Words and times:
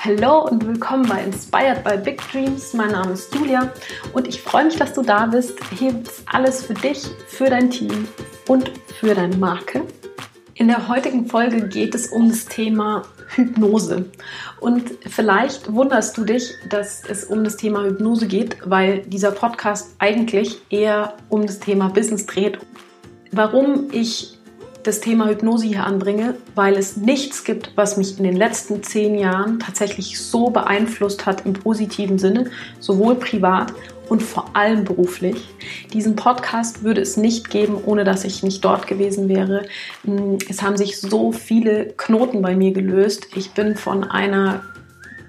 Hallo 0.00 0.46
und 0.48 0.64
willkommen 0.64 1.08
bei 1.08 1.24
Inspired 1.24 1.82
by 1.82 1.96
Big 1.96 2.22
Dreams. 2.30 2.72
Mein 2.72 2.92
Name 2.92 3.14
ist 3.14 3.34
Julia 3.34 3.72
und 4.12 4.28
ich 4.28 4.40
freue 4.40 4.66
mich, 4.66 4.76
dass 4.76 4.94
du 4.94 5.02
da 5.02 5.26
bist. 5.26 5.58
Hier 5.76 5.92
gibt 5.92 6.06
es 6.06 6.22
alles 6.26 6.64
für 6.64 6.74
dich, 6.74 7.04
für 7.26 7.46
dein 7.46 7.68
Team 7.68 8.06
und 8.46 8.70
für 9.00 9.12
deine 9.16 9.36
Marke. 9.36 9.82
In 10.54 10.68
der 10.68 10.86
heutigen 10.86 11.26
Folge 11.26 11.66
geht 11.66 11.96
es 11.96 12.12
um 12.12 12.28
das 12.28 12.44
Thema 12.46 13.02
Hypnose. 13.30 14.04
Und 14.60 14.92
vielleicht 15.04 15.72
wunderst 15.72 16.16
du 16.16 16.24
dich, 16.24 16.54
dass 16.70 17.02
es 17.04 17.24
um 17.24 17.42
das 17.42 17.56
Thema 17.56 17.82
Hypnose 17.82 18.28
geht, 18.28 18.56
weil 18.64 19.00
dieser 19.00 19.32
Podcast 19.32 19.96
eigentlich 19.98 20.62
eher 20.70 21.14
um 21.28 21.44
das 21.44 21.58
Thema 21.58 21.88
Business 21.88 22.24
dreht. 22.24 22.58
Warum 23.32 23.88
ich 23.90 24.37
das 24.82 25.00
Thema 25.00 25.28
Hypnose 25.28 25.66
hier 25.66 25.84
anbringe, 25.84 26.34
weil 26.54 26.76
es 26.76 26.96
nichts 26.96 27.44
gibt, 27.44 27.72
was 27.74 27.96
mich 27.96 28.18
in 28.18 28.24
den 28.24 28.36
letzten 28.36 28.82
zehn 28.82 29.14
Jahren 29.14 29.58
tatsächlich 29.58 30.20
so 30.20 30.50
beeinflusst 30.50 31.26
hat 31.26 31.44
im 31.46 31.52
positiven 31.52 32.18
Sinne, 32.18 32.50
sowohl 32.80 33.16
privat 33.16 33.72
und 34.08 34.22
vor 34.22 34.56
allem 34.56 34.84
beruflich. 34.84 35.48
Diesen 35.92 36.16
Podcast 36.16 36.82
würde 36.82 37.00
es 37.00 37.16
nicht 37.16 37.50
geben, 37.50 37.76
ohne 37.84 38.04
dass 38.04 38.24
ich 38.24 38.42
nicht 38.42 38.64
dort 38.64 38.86
gewesen 38.86 39.28
wäre. 39.28 39.66
Hm, 40.04 40.38
es 40.48 40.62
haben 40.62 40.76
sich 40.76 41.00
so 41.00 41.32
viele 41.32 41.92
Knoten 41.96 42.42
bei 42.42 42.56
mir 42.56 42.72
gelöst. 42.72 43.28
Ich 43.34 43.52
bin 43.52 43.76
von 43.76 44.04
einer 44.04 44.62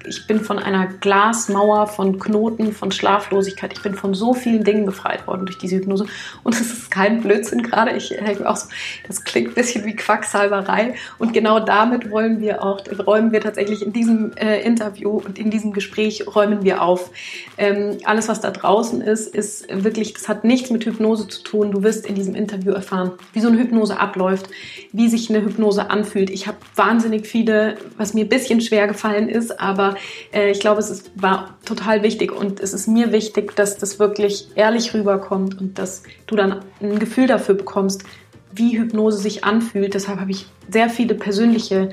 ich 0.06 0.26
bin 0.26 0.40
von 0.40 0.58
einer 0.58 0.86
Glasmauer, 0.86 1.86
von 1.86 2.18
Knoten, 2.18 2.72
von 2.72 2.90
Schlaflosigkeit, 2.92 3.72
ich 3.72 3.82
bin 3.82 3.94
von 3.94 4.14
so 4.14 4.34
vielen 4.34 4.64
Dingen 4.64 4.86
befreit 4.86 5.26
worden 5.26 5.46
durch 5.46 5.58
diese 5.58 5.76
Hypnose. 5.76 6.06
Und 6.42 6.54
es 6.54 6.60
ist 6.60 6.90
kein 6.90 7.20
Blödsinn 7.20 7.62
gerade. 7.62 7.92
Ich 7.92 8.08
denke 8.08 8.48
auch 8.48 8.56
so, 8.56 8.68
das 9.06 9.24
klingt 9.24 9.50
ein 9.50 9.54
bisschen 9.54 9.84
wie 9.84 9.96
Quacksalberei. 9.96 10.94
Und 11.18 11.32
genau 11.32 11.60
damit 11.60 12.10
wollen 12.10 12.40
wir 12.40 12.62
auch, 12.62 12.80
räumen 13.06 13.32
wir 13.32 13.40
tatsächlich 13.40 13.84
in 13.84 13.92
diesem 13.92 14.32
äh, 14.36 14.60
Interview 14.62 15.10
und 15.10 15.38
in 15.38 15.50
diesem 15.50 15.72
Gespräch 15.72 16.24
räumen 16.34 16.62
wir 16.64 16.82
auf. 16.82 17.10
Ähm, 17.58 17.98
alles, 18.04 18.28
was 18.28 18.40
da 18.40 18.50
draußen 18.50 19.00
ist, 19.00 19.34
ist 19.34 19.66
wirklich, 19.70 20.14
das 20.14 20.28
hat 20.28 20.44
nichts 20.44 20.70
mit 20.70 20.84
Hypnose 20.84 21.28
zu 21.28 21.42
tun. 21.42 21.72
Du 21.72 21.82
wirst 21.82 22.06
in 22.06 22.14
diesem 22.14 22.34
Interview 22.34 22.72
erfahren, 22.72 23.12
wie 23.32 23.40
so 23.40 23.48
eine 23.48 23.58
Hypnose 23.58 23.98
abläuft, 23.98 24.48
wie 24.92 25.08
sich 25.08 25.30
eine 25.30 25.42
Hypnose 25.44 25.90
anfühlt. 25.90 26.30
Ich 26.30 26.46
habe 26.46 26.58
wahnsinnig 26.76 27.26
viele, 27.26 27.76
was 27.96 28.14
mir 28.14 28.24
ein 28.24 28.28
bisschen 28.28 28.60
schwer 28.60 28.86
gefallen 28.86 29.28
ist, 29.28 29.60
aber 29.60 29.89
äh, 30.32 30.50
ich 30.50 30.60
glaube, 30.60 30.80
es 30.80 30.90
ist, 30.90 31.10
war 31.14 31.58
total 31.64 32.02
wichtig 32.02 32.32
und 32.32 32.60
es 32.60 32.72
ist 32.72 32.86
mir 32.86 33.12
wichtig, 33.12 33.54
dass 33.56 33.78
das 33.78 33.98
wirklich 33.98 34.48
ehrlich 34.54 34.94
rüberkommt 34.94 35.60
und 35.60 35.78
dass 35.78 36.02
du 36.26 36.36
dann 36.36 36.60
ein 36.80 36.98
Gefühl 36.98 37.26
dafür 37.26 37.54
bekommst, 37.54 38.04
wie 38.52 38.78
Hypnose 38.78 39.18
sich 39.18 39.44
anfühlt. 39.44 39.94
Deshalb 39.94 40.20
habe 40.20 40.30
ich 40.30 40.46
sehr 40.68 40.88
viele 40.90 41.14
persönliche 41.14 41.90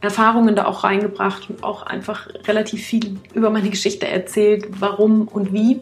Erfahrungen 0.00 0.54
da 0.54 0.66
auch 0.66 0.84
reingebracht 0.84 1.48
und 1.48 1.64
auch 1.64 1.82
einfach 1.82 2.28
relativ 2.46 2.82
viel 2.82 3.16
über 3.32 3.50
meine 3.50 3.70
Geschichte 3.70 4.06
erzählt, 4.06 4.66
warum 4.78 5.28
und 5.28 5.52
wie 5.52 5.80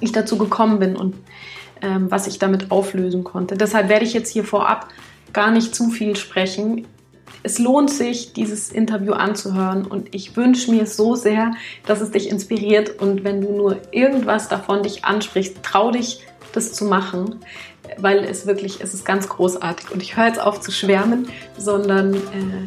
ich 0.00 0.12
dazu 0.12 0.38
gekommen 0.38 0.78
bin 0.78 0.96
und 0.96 1.14
ähm, 1.82 2.10
was 2.10 2.26
ich 2.26 2.38
damit 2.38 2.70
auflösen 2.70 3.22
konnte. 3.22 3.56
Deshalb 3.56 3.88
werde 3.88 4.04
ich 4.04 4.14
jetzt 4.14 4.32
hier 4.32 4.44
vorab 4.44 4.88
gar 5.32 5.50
nicht 5.50 5.74
zu 5.74 5.90
viel 5.90 6.16
sprechen 6.16 6.86
es 7.44 7.58
lohnt 7.58 7.90
sich, 7.90 8.32
dieses 8.32 8.72
Interview 8.72 9.12
anzuhören 9.12 9.84
und 9.84 10.14
ich 10.14 10.34
wünsche 10.34 10.70
mir 10.70 10.86
so 10.86 11.14
sehr, 11.14 11.52
dass 11.86 12.00
es 12.00 12.10
dich 12.10 12.30
inspiriert 12.30 13.00
und 13.02 13.22
wenn 13.22 13.42
du 13.42 13.52
nur 13.52 13.76
irgendwas 13.92 14.48
davon 14.48 14.82
dich 14.82 15.04
ansprichst, 15.04 15.62
trau 15.62 15.90
dich, 15.90 16.20
das 16.52 16.72
zu 16.72 16.86
machen, 16.86 17.40
weil 17.98 18.24
es 18.24 18.46
wirklich, 18.46 18.80
es 18.80 18.94
ist 18.94 19.04
ganz 19.04 19.28
großartig 19.28 19.90
und 19.90 20.02
ich 20.02 20.16
höre 20.16 20.28
jetzt 20.28 20.40
auf 20.40 20.60
zu 20.60 20.72
schwärmen, 20.72 21.28
sondern 21.58 22.14
äh, 22.14 22.18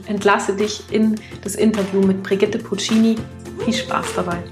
entlasse 0.07 0.55
dich 0.55 0.83
in 0.91 1.15
das 1.43 1.55
Interview 1.55 2.01
mit 2.01 2.21
Brigitte 2.21 2.59
Puccini. 2.59 3.15
Viel 3.65 3.73
Spaß 3.73 4.13
dabei. 4.15 4.43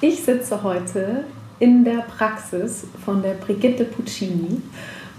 Ich 0.00 0.22
sitze 0.22 0.62
heute 0.62 1.24
in 1.64 1.82
der 1.82 2.02
Praxis 2.02 2.86
von 3.06 3.22
der 3.22 3.32
Brigitte 3.32 3.84
Puccini. 3.84 4.60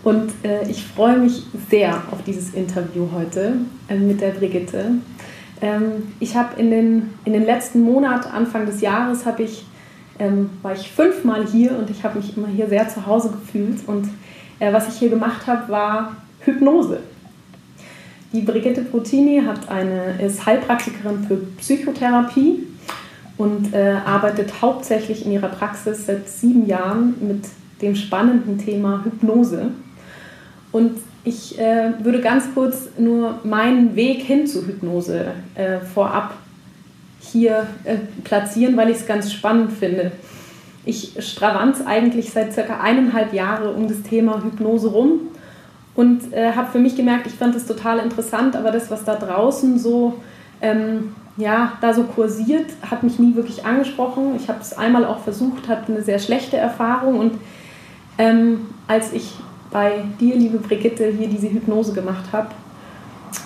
Und 0.04 0.32
äh, 0.44 0.70
ich 0.70 0.86
freue 0.86 1.18
mich 1.18 1.42
sehr 1.72 1.96
auf 2.12 2.22
dieses 2.24 2.54
Interview 2.54 3.08
heute 3.12 3.54
äh, 3.90 3.96
mit 3.96 4.22
der 4.22 4.30
Brigitte. 4.30 4.92
Ähm, 5.60 6.14
ich 6.20 6.36
habe 6.36 6.62
in 6.62 6.70
den, 6.70 7.14
in 7.26 7.34
den 7.34 7.46
letzten 7.46 7.82
Monat, 7.82 8.32
Anfang 8.32 8.68
des 8.68 8.82
Jahres, 8.82 9.24
ich, 9.40 9.66
ähm, 10.20 10.52
war 10.62 10.74
ich 10.74 10.92
fünfmal 10.92 11.48
hier 11.48 11.76
und 11.80 11.90
ich 11.90 12.04
habe 12.04 12.20
mich 12.20 12.38
immer 12.38 12.48
hier 12.48 12.70
sehr 12.70 12.88
zu 12.90 13.08
Hause 13.08 13.32
gefühlt. 13.32 13.80
Und 13.88 14.08
äh, 14.60 14.72
was 14.72 14.88
ich 14.88 15.00
hier 15.00 15.10
gemacht 15.10 15.48
habe, 15.48 15.68
war 15.72 16.16
Hypnose. 16.42 17.00
Die 18.34 18.42
Brigitte 18.42 18.82
Puccini 18.82 19.42
hat 19.44 19.68
eine, 19.68 20.22
ist 20.22 20.46
Heilpraktikerin 20.46 21.24
für 21.24 21.38
Psychotherapie 21.58 22.68
und 23.38 23.74
äh, 23.74 23.98
arbeitet 24.06 24.62
hauptsächlich 24.62 25.26
in 25.26 25.32
ihrer 25.32 25.50
Praxis 25.50 26.06
seit 26.06 26.28
sieben 26.30 26.68
Jahren 26.68 27.16
mit 27.20 27.46
dem 27.82 27.96
spannenden 27.96 28.58
Thema 28.58 29.02
Hypnose. 29.04 29.72
Und 30.72 31.00
ich 31.24 31.60
äh, 31.60 31.94
würde 32.02 32.22
ganz 32.22 32.46
kurz 32.54 32.90
nur 32.98 33.40
meinen 33.44 33.96
Weg 33.96 34.22
hin 34.22 34.48
zu 34.48 34.66
Hypnose 34.66 35.32
äh, 35.56 35.80
vorab 35.80 36.36
hier 37.20 37.68
äh, 37.84 37.96
platzieren, 38.24 38.78
weil 38.78 38.90
ich 38.90 38.98
es 38.98 39.08
ganz 39.08 39.32
spannend 39.32 39.72
finde. 39.74 40.12
Ich 40.86 41.14
stravanz 41.20 41.82
eigentlich 41.86 42.30
seit 42.32 42.54
circa 42.54 42.80
eineinhalb 42.80 43.34
Jahren 43.34 43.76
um 43.76 43.88
das 43.88 44.04
Thema 44.04 44.44
Hypnose 44.44 44.90
rum 44.90 45.22
und 45.96 46.32
äh, 46.32 46.52
habe 46.52 46.72
für 46.72 46.80
mich 46.80 46.96
gemerkt, 46.96 47.26
ich 47.26 47.34
fand 47.34 47.56
es 47.56 47.66
total 47.66 48.00
interessant, 48.00 48.56
aber 48.56 48.72
das, 48.72 48.92
was 48.92 49.04
da 49.04 49.16
draußen 49.16 49.80
so 49.80 50.22
ähm, 50.62 51.16
ja, 51.38 51.74
da 51.82 51.94
so 51.94 52.04
kursiert, 52.04 52.68
hat 52.90 53.04
mich 53.04 53.20
nie 53.20 53.36
wirklich 53.36 53.66
angesprochen. 53.66 54.36
Ich 54.38 54.48
habe 54.48 54.60
es 54.62 54.78
einmal 54.78 55.06
auch 55.06 55.20
versucht, 55.20 55.68
hatte 55.68 55.92
eine 55.92 56.02
sehr 56.02 56.20
schlechte 56.20 56.58
Erfahrung 56.58 57.20
und 57.20 57.34
ähm, 58.18 58.68
als 58.88 59.12
ich 59.12 59.34
bei 59.72 60.04
dir, 60.20 60.36
liebe 60.36 60.58
Brigitte, 60.60 61.08
hier 61.08 61.28
diese 61.28 61.52
Hypnose 61.52 61.94
gemacht 61.94 62.26
habe, 62.32 62.50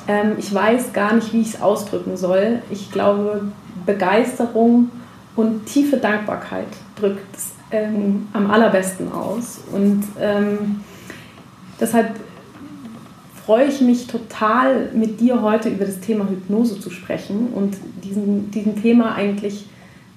ähm, 0.08 0.34
ich 0.38 0.54
weiß 0.54 0.94
gar 0.94 1.14
nicht, 1.14 1.34
wie 1.34 1.42
ich 1.42 1.56
es 1.56 1.62
ausdrücken 1.62 2.18
soll. 2.18 2.62
Ich 2.70 2.92
glaube, 2.92 3.52
Begeisterung 3.86 4.92
und 5.36 5.66
tiefe 5.66 5.98
Dankbarkeit 5.98 6.68
drückt 6.96 7.36
es 7.36 7.52
ähm, 7.72 8.28
am 8.34 8.52
allerbesten 8.52 9.12
aus. 9.12 9.62
Und 9.72 10.04
ähm, 10.20 10.82
deshalb 11.80 12.12
freue 13.50 13.66
ich 13.66 13.82
mich 13.82 14.06
total, 14.06 14.92
mit 14.94 15.20
dir 15.20 15.42
heute 15.42 15.70
über 15.70 15.84
das 15.84 16.00
Thema 16.02 16.30
Hypnose 16.30 16.80
zu 16.80 16.92
sprechen 16.92 17.48
und 17.56 17.78
diesem, 18.04 18.52
diesem 18.52 18.80
Thema 18.80 19.16
eigentlich 19.16 19.66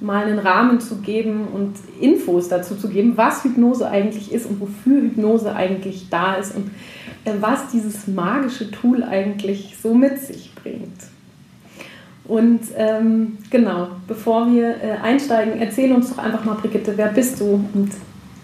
mal 0.00 0.26
einen 0.26 0.38
Rahmen 0.38 0.80
zu 0.80 0.96
geben 0.96 1.48
und 1.50 1.72
Infos 1.98 2.50
dazu 2.50 2.76
zu 2.76 2.90
geben, 2.90 3.14
was 3.16 3.42
Hypnose 3.42 3.88
eigentlich 3.88 4.32
ist 4.32 4.44
und 4.44 4.60
wofür 4.60 5.00
Hypnose 5.00 5.56
eigentlich 5.56 6.08
da 6.10 6.34
ist 6.34 6.54
und 6.54 6.72
äh, 7.24 7.32
was 7.40 7.70
dieses 7.72 8.06
magische 8.06 8.70
Tool 8.70 9.02
eigentlich 9.02 9.76
so 9.82 9.94
mit 9.94 10.18
sich 10.18 10.54
bringt. 10.54 11.00
Und 12.24 12.60
ähm, 12.76 13.38
genau, 13.48 13.92
bevor 14.06 14.52
wir 14.52 14.74
äh, 14.74 14.98
einsteigen, 15.02 15.58
erzähl 15.58 15.90
uns 15.92 16.10
doch 16.10 16.22
einfach 16.22 16.44
mal, 16.44 16.56
Brigitte, 16.56 16.92
wer 16.96 17.08
bist 17.08 17.40
du 17.40 17.64
und 17.72 17.92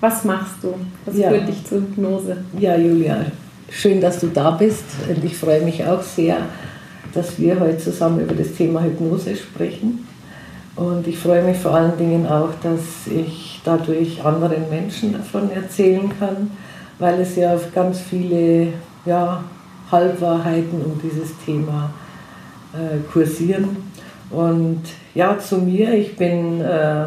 was 0.01 0.25
machst 0.25 0.65
du? 0.65 0.73
Was 1.05 1.15
ja. 1.15 1.29
führt 1.29 1.47
dich 1.47 1.63
zur 1.67 1.83
Hypnose? 1.83 2.39
Ja, 2.59 2.75
Julia, 2.75 3.27
Schön, 3.71 4.01
dass 4.01 4.21
du 4.21 4.29
da 4.29 4.53
bist. 4.53 4.85
Und 5.09 5.23
ich 5.25 5.37
freue 5.37 5.61
mich 5.61 5.85
auch 5.85 6.03
sehr, 6.03 6.39
dass 7.13 7.39
wir 7.39 7.61
heute 7.61 7.79
zusammen 7.79 8.21
über 8.21 8.35
das 8.35 8.55
Thema 8.55 8.83
Hypnose 8.83 9.37
sprechen. 9.37 10.07
Und 10.75 11.07
ich 11.07 11.19
freue 11.19 11.43
mich 11.43 11.59
vor 11.59 11.75
allen 11.75 11.97
Dingen 11.99 12.27
auch, 12.27 12.51
dass 12.63 13.07
ich 13.07 13.61
dadurch 13.65 14.25
anderen 14.25 14.71
Menschen 14.71 15.13
davon 15.13 15.51
erzählen 15.51 16.11
kann, 16.19 16.51
weil 16.99 17.21
es 17.21 17.37
ja 17.37 17.55
auf 17.55 17.73
ganz 17.75 18.01
viele 18.01 18.69
ja, 19.05 19.45
Halbwahrheiten 19.91 20.83
um 20.83 21.01
dieses 21.03 21.37
Thema 21.45 21.91
äh, 22.73 22.99
kursieren. 23.13 23.77
Und 24.31 24.83
ja, 25.15 25.39
zu 25.39 25.59
mir, 25.59 25.93
ich 25.95 26.17
bin 26.17 26.61
äh, 26.61 27.07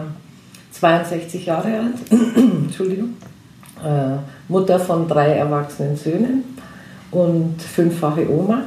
62 0.74 1.46
Jahre 1.46 1.68
alt, 1.68 2.12
Entschuldigung, 2.36 3.16
äh, 3.84 4.18
Mutter 4.48 4.80
von 4.80 5.08
drei 5.08 5.30
erwachsenen 5.30 5.96
Söhnen 5.96 6.51
und 7.12 7.62
fünffache 7.62 8.30
Oma. 8.30 8.64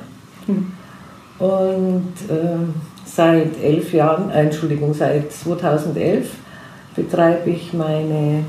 Und 1.39 2.13
äh, 2.29 2.59
seit 3.05 3.61
elf 3.63 3.93
Jahren, 3.93 4.31
äh, 4.31 4.43
Entschuldigung, 4.43 4.95
seit 4.95 5.33
2011 5.33 6.31
betreibe 6.95 7.51
ich 7.51 7.73
meine 7.73 8.45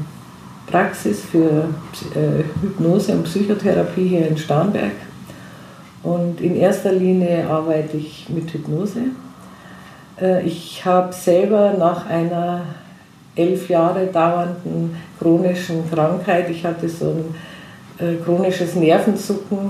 Praxis 0.68 1.21
für 1.21 1.69
äh, 2.15 2.44
Hypnose 2.62 3.13
und 3.13 3.24
Psychotherapie 3.24 4.07
hier 4.07 4.27
in 4.27 4.38
Starnberg. 4.38 4.92
Und 6.03 6.39
in 6.42 6.56
erster 6.56 6.92
Linie 6.92 7.47
arbeite 7.47 7.97
ich 7.97 8.27
mit 8.30 8.51
Hypnose. 8.53 9.01
Äh, 10.21 10.45
ich 10.45 10.86
habe 10.86 11.12
selber 11.12 11.74
nach 11.77 12.07
einer 12.07 12.62
elf 13.36 13.68
Jahre 13.69 14.06
dauernden 14.06 14.95
chronischen 15.19 15.89
Krankheit. 15.89 16.50
Ich 16.50 16.63
hatte 16.63 16.88
so 16.88 17.09
ein 17.09 17.36
chronisches 18.24 18.75
Nervenzucken 18.75 19.69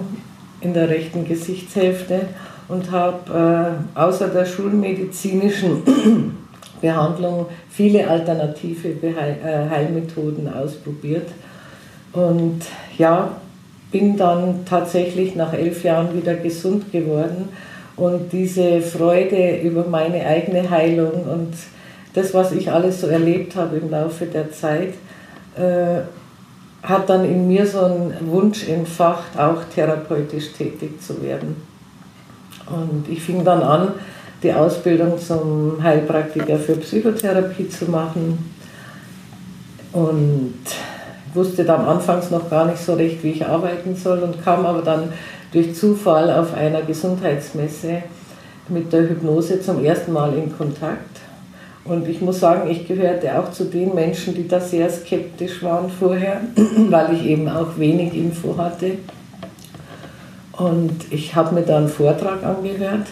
in 0.62 0.74
der 0.74 0.90
rechten 0.90 1.28
Gesichtshälfte 1.28 2.22
und 2.68 2.92
habe 2.92 3.78
äh, 3.96 4.00
außer 4.00 4.30
der 4.30 4.46
schulmedizinischen 4.46 5.84
Behandlung 6.82 7.48
viele 7.70 8.08
alternative 8.08 8.90
äh, 8.90 9.70
Heilmethoden 9.70 10.52
ausprobiert. 10.52 11.28
Und 12.14 12.62
ja, 12.98 13.42
bin 13.92 14.18
dann 14.18 14.66
tatsächlich 14.66 15.36
nach 15.36 15.54
elf 15.54 15.84
Jahren 15.84 16.16
wieder 16.16 16.36
gesund 16.36 16.92
geworden. 16.92 17.50
Und 17.96 18.34
diese 18.34 18.82
Freude 18.82 19.58
über 19.58 19.86
meine 19.88 20.26
eigene 20.26 20.70
Heilung 20.70 21.24
und 21.24 21.54
das, 22.14 22.34
was 22.34 22.52
ich 22.52 22.72
alles 22.72 23.02
so 23.02 23.08
erlebt 23.08 23.56
habe 23.56 23.78
im 23.78 23.90
Laufe 23.90 24.26
der 24.26 24.52
Zeit, 24.52 24.94
äh, 25.58 26.02
hat 26.88 27.10
dann 27.10 27.26
in 27.26 27.48
mir 27.48 27.66
so 27.66 27.82
einen 27.82 28.16
Wunsch 28.32 28.68
entfacht, 28.68 29.38
auch 29.38 29.64
therapeutisch 29.74 30.54
tätig 30.54 31.02
zu 31.02 31.22
werden. 31.22 31.56
Und 32.68 33.06
ich 33.10 33.22
fing 33.22 33.44
dann 33.44 33.62
an, 33.62 33.90
die 34.44 34.54
Ausbildung 34.54 35.20
zum 35.20 35.82
Heilpraktiker 35.82 36.58
für 36.58 36.76
Psychotherapie 36.76 37.70
zu 37.70 37.86
machen 37.86 38.52
und 39.92 40.56
wusste 41.34 41.64
dann 41.64 41.86
anfangs 41.86 42.32
noch 42.32 42.50
gar 42.50 42.66
nicht 42.66 42.84
so 42.84 42.94
recht, 42.94 43.24
wie 43.24 43.32
ich 43.32 43.46
arbeiten 43.46 43.96
soll 43.96 44.20
und 44.20 44.44
kam 44.44 44.66
aber 44.66 44.82
dann 44.82 45.12
durch 45.52 45.76
Zufall 45.76 46.32
auf 46.32 46.54
einer 46.54 46.82
Gesundheitsmesse 46.82 48.04
mit 48.70 48.92
der 48.92 49.10
Hypnose 49.10 49.62
zum 49.62 49.84
ersten 49.84 50.12
Mal 50.14 50.34
in 50.34 50.56
Kontakt. 50.56 51.15
Und 51.86 52.08
ich 52.08 52.20
muss 52.20 52.40
sagen, 52.40 52.70
ich 52.70 52.88
gehörte 52.88 53.38
auch 53.38 53.52
zu 53.52 53.66
den 53.66 53.94
Menschen, 53.94 54.34
die 54.34 54.48
da 54.48 54.60
sehr 54.60 54.90
skeptisch 54.90 55.62
waren 55.62 55.90
vorher, 55.90 56.42
weil 56.90 57.14
ich 57.14 57.26
eben 57.26 57.48
auch 57.48 57.78
wenig 57.78 58.16
Info 58.16 58.58
hatte. 58.58 58.94
Und 60.54 61.12
ich 61.12 61.36
habe 61.36 61.54
mir 61.54 61.62
da 61.62 61.78
einen 61.78 61.90
Vortrag 61.90 62.44
angehört 62.44 63.08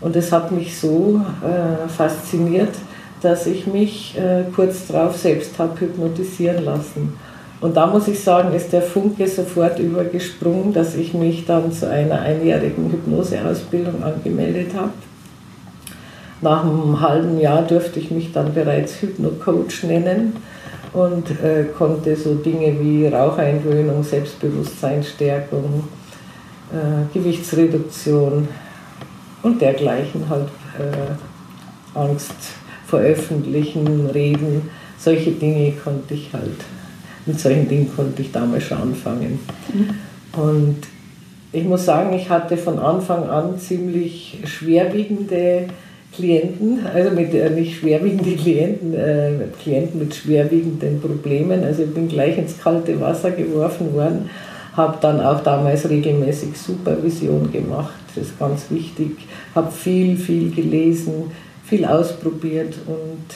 und 0.00 0.16
es 0.16 0.32
hat 0.32 0.50
mich 0.50 0.78
so 0.78 1.20
äh, 1.44 1.88
fasziniert, 1.88 2.74
dass 3.20 3.46
ich 3.46 3.66
mich 3.66 4.16
äh, 4.18 4.44
kurz 4.54 4.88
darauf 4.88 5.16
selbst 5.16 5.58
habe 5.58 5.78
hypnotisieren 5.80 6.64
lassen. 6.64 7.16
Und 7.60 7.76
da 7.76 7.86
muss 7.86 8.08
ich 8.08 8.20
sagen, 8.20 8.54
ist 8.54 8.72
der 8.72 8.82
Funke 8.82 9.26
sofort 9.28 9.78
übergesprungen, 9.78 10.72
dass 10.72 10.94
ich 10.94 11.14
mich 11.14 11.44
dann 11.44 11.72
zu 11.72 11.90
einer 11.90 12.20
einjährigen 12.20 12.90
Hypnoseausbildung 12.90 14.02
angemeldet 14.02 14.70
habe. 14.74 14.92
Nach 16.40 16.62
einem 16.62 17.00
halben 17.00 17.40
Jahr 17.40 17.62
durfte 17.62 17.98
ich 17.98 18.10
mich 18.10 18.32
dann 18.32 18.54
bereits 18.54 19.02
Hypnocoach 19.02 19.82
nennen 19.82 20.36
und 20.92 21.30
äh, 21.42 21.64
konnte 21.76 22.16
so 22.16 22.34
Dinge 22.34 22.78
wie 22.80 23.06
Raucheingewöhnung, 23.06 24.02
Selbstbewusstseinsstärkung, 24.02 25.84
äh, 26.72 27.12
Gewichtsreduktion 27.12 28.48
und 29.42 29.60
dergleichen 29.60 30.28
halt 30.28 30.48
äh, 30.78 31.98
Angst 31.98 32.34
veröffentlichen, 32.86 34.06
reden, 34.06 34.70
solche 34.96 35.32
Dinge 35.32 35.72
konnte 35.72 36.14
ich 36.14 36.32
halt 36.32 36.64
mit 37.28 37.38
solchen 37.38 37.68
Dingen 37.68 37.94
konnte 37.94 38.22
ich 38.22 38.32
damals 38.32 38.64
schon 38.64 38.78
anfangen. 38.78 39.38
Mhm. 39.72 40.40
Und 40.40 40.78
ich 41.52 41.64
muss 41.64 41.84
sagen, 41.84 42.14
ich 42.14 42.28
hatte 42.28 42.56
von 42.56 42.78
Anfang 42.78 43.28
an 43.28 43.58
ziemlich 43.58 44.38
schwerwiegende 44.44 45.68
Klienten, 46.14 46.86
also 46.86 47.10
mit, 47.10 47.34
äh, 47.34 47.50
nicht 47.50 47.78
schwerwiegende 47.78 48.34
Klienten, 48.36 48.94
äh, 48.94 49.32
Klienten 49.62 50.00
mit 50.00 50.14
schwerwiegenden 50.14 51.00
Problemen. 51.00 51.62
Also 51.64 51.82
ich 51.82 51.94
bin 51.94 52.08
gleich 52.08 52.38
ins 52.38 52.58
kalte 52.58 53.00
Wasser 53.00 53.30
geworfen 53.30 53.94
worden, 53.94 54.30
habe 54.74 54.98
dann 55.00 55.20
auch 55.20 55.40
damals 55.40 55.88
regelmäßig 55.88 56.56
Supervision 56.56 57.50
gemacht, 57.52 57.94
das 58.14 58.24
ist 58.28 58.38
ganz 58.38 58.70
wichtig, 58.70 59.16
habe 59.54 59.70
viel, 59.70 60.16
viel 60.16 60.50
gelesen, 60.50 61.30
viel 61.64 61.84
ausprobiert 61.84 62.74
und 62.86 63.26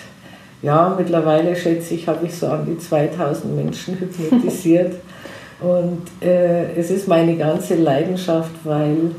ja, 0.62 0.94
mittlerweile 0.96 1.56
schätze 1.56 1.94
ich, 1.94 2.06
habe 2.06 2.24
ich 2.24 2.34
so 2.34 2.46
an 2.46 2.64
die 2.64 2.78
2000 2.78 3.54
Menschen 3.56 3.98
hypnotisiert. 3.98 4.94
Und 5.60 6.02
äh, 6.20 6.72
es 6.74 6.90
ist 6.90 7.06
meine 7.06 7.36
ganze 7.36 7.76
Leidenschaft, 7.76 8.50
weil 8.64 9.12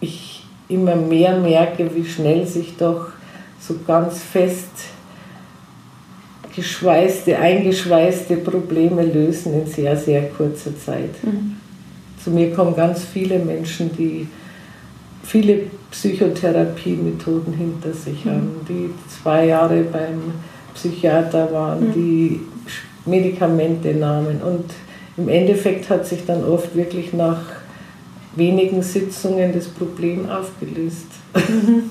ich 0.00 0.33
immer 0.68 0.96
mehr 0.96 1.38
merke, 1.38 1.94
wie 1.94 2.04
schnell 2.04 2.46
sich 2.46 2.76
doch 2.76 3.08
so 3.60 3.76
ganz 3.86 4.22
fest 4.22 4.68
geschweißte, 6.54 7.38
eingeschweißte 7.38 8.36
Probleme 8.36 9.02
lösen 9.02 9.54
in 9.54 9.66
sehr, 9.66 9.96
sehr 9.96 10.28
kurzer 10.30 10.76
Zeit. 10.78 11.10
Mhm. 11.22 11.56
Zu 12.22 12.30
mir 12.30 12.52
kommen 12.52 12.76
ganz 12.76 13.04
viele 13.04 13.38
Menschen, 13.38 13.90
die 13.96 14.28
viele 15.22 15.62
Psychotherapiemethoden 15.90 17.52
hinter 17.52 17.92
sich 17.92 18.24
mhm. 18.24 18.30
haben, 18.30 18.50
die 18.68 18.90
zwei 19.08 19.46
Jahre 19.46 19.82
beim 19.82 20.32
Psychiater 20.74 21.52
waren, 21.52 21.88
mhm. 21.88 21.92
die 21.92 22.40
Medikamente 23.04 23.94
nahmen. 23.94 24.40
Und 24.42 24.64
im 25.16 25.28
Endeffekt 25.28 25.90
hat 25.90 26.06
sich 26.06 26.24
dann 26.24 26.44
oft 26.44 26.74
wirklich 26.76 27.12
nach 27.12 27.42
wenigen 28.36 28.82
Sitzungen 28.82 29.52
das 29.52 29.68
Problem 29.68 30.28
aufgelöst. 30.28 31.06
Mhm. 31.34 31.90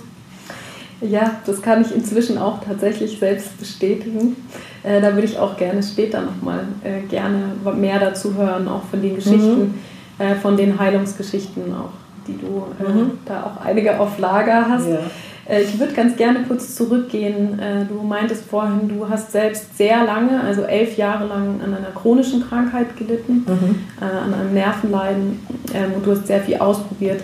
Ja, 1.02 1.42
das 1.46 1.62
kann 1.62 1.82
ich 1.82 1.94
inzwischen 1.94 2.38
auch 2.38 2.64
tatsächlich 2.64 3.20
selbst 3.20 3.60
bestätigen. 3.60 4.38
Äh, 4.84 5.02
da 5.02 5.14
würde 5.14 5.28
ich 5.28 5.38
auch 5.38 5.58
gerne 5.58 5.84
später 5.84 6.22
nochmal 6.22 6.66
äh, 6.84 7.02
gerne 7.10 7.56
mehr 7.76 8.00
dazu 8.00 8.36
hören, 8.36 8.70
auch 8.70 8.84
von 8.84 9.02
den 9.02 9.16
Geschichten, 9.16 9.74
mhm. 10.18 10.26
äh, 10.26 10.36
von 10.36 10.56
den 10.56 10.80
Heilungsgeschichten 10.80 11.74
auch 11.74 11.92
die 12.28 12.38
du 12.38 12.66
äh, 12.80 12.92
mhm. 12.92 13.12
da 13.26 13.44
auch 13.44 13.66
einige 13.66 14.00
auf 14.00 14.18
Lager 14.18 14.70
hast. 14.70 14.88
Ja. 14.88 15.00
Äh, 15.48 15.64
ich 15.64 15.80
würde 15.80 15.94
ganz 15.94 16.16
gerne 16.16 16.44
kurz 16.48 16.76
zurückgehen. 16.76 17.60
Äh, 17.60 17.86
du 17.86 18.02
meintest 18.02 18.46
vorhin, 18.46 18.88
du 18.88 19.08
hast 19.10 19.32
selbst 19.32 19.78
sehr 19.78 20.04
lange, 20.06 20.42
also 20.42 20.64
elf 20.64 20.98
Jahre 20.98 21.28
lang 21.28 21.62
an 21.64 21.74
einer 21.74 21.92
chronischen 21.94 22.48
Krankheit 22.48 22.96
gelitten, 22.98 23.46
mhm. 23.48 23.76
Äh, 24.02 24.06
an 24.06 24.34
einem 24.34 24.54
Nervenleiden 24.54 25.40
ähm, 25.74 25.94
und 25.96 26.06
du 26.06 26.12
hast 26.12 26.28
sehr 26.28 26.42
viel 26.42 26.58
ausprobiert. 26.58 27.24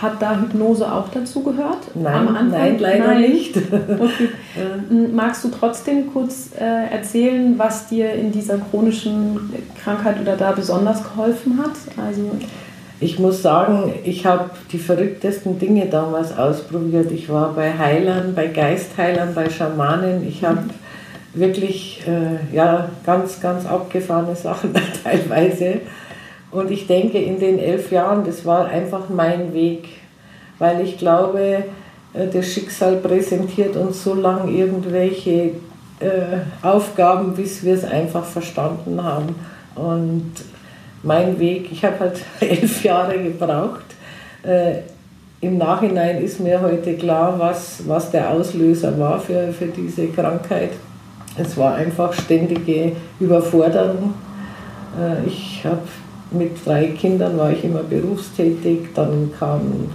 Hat 0.00 0.20
da 0.20 0.38
Hypnose 0.38 0.92
auch 0.92 1.08
dazu 1.08 1.42
gehört? 1.42 1.78
Nein, 1.94 2.50
nein 2.50 2.78
leider 2.78 3.06
nein. 3.06 3.22
nicht. 3.22 3.56
Okay. 4.56 5.08
Magst 5.12 5.44
du 5.44 5.48
trotzdem 5.48 6.12
kurz 6.12 6.50
äh, 6.58 6.90
erzählen, 6.90 7.58
was 7.58 7.88
dir 7.88 8.12
in 8.12 8.32
dieser 8.32 8.58
chronischen 8.58 9.52
Krankheit 9.82 10.20
oder 10.20 10.36
da 10.36 10.52
besonders 10.52 11.02
geholfen 11.02 11.58
hat? 11.58 11.72
Also 12.02 12.30
ich 12.98 13.18
muss 13.18 13.42
sagen, 13.42 13.92
ich 14.04 14.24
habe 14.24 14.50
die 14.72 14.78
verrücktesten 14.78 15.58
Dinge 15.58 15.86
damals 15.86 16.36
ausprobiert. 16.36 17.12
Ich 17.12 17.28
war 17.28 17.52
bei 17.52 17.76
Heilern, 17.76 18.34
bei 18.34 18.46
Geistheilern, 18.46 19.34
bei 19.34 19.50
Schamanen. 19.50 20.26
Ich 20.26 20.44
habe 20.44 20.64
wirklich 21.34 22.02
äh, 22.06 22.54
ja, 22.54 22.88
ganz, 23.04 23.40
ganz 23.40 23.66
abgefahrene 23.66 24.34
Sachen 24.34 24.72
teilweise. 25.04 25.80
Und 26.50 26.70
ich 26.70 26.86
denke, 26.86 27.18
in 27.18 27.38
den 27.38 27.58
elf 27.58 27.92
Jahren, 27.92 28.24
das 28.24 28.46
war 28.46 28.66
einfach 28.66 29.10
mein 29.10 29.52
Weg, 29.52 29.88
weil 30.58 30.80
ich 30.80 30.96
glaube, 30.96 31.64
äh, 32.14 32.26
das 32.32 32.46
Schicksal 32.46 32.96
präsentiert 32.96 33.76
uns 33.76 34.02
so 34.02 34.14
lange 34.14 34.50
irgendwelche 34.50 35.50
äh, 36.00 36.38
Aufgaben, 36.62 37.34
bis 37.34 37.62
wir 37.62 37.74
es 37.74 37.84
einfach 37.84 38.24
verstanden 38.24 39.02
haben. 39.02 39.34
Und 39.74 40.32
mein 41.06 41.38
Weg. 41.38 41.70
Ich 41.70 41.84
habe 41.84 42.00
halt 42.00 42.20
elf 42.40 42.84
Jahre 42.84 43.18
gebraucht. 43.22 43.84
Äh, 44.42 44.80
Im 45.40 45.58
Nachhinein 45.58 46.22
ist 46.22 46.40
mir 46.40 46.60
heute 46.60 46.94
klar, 46.94 47.38
was, 47.38 47.82
was 47.86 48.10
der 48.10 48.30
Auslöser 48.30 48.98
war 48.98 49.18
für, 49.18 49.52
für 49.52 49.66
diese 49.66 50.08
Krankheit. 50.08 50.70
Es 51.38 51.56
war 51.56 51.74
einfach 51.74 52.12
ständige 52.12 52.92
Überforderung. 53.20 54.14
Äh, 54.98 55.26
ich 55.26 55.64
habe 55.64 55.82
mit 56.30 56.64
drei 56.64 56.88
Kindern 56.88 57.38
war 57.38 57.52
ich 57.52 57.62
immer 57.64 57.82
berufstätig, 57.82 58.88
dann 58.94 59.30
kam 59.38 59.90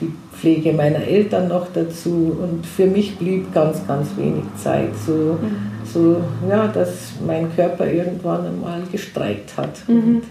die 0.00 0.12
Pflege 0.32 0.72
meiner 0.72 1.02
Eltern 1.02 1.48
noch 1.48 1.66
dazu 1.72 2.36
und 2.42 2.66
für 2.66 2.86
mich 2.86 3.16
blieb 3.18 3.52
ganz, 3.52 3.86
ganz 3.86 4.08
wenig 4.16 4.44
Zeit, 4.56 4.90
so, 5.06 5.38
mhm. 5.40 5.56
so 5.84 6.16
ja, 6.48 6.66
dass 6.66 7.12
mein 7.24 7.54
Körper 7.54 7.86
irgendwann 7.86 8.46
einmal 8.46 8.82
gestreikt 8.90 9.56
hat. 9.56 9.86
Mhm. 9.86 10.22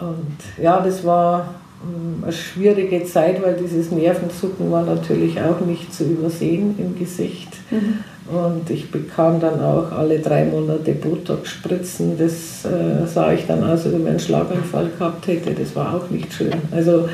Und 0.00 0.62
ja, 0.62 0.80
das 0.80 1.04
war 1.04 1.54
ähm, 1.82 2.22
eine 2.22 2.32
schwierige 2.32 3.04
Zeit, 3.04 3.42
weil 3.42 3.54
dieses 3.54 3.90
Nervenzucken 3.90 4.70
war 4.70 4.82
natürlich 4.82 5.40
auch 5.40 5.60
nicht 5.64 5.92
zu 5.94 6.04
übersehen 6.04 6.74
im 6.78 6.98
Gesicht. 6.98 7.48
Mhm. 7.70 7.98
Und 8.32 8.70
ich 8.70 8.90
bekam 8.90 9.40
dann 9.40 9.60
auch 9.60 9.90
alle 9.90 10.20
drei 10.20 10.44
Monate 10.44 10.92
Botox-Spritzen. 10.92 12.16
Das 12.16 12.64
äh, 12.64 13.06
sah 13.06 13.32
ich 13.32 13.46
dann 13.46 13.64
aus, 13.64 13.84
als 13.84 13.94
ob 13.94 14.00
ich 14.00 14.06
einen 14.06 14.20
Schlaganfall 14.20 14.90
gehabt 14.96 15.26
hätte. 15.26 15.52
Das 15.52 15.74
war 15.74 15.94
auch 15.94 16.08
nicht 16.10 16.32
schön. 16.32 16.52
Also, 16.70 17.08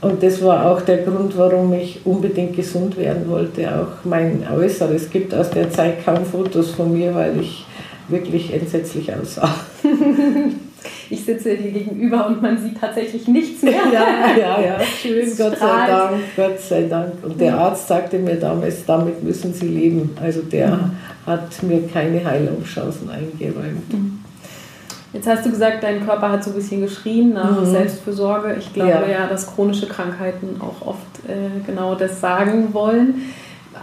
und 0.00 0.22
das 0.22 0.42
war 0.42 0.66
auch 0.66 0.80
der 0.80 0.98
Grund, 0.98 1.36
warum 1.36 1.72
ich 1.74 2.04
unbedingt 2.04 2.56
gesund 2.56 2.96
werden 2.96 3.28
wollte. 3.28 3.68
Auch 3.68 4.04
mein 4.04 4.44
Äußeres. 4.52 5.02
Es 5.02 5.10
gibt 5.10 5.32
aus 5.32 5.50
der 5.50 5.70
Zeit 5.70 6.04
kaum 6.04 6.24
Fotos 6.24 6.70
von 6.70 6.92
mir, 6.92 7.14
weil 7.14 7.40
ich 7.40 7.64
wirklich 8.08 8.52
entsetzlich 8.52 9.12
aussah. 9.14 9.54
Ich 11.10 11.24
sitze 11.24 11.56
dir 11.56 11.72
gegenüber 11.72 12.26
und 12.26 12.42
man 12.42 12.58
sieht 12.58 12.80
tatsächlich 12.80 13.26
nichts 13.28 13.62
mehr. 13.62 13.80
Ja, 13.92 14.36
ja, 14.36 14.60
ja, 14.60 14.80
schön, 15.02 15.26
Gott 15.36 15.58
sei 15.58 15.86
Dank, 15.86 16.20
Gott 16.36 16.60
sei 16.60 16.82
Dank. 16.82 17.12
Und 17.22 17.40
der 17.40 17.58
Arzt 17.58 17.88
sagte 17.88 18.18
mir 18.18 18.36
damals, 18.36 18.84
damit 18.86 19.22
müssen 19.22 19.52
Sie 19.52 19.68
leben. 19.68 20.16
Also 20.22 20.42
der 20.42 20.68
mhm. 20.68 20.90
hat 21.26 21.62
mir 21.62 21.86
keine 21.88 22.24
Heilungschancen 22.24 23.10
eingeräumt. 23.10 23.92
Mhm. 23.92 24.18
Jetzt 25.12 25.26
hast 25.26 25.46
du 25.46 25.50
gesagt, 25.50 25.82
dein 25.82 26.04
Körper 26.04 26.30
hat 26.30 26.44
so 26.44 26.50
ein 26.50 26.56
bisschen 26.56 26.82
geschrien 26.82 27.32
nach 27.32 27.60
mhm. 27.60 27.66
Selbstfürsorge. 27.66 28.56
Ich 28.58 28.72
glaube 28.74 28.90
ja. 28.90 29.20
ja. 29.20 29.26
dass 29.26 29.46
chronische 29.46 29.86
Krankheiten 29.86 30.60
auch 30.60 30.86
oft 30.86 31.00
äh, 31.26 31.66
genau 31.66 31.94
das 31.94 32.20
sagen 32.20 32.74
wollen. 32.74 33.22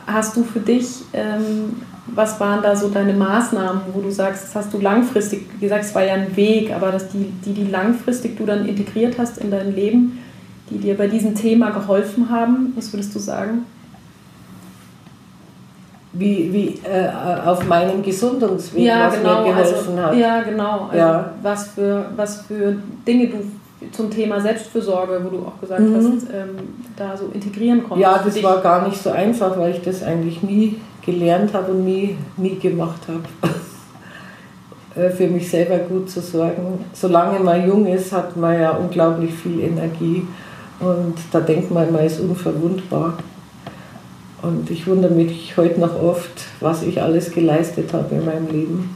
Hast 0.07 0.35
du 0.37 0.43
für 0.43 0.59
dich, 0.59 1.03
ähm, 1.13 1.81
was 2.07 2.39
waren 2.39 2.61
da 2.61 2.75
so 2.75 2.89
deine 2.89 3.13
Maßnahmen, 3.13 3.81
wo 3.93 4.01
du 4.01 4.11
sagst, 4.11 4.43
das 4.43 4.55
hast 4.55 4.73
du 4.73 4.79
langfristig, 4.79 5.47
wie 5.55 5.61
gesagt, 5.61 5.85
es 5.85 5.95
war 5.95 6.03
ja 6.03 6.13
ein 6.13 6.35
Weg, 6.35 6.71
aber 6.73 6.91
dass 6.91 7.09
die, 7.09 7.31
die, 7.45 7.53
die 7.53 7.65
langfristig 7.65 8.37
du 8.37 8.45
dann 8.45 8.67
integriert 8.67 9.17
hast 9.17 9.37
in 9.39 9.51
dein 9.51 9.75
Leben, 9.75 10.19
die 10.69 10.77
dir 10.77 10.95
bei 10.95 11.07
diesem 11.07 11.35
Thema 11.35 11.71
geholfen 11.71 12.29
haben, 12.29 12.73
was 12.75 12.91
würdest 12.93 13.13
du 13.15 13.19
sagen? 13.19 13.65
wie, 16.17 16.53
wie 16.53 16.79
äh, 16.87 17.09
auf 17.45 17.65
meinem 17.67 18.01
Gesundungsweg, 18.01 18.83
ja, 18.83 19.07
was 19.07 19.17
genau, 19.17 19.41
mir 19.41 19.49
geholfen 19.49 19.97
also, 19.97 20.01
hat. 20.01 20.15
Ja, 20.15 20.41
genau. 20.41 20.85
Also 20.85 20.97
ja. 20.97 21.33
Was, 21.41 21.67
für, 21.69 22.05
was 22.15 22.41
für 22.41 22.77
Dinge 23.05 23.27
du 23.27 23.37
zum 23.91 24.09
Thema 24.09 24.39
Selbstfürsorge, 24.39 25.21
wo 25.23 25.29
du 25.29 25.45
auch 25.45 25.59
gesagt 25.59 25.81
mhm. 25.81 25.95
hast, 25.95 26.27
ähm, 26.33 26.57
da 26.95 27.15
so 27.15 27.29
integrieren 27.33 27.83
konntest. 27.83 28.01
Ja, 28.01 28.21
das 28.23 28.43
war 28.43 28.61
gar 28.61 28.87
nicht 28.87 29.01
so 29.01 29.11
einfach, 29.11 29.57
weil 29.57 29.71
ich 29.71 29.81
das 29.81 30.03
eigentlich 30.03 30.41
nie 30.43 30.77
gelernt 31.05 31.53
habe 31.53 31.71
und 31.71 31.85
nie, 31.85 32.17
nie 32.37 32.57
gemacht 32.59 33.01
habe. 33.07 33.53
Äh, 34.95 35.09
für 35.09 35.27
mich 35.27 35.49
selber 35.49 35.77
gut 35.79 36.09
zu 36.09 36.21
sorgen. 36.21 36.85
Solange 36.93 37.39
man 37.39 37.67
jung 37.67 37.85
ist, 37.85 38.13
hat 38.13 38.37
man 38.37 38.59
ja 38.59 38.71
unglaublich 38.71 39.33
viel 39.33 39.59
Energie 39.59 40.25
und 40.79 41.15
da 41.31 41.39
denkt 41.41 41.71
man, 41.71 41.91
man 41.91 42.05
ist 42.05 42.19
unverwundbar. 42.19 43.17
Und 44.41 44.69
ich 44.69 44.85
wundere 44.87 45.13
mich 45.13 45.57
heute 45.57 45.79
noch 45.79 46.01
oft, 46.01 46.45
was 46.59 46.83
ich 46.83 47.01
alles 47.01 47.31
geleistet 47.31 47.93
habe 47.93 48.15
in 48.15 48.25
meinem 48.25 48.47
Leben. 48.47 48.95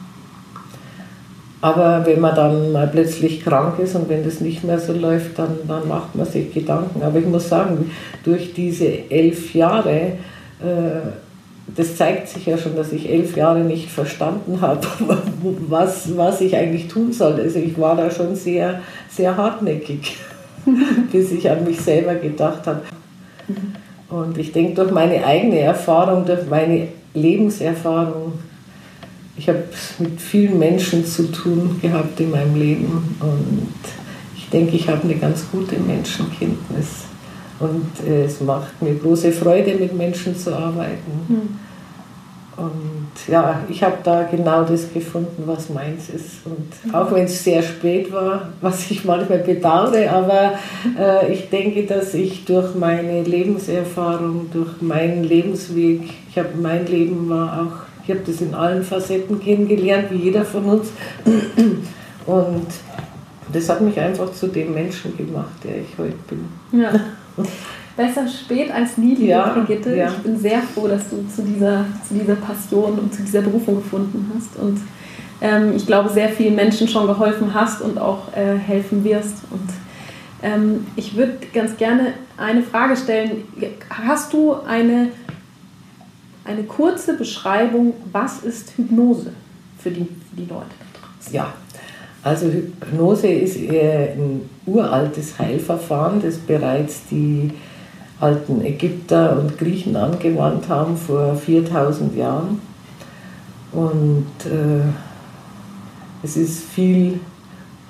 Aber 1.61 2.05
wenn 2.05 2.21
man 2.21 2.35
dann 2.35 2.71
mal 2.71 2.87
plötzlich 2.87 3.43
krank 3.43 3.79
ist 3.79 3.95
und 3.95 4.07
wenn 4.07 4.23
das 4.23 4.39
nicht 4.39 4.63
mehr 4.63 4.79
so 4.79 4.93
läuft, 4.93 5.37
dann, 5.37 5.57
dann 5.67 5.87
macht 5.87 6.15
man 6.15 6.25
sich 6.25 6.53
Gedanken. 6.53 7.03
Aber 7.03 7.19
ich 7.19 7.25
muss 7.25 7.49
sagen, 7.49 7.91
durch 8.23 8.53
diese 8.53 9.09
elf 9.09 9.53
Jahre, 9.53 10.13
äh, 10.61 11.01
das 11.75 11.97
zeigt 11.97 12.29
sich 12.29 12.45
ja 12.45 12.57
schon, 12.57 12.77
dass 12.77 12.93
ich 12.93 13.09
elf 13.09 13.35
Jahre 13.35 13.59
nicht 13.59 13.89
verstanden 13.89 14.61
habe, 14.61 14.87
was, 15.67 16.15
was 16.15 16.39
ich 16.39 16.55
eigentlich 16.55 16.87
tun 16.87 17.11
soll. 17.11 17.33
Also 17.33 17.59
ich 17.59 17.77
war 17.77 17.97
da 17.97 18.09
schon 18.09 18.35
sehr, 18.35 18.79
sehr 19.09 19.35
hartnäckig, 19.35 20.15
bis 21.11 21.31
ich 21.31 21.49
an 21.49 21.65
mich 21.65 21.81
selber 21.81 22.15
gedacht 22.15 22.67
habe. 22.67 22.81
Mhm. 23.47 24.15
Und 24.15 24.37
ich 24.37 24.53
denke, 24.53 24.75
durch 24.75 24.91
meine 24.91 25.25
eigene 25.25 25.59
Erfahrung, 25.59 26.25
durch 26.25 26.47
meine 26.49 26.87
Lebenserfahrung, 27.13 28.33
ich 29.39 29.47
habe 29.47 29.63
mit 29.99 30.19
vielen 30.19 30.59
Menschen 30.59 31.05
zu 31.05 31.31
tun 31.31 31.79
gehabt 31.81 32.19
in 32.19 32.31
meinem 32.31 32.55
Leben 32.55 33.15
und 33.21 33.73
ich 34.35 34.49
denke, 34.49 34.75
ich 34.75 34.89
habe 34.89 35.03
eine 35.03 35.15
ganz 35.15 35.45
gute 35.49 35.79
Menschenkenntnis. 35.79 37.05
Und 37.59 37.91
es 38.07 38.41
macht 38.41 38.81
mir 38.81 38.95
große 38.95 39.31
Freude, 39.31 39.75
mit 39.75 39.93
Menschen 39.95 40.35
zu 40.35 40.55
arbeiten. 40.55 41.11
Mhm. 41.27 41.59
Und 42.57 43.31
ja, 43.31 43.61
ich 43.69 43.81
habe 43.83 43.97
da 44.03 44.23
genau 44.23 44.63
das 44.63 44.91
gefunden, 44.91 45.43
was 45.45 45.69
meins 45.69 46.09
ist. 46.09 46.45
Und 46.45 46.93
auch 46.93 47.11
wenn 47.13 47.23
es 47.23 47.41
sehr 47.43 47.63
spät 47.63 48.11
war, 48.11 48.49
was 48.59 48.91
ich 48.91 49.05
manchmal 49.05 49.39
bedauere, 49.39 50.09
aber 50.11 50.53
äh, 50.97 51.31
ich 51.31 51.49
denke, 51.49 51.83
dass 51.83 52.13
ich 52.13 52.43
durch 52.43 52.75
meine 52.75 53.23
Lebenserfahrung, 53.23 54.49
durch 54.51 54.81
meinen 54.81 55.23
Lebensweg, 55.23 56.01
ich 56.29 56.37
habe 56.37 56.49
mein 56.61 56.85
Leben 56.85 57.29
war 57.29 57.61
auch, 57.61 57.88
ich 58.09 58.15
habe 58.15 58.25
das 58.25 58.41
in 58.41 58.55
allen 58.55 58.83
Facetten 58.83 59.39
kennengelernt, 59.39 60.07
wie 60.09 60.15
jeder 60.15 60.43
von 60.43 60.65
uns. 60.65 60.87
Und 62.25 62.67
das 63.53 63.69
hat 63.69 63.81
mich 63.81 63.99
einfach 63.99 64.31
zu 64.33 64.47
dem 64.47 64.73
Menschen 64.73 65.15
gemacht, 65.15 65.51
der 65.63 65.77
ich 65.77 65.97
heute 65.97 66.15
bin. 66.27 66.79
Ja. 66.79 66.91
besser 67.95 68.27
spät 68.27 68.71
als 68.71 68.97
nie, 68.97 69.13
liebe 69.13 69.29
ja, 69.29 69.49
Brigitte. 69.49 69.95
Ja. 69.95 70.07
Ich 70.07 70.17
bin 70.23 70.39
sehr 70.39 70.61
froh, 70.61 70.87
dass 70.87 71.07
du 71.09 71.23
zu 71.27 71.43
dieser, 71.43 71.85
zu 72.07 72.15
dieser 72.15 72.35
Passion 72.35 72.97
und 72.97 73.13
zu 73.13 73.21
dieser 73.21 73.41
Berufung 73.41 73.75
gefunden 73.75 74.31
hast. 74.35 74.59
Und 74.59 74.79
ähm, 75.41 75.73
ich 75.75 75.85
glaube, 75.85 76.09
sehr 76.09 76.29
vielen 76.29 76.55
Menschen 76.55 76.87
schon 76.87 77.05
geholfen 77.05 77.53
hast 77.53 77.81
und 77.81 77.99
auch 77.99 78.33
äh, 78.35 78.57
helfen 78.57 79.03
wirst. 79.03 79.43
Und 79.51 79.69
ähm, 80.41 80.87
ich 80.95 81.15
würde 81.15 81.33
ganz 81.53 81.77
gerne 81.77 82.13
eine 82.37 82.63
Frage 82.63 82.95
stellen. 82.95 83.43
Hast 83.89 84.33
du 84.33 84.55
eine, 84.67 85.09
eine 86.49 86.63
kurze 86.63 87.13
Beschreibung, 87.13 87.93
was 88.11 88.39
ist 88.39 88.75
Hypnose 88.75 89.31
für 89.77 89.91
die, 89.91 90.05
für 90.05 90.35
die 90.35 90.45
Leute? 90.45 90.65
Ja, 91.31 91.53
also 92.23 92.47
Hypnose 92.47 93.27
ist 93.27 93.57
ein 93.57 94.49
uraltes 94.65 95.37
Heilverfahren, 95.37 96.21
das 96.21 96.37
bereits 96.37 97.05
die 97.11 97.51
alten 98.19 98.65
Ägypter 98.65 99.39
und 99.39 99.59
Griechen 99.59 99.95
angewandt 99.95 100.67
haben 100.69 100.97
vor 100.97 101.35
4000 101.35 102.15
Jahren. 102.17 102.59
Und 103.71 104.25
äh, 104.45 104.81
es 106.23 106.35
ist 106.35 106.63
viel 106.63 107.19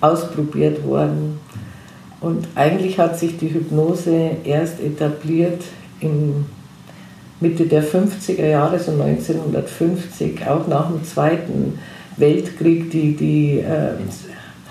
ausprobiert 0.01 0.85
worden. 0.85 1.39
Und 2.19 2.45
eigentlich 2.55 2.99
hat 2.99 3.17
sich 3.17 3.37
die 3.37 3.53
Hypnose 3.53 4.31
erst 4.43 4.81
etabliert 4.81 5.63
in 6.01 6.45
Mitte 7.39 7.65
der 7.65 7.83
50er 7.83 8.45
Jahre, 8.45 8.79
so 8.79 8.91
1950, 8.91 10.45
auch 10.47 10.67
nach 10.67 10.91
dem 10.91 11.03
Zweiten 11.03 11.79
Weltkrieg, 12.17 12.91
die, 12.91 13.15
die 13.15 13.59
äh, 13.59 13.93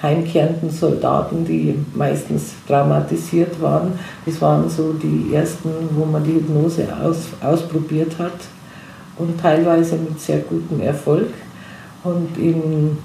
heimkehrenden 0.02 0.70
Soldaten, 0.70 1.44
die 1.44 1.74
meistens 1.94 2.52
traumatisiert 2.66 3.60
waren. 3.60 3.98
Das 4.26 4.40
waren 4.40 4.68
so 4.68 4.92
die 4.92 5.34
ersten, 5.34 5.70
wo 5.92 6.04
man 6.04 6.22
die 6.24 6.34
Hypnose 6.34 6.86
aus, 7.02 7.28
ausprobiert 7.42 8.18
hat 8.18 8.32
und 9.16 9.40
teilweise 9.40 9.96
mit 9.96 10.20
sehr 10.20 10.38
gutem 10.38 10.80
Erfolg. 10.80 11.28
Und 12.04 12.36
in 12.38 12.98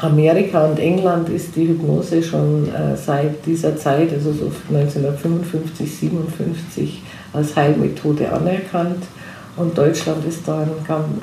Amerika 0.00 0.66
und 0.66 0.78
England 0.78 1.30
ist 1.30 1.56
die 1.56 1.68
Hypnose 1.68 2.22
schon 2.22 2.68
äh, 2.68 2.96
seit 2.96 3.46
dieser 3.46 3.76
Zeit, 3.76 4.12
also 4.12 4.32
so 4.32 4.52
1955, 4.68 5.96
57, 5.96 7.02
als 7.36 7.54
Heilmethode 7.54 8.32
anerkannt. 8.32 9.04
Und 9.56 9.76
Deutschland 9.76 10.24
ist 10.26 10.46
da 10.46 10.60
ein, 10.60 10.70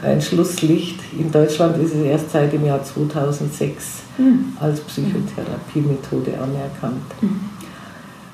ein 0.03 0.21
Schlusslicht. 0.21 0.99
In 1.17 1.31
Deutschland 1.31 1.77
ist 1.77 1.93
es 1.93 2.03
erst 2.03 2.31
seit 2.31 2.51
dem 2.51 2.65
Jahr 2.65 2.83
2006 2.83 3.85
mhm. 4.17 4.53
als 4.59 4.79
Psychotherapiemethode 4.81 6.31
anerkannt. 6.33 7.03
Mhm. 7.21 7.39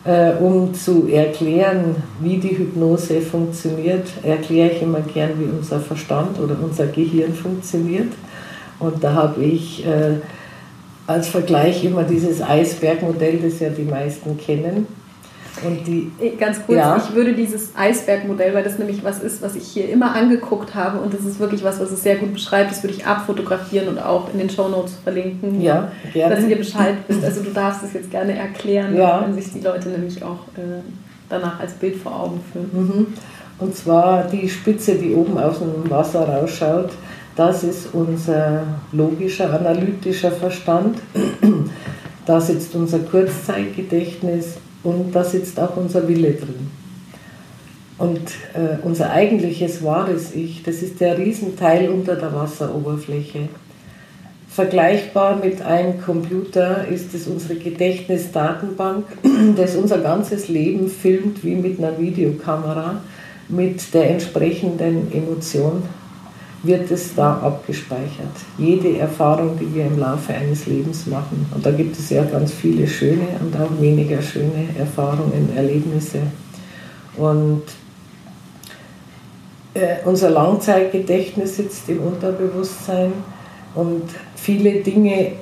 Äh, 0.05 0.35
um 0.39 0.73
zu 0.73 1.09
erklären, 1.09 1.97
wie 2.21 2.37
die 2.37 2.57
Hypnose 2.57 3.19
funktioniert, 3.19 4.07
erkläre 4.23 4.71
ich 4.71 4.81
immer 4.81 5.01
gern, 5.01 5.31
wie 5.37 5.57
unser 5.57 5.81
Verstand 5.81 6.39
oder 6.39 6.55
unser 6.61 6.87
Gehirn 6.87 7.33
funktioniert. 7.33 8.13
Und 8.79 9.03
da 9.03 9.13
habe 9.13 9.43
ich 9.43 9.85
äh, 9.85 10.15
als 11.05 11.27
Vergleich 11.27 11.83
immer 11.83 12.03
dieses 12.03 12.41
Eisbergmodell, 12.41 13.39
das 13.39 13.59
ja 13.59 13.69
die 13.69 13.83
meisten 13.83 14.37
kennen. 14.37 14.87
Und 15.65 15.85
die, 15.85 16.11
Ganz 16.37 16.65
kurz, 16.65 16.77
ja. 16.77 16.97
ich 16.97 17.15
würde 17.15 17.33
dieses 17.33 17.75
Eisbergmodell, 17.75 18.53
weil 18.53 18.63
das 18.63 18.79
nämlich 18.79 19.03
was 19.03 19.21
ist, 19.21 19.41
was 19.41 19.55
ich 19.55 19.63
hier 19.63 19.89
immer 19.89 20.15
angeguckt 20.15 20.75
habe 20.75 20.99
und 20.99 21.13
das 21.13 21.25
ist 21.25 21.39
wirklich 21.39 21.63
was, 21.63 21.79
was 21.79 21.91
es 21.91 22.03
sehr 22.03 22.15
gut 22.15 22.33
beschreibt, 22.33 22.71
das 22.71 22.83
würde 22.83 22.95
ich 22.95 23.05
abfotografieren 23.05 23.87
und 23.89 23.99
auch 23.99 24.31
in 24.31 24.39
den 24.39 24.49
Shownotes 24.49 24.95
verlinken. 25.03 25.61
Ja, 25.61 25.91
gerne. 26.13 26.35
Dass 26.35 26.45
ihr 26.45 26.57
Bescheid 26.57 26.95
wisst. 27.07 27.23
Also 27.23 27.43
du 27.43 27.51
darfst 27.51 27.83
es 27.83 27.93
jetzt 27.93 28.11
gerne 28.11 28.37
erklären, 28.37 28.95
ja. 28.95 29.21
wenn 29.21 29.33
sich 29.33 29.51
die 29.51 29.59
Leute 29.59 29.89
nämlich 29.89 30.23
auch 30.23 30.47
äh, 30.55 30.81
danach 31.27 31.59
als 31.59 31.73
Bild 31.73 31.97
vor 31.97 32.19
Augen 32.19 32.41
führen. 32.51 32.69
Mhm. 32.73 33.07
Und 33.59 33.75
zwar 33.75 34.23
die 34.23 34.47
Spitze, 34.47 34.95
die 34.95 35.13
oben 35.13 35.37
aus 35.37 35.59
dem 35.59 35.89
Wasser 35.89 36.27
rausschaut, 36.27 36.91
das 37.35 37.63
ist 37.63 37.93
unser 37.93 38.63
logischer, 38.91 39.53
analytischer 39.53 40.31
Verstand. 40.31 40.99
Da 42.25 42.39
sitzt 42.39 42.75
unser 42.75 42.99
Kurzzeitgedächtnis 42.99 44.57
und 44.83 45.13
da 45.13 45.23
sitzt 45.23 45.59
auch 45.59 45.75
unser 45.77 46.07
Wille 46.07 46.33
drin. 46.33 46.71
Und 47.97 48.29
äh, 48.53 48.77
unser 48.83 49.11
eigentliches 49.11 49.83
wahres 49.83 50.33
Ich, 50.33 50.63
das 50.63 50.81
ist 50.81 51.01
der 51.01 51.17
Riesenteil 51.17 51.89
unter 51.89 52.15
der 52.15 52.33
Wasseroberfläche. 52.33 53.49
Vergleichbar 54.49 55.35
mit 55.35 55.61
einem 55.61 56.01
Computer 56.01 56.87
ist 56.87 57.13
es 57.13 57.27
unsere 57.27 57.55
Gedächtnisdatenbank, 57.55 59.05
das 59.57 59.75
unser 59.75 59.99
ganzes 59.99 60.47
Leben 60.47 60.89
filmt 60.89 61.43
wie 61.43 61.55
mit 61.55 61.77
einer 61.77 61.99
Videokamera 61.99 63.01
mit 63.49 63.93
der 63.93 64.11
entsprechenden 64.11 65.11
Emotion, 65.11 65.83
wird 66.63 66.91
es 66.91 67.15
da 67.15 67.37
abgespeichert. 67.37 68.35
Jede 68.57 68.97
Erfahrung, 68.97 69.57
die 69.57 69.73
wir 69.73 69.85
im 69.85 69.97
Laufe 69.97 70.33
eines 70.33 70.65
Lebens 70.65 71.05
machen. 71.07 71.45
Und 71.53 71.65
da 71.65 71.71
gibt 71.71 71.97
es 71.97 72.09
ja 72.09 72.23
ganz 72.23 72.51
viele 72.51 72.87
schöne 72.87 73.27
und 73.39 73.55
auch 73.55 73.81
weniger 73.81 74.21
schöne 74.21 74.67
Erfahrungen, 74.77 75.49
Erlebnisse. 75.55 76.19
Und 77.15 77.63
äh, 79.73 79.97
unser 80.05 80.31
Langzeitgedächtnis 80.31 81.55
sitzt 81.55 81.87
im 81.89 82.01
Unterbewusstsein 82.01 83.13
und 83.75 84.03
viele 84.35 84.81
Dinge 84.81 85.33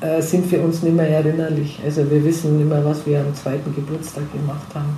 äh, 0.00 0.22
sind 0.22 0.46
für 0.46 0.60
uns 0.60 0.82
nicht 0.82 0.96
mehr 0.96 1.08
erinnerlich. 1.08 1.78
Also 1.84 2.10
wir 2.10 2.24
wissen 2.24 2.56
nicht 2.58 2.68
mehr, 2.68 2.84
was 2.84 3.06
wir 3.06 3.20
am 3.20 3.34
zweiten 3.34 3.74
Geburtstag 3.74 4.32
gemacht 4.32 4.74
haben. 4.74 4.96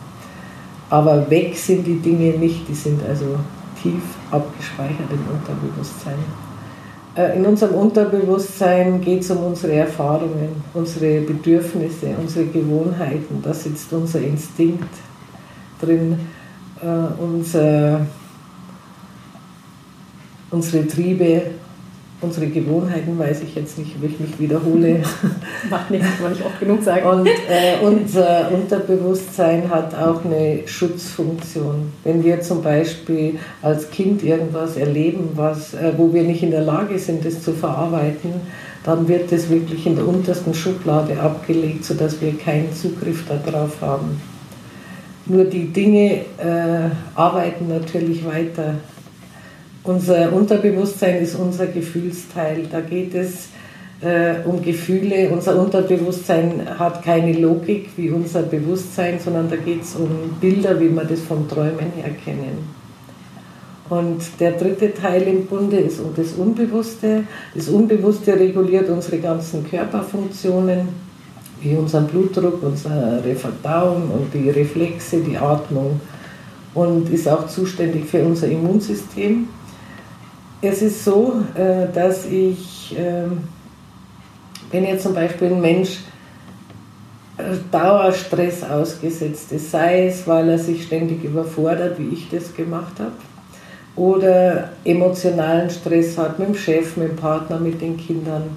Aber 0.91 1.29
weg 1.31 1.57
sind 1.57 1.85
die 1.87 1.99
Dinge 1.99 2.39
nicht, 2.39 2.69
die 2.69 2.75
sind 2.75 3.01
also 3.09 3.37
tief 3.83 4.03
abgespeichert 4.31 5.11
im 5.11 5.25
Unterbewusstsein. 5.35 6.19
Äh, 7.17 7.37
in 7.37 7.47
unserem 7.47 7.75
Unterbewusstsein 7.75 9.01
geht 9.01 9.23
es 9.23 9.31
um 9.31 9.39
unsere 9.39 9.73
Erfahrungen, 9.75 10.63
unsere 10.75 11.21
Bedürfnisse, 11.23 12.15
unsere 12.21 12.47
Gewohnheiten. 12.47 13.41
Da 13.43 13.55
sitzt 13.55 13.93
unser 13.93 14.21
Instinkt 14.21 14.95
drin, 15.81 16.19
äh, 16.83 17.23
unser, 17.23 18.07
unsere 20.51 20.87
Triebe, 20.87 21.43
unsere 22.21 22.47
Gewohnheiten, 22.47 23.19
weiß 23.19 23.43
ich 23.43 23.55
jetzt 23.55 23.79
nicht, 23.79 23.97
ob 23.97 24.09
ich 24.09 24.19
mich 24.19 24.39
wiederhole. 24.39 25.03
Macht 25.71 25.91
nichts, 25.91 26.07
kann 26.15 26.23
man 26.23 26.33
nicht 26.33 26.45
oft 26.45 26.59
genug 26.59 26.83
sagen. 26.83 27.07
Und 27.07 27.27
äh, 27.27 27.77
unser 27.83 28.51
Unterbewusstsein 28.51 29.69
hat 29.69 29.95
auch 29.95 30.25
eine 30.25 30.61
Schutzfunktion. 30.67 31.93
Wenn 32.05 32.25
wir 32.25 32.41
zum 32.41 32.63
Beispiel 32.63 33.39
als 33.61 33.91
Kind 33.91 34.23
irgendwas 34.23 34.77
erleben, 34.77 35.31
was, 35.35 35.75
äh, 35.75 35.93
wo 35.97 36.13
wir 36.13 36.23
nicht 36.23 36.43
in 36.43 36.51
der 36.51 36.63
Lage 36.63 36.99
sind, 36.99 37.25
das 37.25 37.43
zu 37.43 37.53
verarbeiten, 37.53 38.33
dann 38.85 39.09
wird 39.09 39.33
das 39.33 39.51
wirklich 39.51 39.87
in 39.87 39.97
der 39.97 40.07
untersten 40.07 40.55
Schublade 40.55 41.21
abgelegt, 41.21 41.85
sodass 41.85 42.21
wir 42.21 42.39
keinen 42.39 42.73
Zugriff 42.73 43.25
darauf 43.27 43.81
haben. 43.83 44.21
Nur 45.27 45.45
die 45.45 45.67
Dinge 45.73 46.21
äh, 46.39 46.89
arbeiten 47.17 47.67
natürlich 47.67 48.25
weiter 48.25 48.77
unser 49.87 50.33
Unterbewusstsein 50.33 51.23
ist 51.23 51.35
unser 51.37 51.67
Gefühlsteil. 51.67 52.67
Da 52.71 52.81
geht 52.81 53.15
es 53.15 53.49
äh, 54.01 54.35
um 54.45 54.63
Gefühle. 54.63 55.31
Unser 55.31 55.59
Unterbewusstsein 55.61 56.63
hat 56.79 57.03
keine 57.03 57.33
Logik 57.33 57.91
wie 57.97 58.11
unser 58.11 58.43
Bewusstsein, 58.43 59.19
sondern 59.19 59.49
da 59.49 59.57
geht 59.57 59.83
es 59.83 59.95
um 59.95 60.09
Bilder, 60.41 60.79
wie 60.81 60.91
wir 60.91 61.05
das 61.05 61.21
vom 61.21 61.49
Träumen 61.49 61.93
her 61.97 62.11
kennen. 62.25 62.75
Und 63.89 64.21
der 64.41 64.53
dritte 64.53 64.93
Teil 64.93 65.23
im 65.23 65.47
Bunde 65.47 65.77
ist 65.77 66.01
das 66.17 66.33
Unbewusste. 66.33 67.23
Das 67.55 67.69
Unbewusste 67.69 68.35
reguliert 68.39 68.89
unsere 68.91 69.19
ganzen 69.19 69.69
Körperfunktionen, 69.69 70.89
wie 71.61 71.77
unseren 71.77 72.07
Blutdruck, 72.09 72.63
unsere 72.65 73.23
Verdauung 73.37 74.11
und 74.11 74.35
die 74.35 74.51
Reflexe, 74.51 75.21
die 75.21 75.37
Atmung 75.37 76.01
und 76.75 77.09
ist 77.11 77.29
auch 77.29 77.47
zuständig 77.47 78.05
für 78.07 78.23
unser 78.23 78.49
Immunsystem. 78.49 79.49
Es 80.63 80.81
ist 80.81 81.05
so, 81.05 81.43
äh, 81.55 81.93
dass 81.93 82.25
ich, 82.25 82.97
ähm, 82.99 83.41
wenn 84.71 84.85
jetzt 84.85 85.03
zum 85.03 85.15
Beispiel 85.15 85.49
ein 85.49 85.61
Mensch 85.61 85.99
äh, 87.37 87.43
Dauerstress 87.71 88.63
ausgesetzt 88.63 89.53
ist, 89.53 89.71
sei 89.71 90.07
es, 90.07 90.27
weil 90.27 90.49
er 90.49 90.59
sich 90.59 90.85
ständig 90.85 91.25
überfordert, 91.25 91.99
wie 91.99 92.09
ich 92.09 92.31
das 92.31 92.55
gemacht 92.55 92.95
habe, 92.99 93.13
oder 93.97 94.71
emotionalen 94.85 95.69
Stress 95.69 96.17
hat 96.17 96.39
mit 96.39 96.49
dem 96.49 96.55
Chef, 96.55 96.97
mit 96.97 97.11
dem 97.11 97.17
Partner, 97.17 97.59
mit 97.59 97.81
den 97.83 97.99
Kindern. 97.99 98.57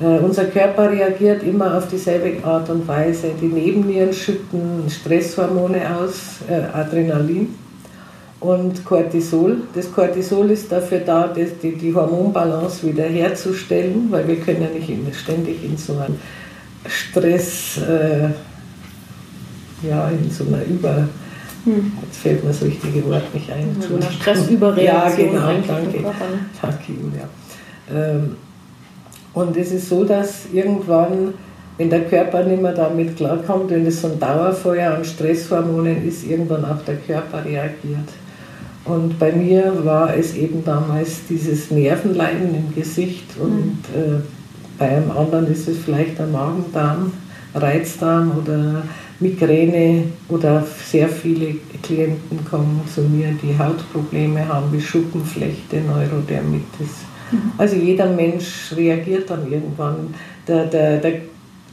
Äh, 0.00 0.18
unser 0.18 0.46
Körper 0.46 0.90
reagiert 0.90 1.44
immer 1.44 1.78
auf 1.78 1.86
dieselbe 1.88 2.44
Art 2.44 2.68
und 2.70 2.88
Weise. 2.88 3.30
Die 3.40 3.46
Nebennieren 3.46 4.12
schütten 4.12 4.90
Stresshormone 4.90 5.80
aus, 5.96 6.40
Adrenalin 6.72 7.54
und 8.46 8.84
Cortisol. 8.84 9.62
Das 9.74 9.92
Cortisol 9.92 10.50
ist 10.50 10.70
dafür 10.70 11.00
da, 11.00 11.28
die, 11.28 11.72
die 11.72 11.94
Hormonbalance 11.94 12.86
wiederherzustellen, 12.86 14.06
weil 14.10 14.26
wir 14.28 14.36
können 14.36 14.62
ja 14.62 14.68
nicht 14.68 15.16
ständig 15.16 15.64
in 15.64 15.76
so 15.76 15.94
einem 15.98 16.16
Stress, 16.86 17.78
äh, 17.78 18.28
ja, 19.86 20.08
in 20.08 20.30
so 20.30 20.44
einer 20.44 20.64
Über... 20.64 21.08
Hm. 21.64 21.92
Jetzt 22.02 22.18
fällt 22.18 22.44
mir 22.44 22.50
das 22.50 22.62
richtige 22.62 23.04
Wort 23.06 23.34
nicht 23.34 23.50
ein. 23.50 23.76
So 23.80 23.96
eine 23.96 24.04
Stressüberreaktion. 24.04 25.34
Ja, 25.34 25.50
genau, 25.50 25.64
danke. 25.66 25.98
Danke, 26.62 26.92
Julia. 26.92 27.28
Ähm, 27.92 28.36
und 29.34 29.56
es 29.56 29.72
ist 29.72 29.88
so, 29.88 30.04
dass 30.04 30.46
irgendwann, 30.52 31.34
wenn 31.76 31.90
der 31.90 32.04
Körper 32.04 32.44
nicht 32.44 32.62
mehr 32.62 32.72
damit 32.72 33.16
klarkommt, 33.16 33.70
wenn 33.70 33.84
es 33.84 34.00
so 34.00 34.08
ein 34.08 34.20
Dauerfeuer 34.20 34.94
an 34.94 35.04
Stresshormonen 35.04 36.06
ist, 36.06 36.24
irgendwann 36.24 36.64
auch 36.64 36.82
der 36.86 36.96
Körper 36.96 37.44
reagiert. 37.44 38.08
Und 38.86 39.18
bei 39.18 39.32
mir 39.32 39.84
war 39.84 40.16
es 40.16 40.34
eben 40.34 40.64
damals 40.64 41.26
dieses 41.28 41.70
Nervenleiden 41.70 42.54
im 42.54 42.74
Gesicht 42.74 43.24
und 43.40 43.82
mhm. 43.94 43.94
äh, 43.94 44.20
bei 44.78 44.96
einem 44.96 45.10
anderen 45.10 45.50
ist 45.50 45.68
es 45.68 45.78
vielleicht 45.78 46.18
der 46.18 46.26
Magendarm, 46.26 47.12
Reizdarm 47.54 48.32
oder 48.38 48.82
Migräne 49.18 50.04
oder 50.28 50.64
sehr 50.84 51.08
viele 51.08 51.54
Klienten 51.82 52.44
kommen 52.44 52.82
zu 52.92 53.00
mir, 53.02 53.28
die 53.42 53.58
Hautprobleme 53.58 54.46
haben 54.46 54.72
wie 54.72 54.80
Schuppenflechte, 54.80 55.80
Neurodermitis. 55.80 57.06
Mhm. 57.32 57.52
Also 57.56 57.76
jeder 57.76 58.10
Mensch 58.12 58.72
reagiert 58.76 59.30
dann 59.30 59.50
irgendwann. 59.50 60.14
Der, 60.46 60.66
der, 60.66 60.98
der, 60.98 61.12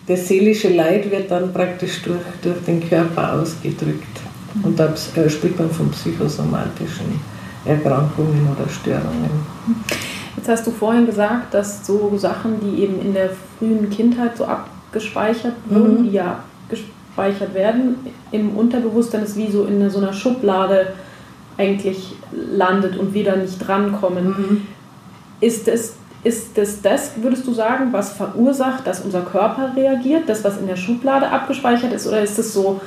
das 0.08 0.28
seelische 0.28 0.70
Leid 0.70 1.12
wird 1.12 1.30
dann 1.30 1.54
praktisch 1.54 2.02
durch, 2.04 2.22
durch 2.42 2.64
den 2.66 2.88
Körper 2.88 3.34
ausgedrückt. 3.34 4.13
Und 4.62 4.80
da 4.80 4.94
äh, 5.16 5.30
spricht 5.30 5.58
man 5.58 5.72
von 5.72 5.90
psychosomatischen 5.92 7.20
Erkrankungen 7.66 8.48
oder 8.56 8.70
Störungen. 8.70 9.32
Jetzt 10.36 10.50
hast 10.50 10.68
du 10.68 10.72
vorhin 10.72 11.06
gesagt, 11.06 11.54
dass 11.54 11.86
so 11.86 12.16
Sachen, 12.18 12.60
die 12.60 12.84
eben 12.84 13.00
in 13.02 13.14
der 13.14 13.32
frühen 13.58 13.90
Kindheit 13.90 14.38
so 14.38 14.46
abgespeichert 14.46 15.56
wurden, 15.66 16.02
mhm. 16.02 16.04
die 16.04 16.12
ja 16.12 16.40
gespeichert 16.70 17.54
werden, 17.54 17.96
im 18.32 18.56
Unterbewusstsein 18.56 19.24
ist 19.24 19.38
wie 19.38 19.50
so 19.50 19.66
in 19.66 19.90
so 19.90 20.00
einer 20.00 20.14
Schublade 20.14 20.94
eigentlich 21.58 22.16
landet 22.32 22.98
und 22.98 23.14
wieder 23.14 23.36
nicht 23.36 23.66
drankommen. 23.66 24.28
Mhm. 24.28 24.62
Ist 25.40 25.68
es 25.68 25.96
ist 26.24 26.58
es 26.58 26.82
das, 26.82 27.12
würdest 27.18 27.46
du 27.46 27.54
sagen, 27.54 27.92
was 27.92 28.14
verursacht, 28.14 28.88
dass 28.88 29.02
unser 29.02 29.22
Körper 29.22 29.74
reagiert, 29.76 30.24
das, 30.28 30.44
was 30.44 30.58
in 30.58 30.68
der 30.68 30.78
Schublade 30.78 31.30
abgespeichert 31.30 31.92
ist, 31.92 32.08
oder 32.08 32.22
ist 32.22 32.40
es 32.40 32.54
so, 32.54 32.80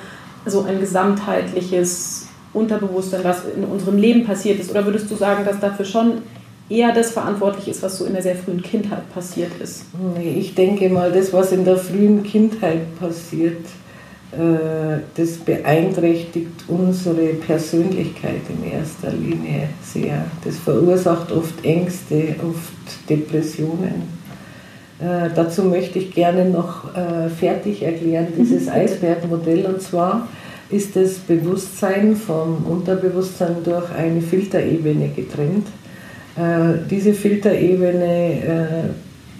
so 0.47 0.63
ein 0.63 0.81
gesamtheitliches 0.81 2.27
Unterbewusstsein, 2.53 3.23
was 3.23 3.43
in 3.55 3.65
unserem 3.65 3.99
Leben 3.99 4.25
passiert 4.25 4.61
ist? 4.61 4.71
Oder 4.71 4.85
würdest 4.85 5.11
du 5.11 5.15
sagen, 5.15 5.45
dass 5.45 5.61
dafür 5.61 5.85
schon 5.85 6.23
eher 6.69 6.93
das 6.93 7.11
verantwortlich 7.11 7.69
ist, 7.69 7.83
was 7.83 7.99
so 7.99 8.05
in 8.07 8.13
der 8.13 8.23
sehr 8.23 8.37
frühen 8.37 8.63
Kindheit 8.63 9.13
passiert 9.13 9.53
ist? 9.63 9.85
Nee, 10.17 10.37
ich 10.39 10.55
denke 10.55 10.89
mal, 10.89 11.13
das, 11.13 11.33
was 11.33 11.53
in 11.53 11.65
der 11.65 11.77
frühen 11.77 12.23
Kindheit 12.23 12.99
passiert, 12.99 13.65
äh, 14.33 14.99
das 15.15 15.37
beeinträchtigt 15.39 16.65
unsere 16.69 17.35
Persönlichkeit 17.35 18.41
in 18.49 18.71
erster 18.71 19.13
Linie 19.13 19.69
sehr. 19.83 20.25
Das 20.45 20.57
verursacht 20.59 21.31
oft 21.31 21.65
Ängste, 21.65 22.35
oft 22.43 23.09
Depressionen. 23.09 24.16
Äh, 24.99 25.29
dazu 25.35 25.65
möchte 25.65 25.99
ich 25.99 26.13
gerne 26.13 26.47
noch 26.47 26.95
äh, 26.97 27.29
fertig 27.29 27.83
erklären, 27.83 28.29
dieses 28.37 28.67
mhm. 28.67 28.73
Eisbergmodell. 28.73 29.67
Und 29.67 29.83
zwar 29.83 30.29
ist 30.71 30.97
das 30.97 31.15
Bewusstsein 31.15 32.17
vom 32.17 32.65
Unterbewusstsein 32.65 33.57
durch 33.65 33.93
eine 33.93 34.21
Filterebene 34.21 35.09
getrennt. 35.09 35.67
Äh, 36.37 36.79
diese 36.91 37.13
Filterebene, 37.13 38.33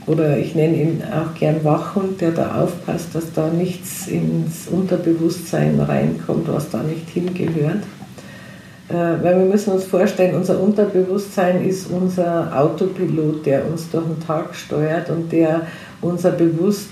äh, 0.07 0.11
oder 0.11 0.39
ich 0.39 0.55
nenne 0.55 0.77
ihn 0.77 1.03
auch 1.11 1.35
gern 1.39 1.65
Wachhund, 1.65 2.21
der 2.21 2.31
da 2.31 2.63
aufpasst, 2.63 3.15
dass 3.15 3.33
da 3.33 3.49
nichts 3.49 4.07
ins 4.07 4.69
Unterbewusstsein 4.69 5.81
reinkommt, 5.81 6.49
was 6.49 6.71
da 6.71 6.83
nicht 6.83 7.09
hingehört. 7.09 7.83
Äh, 8.89 8.95
weil 8.95 9.39
wir 9.39 9.47
müssen 9.47 9.73
uns 9.73 9.85
vorstellen, 9.85 10.37
unser 10.37 10.61
Unterbewusstsein 10.61 11.65
ist 11.67 11.91
unser 11.91 12.57
Autopilot, 12.57 13.45
der 13.45 13.67
uns 13.67 13.91
durch 13.91 14.05
den 14.05 14.25
Tag 14.25 14.55
steuert 14.55 15.11
und 15.11 15.33
der 15.33 15.63
unser 16.01 16.31
Bewusst, 16.31 16.89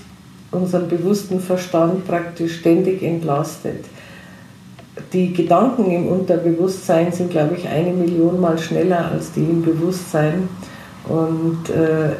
unseren 0.51 0.89
bewussten 0.89 1.39
Verstand 1.39 2.05
praktisch 2.05 2.59
ständig 2.59 3.01
entlastet. 3.01 3.85
Die 5.13 5.33
Gedanken 5.33 5.89
im 5.91 6.07
Unterbewusstsein 6.07 7.11
sind, 7.11 7.31
glaube 7.31 7.55
ich, 7.55 7.67
eine 7.67 7.91
Million 7.91 8.39
Mal 8.39 8.57
schneller 8.57 9.11
als 9.11 9.31
die 9.31 9.43
im 9.43 9.61
Bewusstsein. 9.61 10.49
Und 11.07 11.69
äh, 11.69 12.13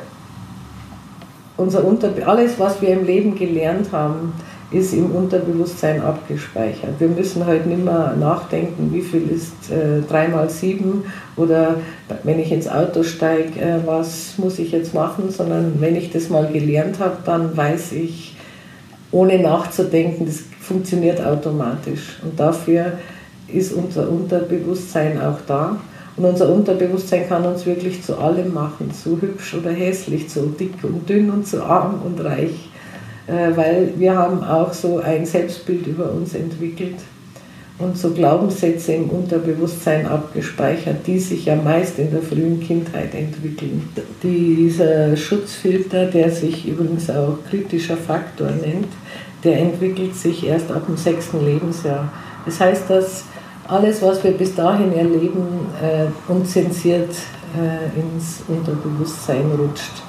unser 1.57 1.83
Unter 1.85 2.11
alles, 2.25 2.59
was 2.59 2.81
wir 2.81 2.89
im 2.89 3.05
Leben 3.05 3.35
gelernt 3.35 3.91
haben, 3.91 4.33
ist 4.71 4.93
im 4.93 5.11
Unterbewusstsein 5.11 6.01
abgespeichert. 6.01 6.99
Wir 6.99 7.07
müssen 7.07 7.45
halt 7.45 7.67
nicht 7.67 7.83
mehr 7.83 8.15
nachdenken, 8.19 8.91
wie 8.91 9.01
viel 9.01 9.29
ist 9.29 9.71
äh, 9.71 10.01
3 10.07 10.29
mal 10.29 10.49
7 10.49 11.03
oder 11.35 11.75
wenn 12.23 12.39
ich 12.39 12.51
ins 12.51 12.67
Auto 12.67 13.03
steige, 13.03 13.59
äh, 13.59 13.77
was 13.85 14.37
muss 14.37 14.57
ich 14.57 14.71
jetzt 14.71 14.93
machen, 14.93 15.29
sondern 15.29 15.75
wenn 15.79 15.95
ich 15.95 16.11
das 16.11 16.29
mal 16.29 16.47
gelernt 16.51 16.99
habe, 16.99 17.17
dann 17.25 17.55
weiß 17.55 17.91
ich, 17.91 18.35
ohne 19.11 19.39
nachzudenken, 19.39 20.25
das 20.25 20.43
funktioniert 20.59 21.23
automatisch. 21.23 22.19
Und 22.23 22.39
dafür 22.39 22.93
ist 23.47 23.71
unser 23.71 24.09
Unterbewusstsein 24.09 25.21
auch 25.21 25.37
da. 25.47 25.77
Und 26.17 26.25
unser 26.25 26.49
Unterbewusstsein 26.49 27.27
kann 27.27 27.45
uns 27.45 27.65
wirklich 27.65 28.03
zu 28.03 28.17
allem 28.17 28.53
machen, 28.53 28.91
zu 28.91 29.21
hübsch 29.21 29.53
oder 29.53 29.71
hässlich, 29.71 30.29
zu 30.29 30.47
dick 30.47 30.83
und 30.83 31.07
dünn 31.07 31.29
und 31.29 31.47
zu 31.47 31.63
arm 31.63 32.01
und 32.03 32.23
reich. 32.23 32.69
Äh, 33.27 33.55
weil 33.55 33.93
wir 33.97 34.15
haben 34.15 34.43
auch 34.43 34.71
so 34.73 34.99
ein 34.99 35.25
Selbstbild 35.25 35.87
über 35.87 36.11
uns 36.11 36.35
entwickelt 36.35 36.97
und 37.77 37.97
so 37.97 38.11
Glaubenssätze 38.11 38.93
im 38.93 39.09
Unterbewusstsein 39.09 40.05
abgespeichert, 40.05 41.05
die 41.07 41.19
sich 41.19 41.45
ja 41.45 41.55
meist 41.55 41.99
in 41.99 42.11
der 42.11 42.21
frühen 42.21 42.59
Kindheit 42.61 43.13
entwickeln. 43.13 43.89
Dieser 44.23 45.17
Schutzfilter, 45.17 46.05
der 46.05 46.29
sich 46.31 46.67
übrigens 46.67 47.09
auch 47.09 47.39
kritischer 47.49 47.97
Faktor 47.97 48.51
nennt, 48.51 48.87
der 49.43 49.59
entwickelt 49.59 50.15
sich 50.15 50.45
erst 50.45 50.71
ab 50.71 50.85
dem 50.87 50.95
sechsten 50.95 51.43
Lebensjahr. 51.43 52.11
Das 52.45 52.59
heißt, 52.59 52.89
dass 52.89 53.25
alles, 53.67 54.01
was 54.01 54.23
wir 54.23 54.31
bis 54.31 54.55
dahin 54.55 54.93
erleben, 54.93 55.67
äh, 55.81 56.31
unzensiert 56.31 57.09
äh, 57.09 57.99
ins 57.99 58.43
Unterbewusstsein 58.47 59.51
rutscht. 59.57 60.03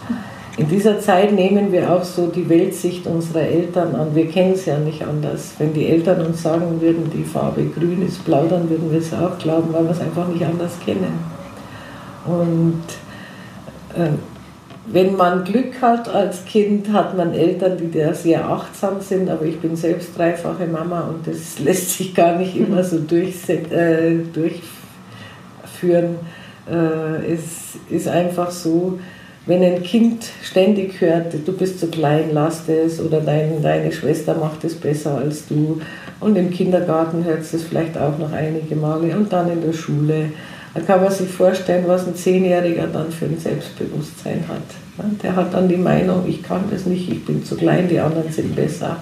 In 0.58 0.68
dieser 0.68 1.00
Zeit 1.00 1.32
nehmen 1.32 1.70
wir 1.70 1.92
auch 1.92 2.02
so 2.02 2.28
die 2.28 2.48
Weltsicht 2.48 3.06
unserer 3.06 3.42
Eltern 3.42 3.94
an. 3.94 4.14
Wir 4.14 4.26
kennen 4.26 4.54
es 4.54 4.64
ja 4.64 4.78
nicht 4.78 5.02
anders. 5.02 5.52
Wenn 5.58 5.74
die 5.74 5.86
Eltern 5.86 6.24
uns 6.24 6.42
sagen 6.42 6.80
würden, 6.80 7.10
die 7.12 7.24
Farbe 7.24 7.66
grün 7.66 8.06
ist 8.06 8.24
blau, 8.24 8.46
dann 8.46 8.70
würden 8.70 8.90
wir 8.90 9.00
es 9.00 9.12
auch 9.12 9.36
glauben, 9.38 9.70
weil 9.74 9.84
wir 9.84 9.90
es 9.90 10.00
einfach 10.00 10.26
nicht 10.28 10.42
anders 10.42 10.72
kennen. 10.82 11.12
Und 12.24 12.84
äh, 13.94 14.12
wenn 14.86 15.14
man 15.14 15.44
Glück 15.44 15.82
hat 15.82 16.08
als 16.08 16.44
Kind, 16.46 16.90
hat 16.90 17.14
man 17.16 17.34
Eltern, 17.34 17.76
die 17.76 17.90
da 17.90 18.14
sehr 18.14 18.48
achtsam 18.48 19.00
sind, 19.00 19.28
aber 19.28 19.44
ich 19.44 19.60
bin 19.60 19.76
selbst 19.76 20.16
dreifache 20.16 20.66
Mama 20.66 21.02
und 21.02 21.26
das 21.26 21.58
lässt 21.64 21.98
sich 21.98 22.14
gar 22.14 22.36
nicht 22.36 22.56
immer 22.56 22.82
so 22.82 22.96
äh, 22.96 24.16
durchführen. 24.32 26.16
Äh, 26.66 27.32
es 27.32 27.76
ist 27.90 28.08
einfach 28.08 28.50
so, 28.50 28.98
wenn 29.46 29.62
ein 29.62 29.82
Kind 29.82 30.24
ständig 30.42 31.00
hört, 31.00 31.32
du 31.32 31.52
bist 31.52 31.78
zu 31.78 31.86
klein, 31.86 32.30
lass 32.32 32.66
das, 32.66 33.00
oder 33.00 33.20
dein, 33.20 33.62
deine 33.62 33.92
Schwester 33.92 34.34
macht 34.34 34.64
es 34.64 34.74
besser 34.74 35.18
als 35.18 35.46
du, 35.46 35.80
und 36.18 36.36
im 36.36 36.50
Kindergarten 36.50 37.24
hört 37.24 37.40
es 37.40 37.62
vielleicht 37.62 37.96
auch 37.96 38.18
noch 38.18 38.32
einige 38.32 38.74
Male, 38.74 39.16
und 39.16 39.32
dann 39.32 39.50
in 39.50 39.62
der 39.62 39.72
Schule, 39.72 40.30
da 40.74 40.80
kann 40.80 41.00
man 41.00 41.12
sich 41.12 41.28
vorstellen, 41.28 41.84
was 41.86 42.06
ein 42.06 42.16
Zehnjähriger 42.16 42.88
dann 42.88 43.10
für 43.10 43.26
ein 43.26 43.38
Selbstbewusstsein 43.38 44.44
hat. 44.48 45.20
Der 45.22 45.36
hat 45.36 45.54
dann 45.54 45.68
die 45.68 45.76
Meinung, 45.76 46.24
ich 46.26 46.42
kann 46.42 46.64
das 46.70 46.84
nicht, 46.84 47.10
ich 47.10 47.24
bin 47.24 47.44
zu 47.44 47.56
klein, 47.56 47.88
die 47.88 48.00
anderen 48.00 48.30
sind 48.32 48.56
besser. 48.56 48.96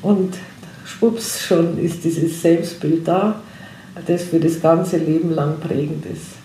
Und 0.00 0.34
schwupps, 0.84 1.40
schon 1.42 1.76
ist 1.78 2.04
dieses 2.04 2.40
Selbstbild 2.40 3.06
da, 3.06 3.40
das 4.06 4.22
für 4.22 4.38
das 4.38 4.62
ganze 4.62 4.96
Leben 4.98 5.34
lang 5.34 5.58
prägend 5.60 6.06
ist. 6.06 6.38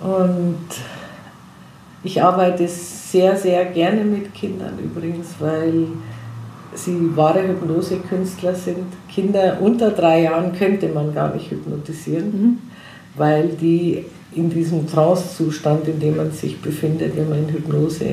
Und 0.00 0.66
ich 2.04 2.22
arbeite 2.22 2.68
sehr, 2.68 3.36
sehr 3.36 3.64
gerne 3.64 4.04
mit 4.04 4.34
Kindern 4.34 4.78
übrigens, 4.78 5.34
weil 5.40 5.86
sie 6.74 7.16
wahre 7.16 7.48
Hypnosekünstler 7.48 8.54
sind. 8.54 8.86
Kinder 9.08 9.58
unter 9.60 9.90
drei 9.90 10.22
Jahren 10.22 10.52
könnte 10.52 10.88
man 10.88 11.14
gar 11.14 11.32
nicht 11.34 11.50
hypnotisieren, 11.50 12.26
mhm. 12.26 12.58
weil 13.16 13.48
die 13.48 14.04
in 14.34 14.50
diesem 14.50 14.86
Trance-Zustand, 14.86 15.88
in 15.88 16.00
dem 16.00 16.16
man 16.16 16.32
sich 16.32 16.60
befindet, 16.60 17.16
wenn 17.16 17.28
man 17.28 17.48
in 17.48 17.54
Hypnose 17.54 18.06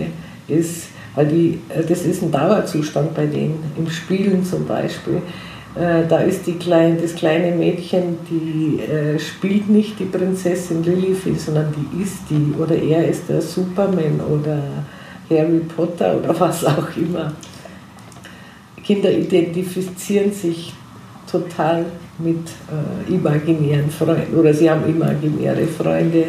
ist, 0.47 0.89
weil 1.15 1.27
die, 1.27 1.59
das 1.89 2.05
ist 2.05 2.21
ein 2.21 2.31
Dauerzustand 2.31 3.13
bei 3.15 3.25
denen, 3.25 3.59
im 3.77 3.89
Spielen 3.89 4.45
zum 4.45 4.65
Beispiel. 4.65 5.21
Äh, 5.73 6.05
da 6.07 6.19
ist 6.19 6.45
die 6.47 6.53
klein, 6.53 6.97
das 7.01 7.15
kleine 7.15 7.55
Mädchen, 7.55 8.17
die 8.29 8.81
äh, 8.81 9.17
spielt 9.17 9.69
nicht 9.69 9.97
die 9.99 10.05
Prinzessin 10.05 10.83
Lilifee, 10.83 11.35
sondern 11.35 11.73
die 11.73 12.03
ist 12.03 12.29
die. 12.29 12.53
Oder 12.59 12.75
er 12.75 13.07
ist 13.07 13.29
der 13.29 13.41
Superman 13.41 14.19
oder 14.19 14.61
Harry 15.29 15.59
Potter 15.59 16.17
oder 16.17 16.37
was 16.37 16.65
auch 16.65 16.95
immer. 16.97 17.31
Kinder 18.83 19.11
identifizieren 19.11 20.33
sich 20.33 20.73
total 21.31 21.85
mit 22.17 22.49
äh, 23.07 23.13
imaginären 23.13 23.89
Freunden 23.89 24.35
oder 24.37 24.53
sie 24.53 24.69
haben 24.69 24.85
imaginäre 24.85 25.65
Freunde. 25.67 26.25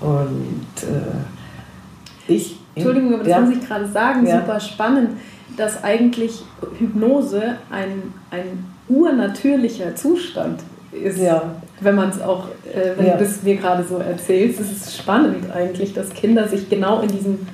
Und 0.00 0.66
äh, 0.82 2.32
ich. 2.32 2.58
Entschuldigung, 2.76 3.14
aber 3.14 3.24
das 3.24 3.28
ja, 3.28 3.40
muss 3.40 3.56
ich 3.56 3.66
gerade 3.66 3.86
sagen, 3.86 4.26
ja. 4.26 4.40
super 4.40 4.58
spannend 4.58 5.10
dass 5.56 5.82
eigentlich 5.84 6.42
Hypnose 6.78 7.56
ein, 7.70 8.12
ein 8.30 8.66
urnatürlicher 8.88 9.94
Zustand 9.96 10.60
ist. 10.92 11.18
Ja. 11.18 11.56
Wenn 11.80 11.94
man 11.94 12.10
es 12.10 12.20
auch, 12.20 12.48
äh, 12.72 12.96
wenn 12.96 13.06
ja. 13.06 13.16
du 13.16 13.24
das 13.24 13.42
mir 13.42 13.56
gerade 13.56 13.84
so 13.84 13.98
erzählst, 13.98 14.60
ist 14.60 14.72
es 14.72 14.96
spannend 14.96 15.50
eigentlich, 15.52 15.92
dass 15.92 16.10
Kinder 16.10 16.48
sich 16.48 16.68
genau 16.68 17.00
in 17.00 17.08
diesem 17.08 17.46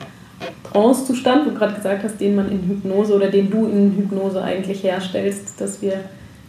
Trance-Zustand, 0.72 1.46
wo 1.46 1.50
du 1.50 1.56
gerade 1.56 1.74
gesagt 1.74 2.04
hast, 2.04 2.20
den 2.20 2.36
man 2.36 2.50
in 2.50 2.62
Hypnose 2.68 3.14
oder 3.14 3.28
den 3.28 3.50
du 3.50 3.66
in 3.66 3.96
Hypnose 3.96 4.42
eigentlich 4.42 4.84
herstellst, 4.84 5.60
dass 5.60 5.82
wir 5.82 6.00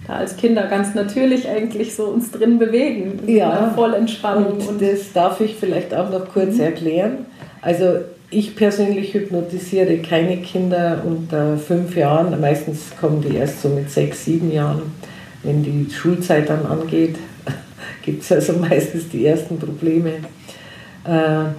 da 0.07 0.15
als 0.15 0.35
Kinder 0.35 0.63
ganz 0.63 0.95
natürlich 0.95 1.47
eigentlich 1.47 1.95
so 1.95 2.05
uns 2.05 2.31
drin 2.31 2.59
bewegen. 2.59 3.19
Ja, 3.27 3.71
voll 3.75 3.93
Entspannung. 3.93 4.53
Und, 4.53 4.67
und 4.67 4.81
das 4.81 5.13
darf 5.13 5.39
ich 5.41 5.55
vielleicht 5.55 5.93
auch 5.93 6.09
noch 6.09 6.27
kurz 6.31 6.55
mhm. 6.55 6.61
erklären. 6.61 7.25
Also 7.61 7.99
ich 8.31 8.55
persönlich 8.55 9.13
hypnotisiere 9.13 9.97
keine 9.97 10.37
Kinder 10.37 11.03
unter 11.05 11.57
fünf 11.57 11.95
Jahren. 11.97 12.39
Meistens 12.39 12.91
kommen 12.99 13.21
die 13.21 13.35
erst 13.35 13.61
so 13.61 13.69
mit 13.69 13.91
sechs, 13.91 14.23
sieben 14.23 14.51
Jahren. 14.51 14.93
Wenn 15.43 15.63
die 15.63 15.91
Schulzeit 15.91 16.49
dann 16.49 16.65
angeht, 16.65 17.17
gibt 18.03 18.23
es 18.23 18.31
also 18.31 18.53
meistens 18.53 19.09
die 19.09 19.25
ersten 19.25 19.59
Probleme. 19.59 20.11
Äh, 21.03 21.49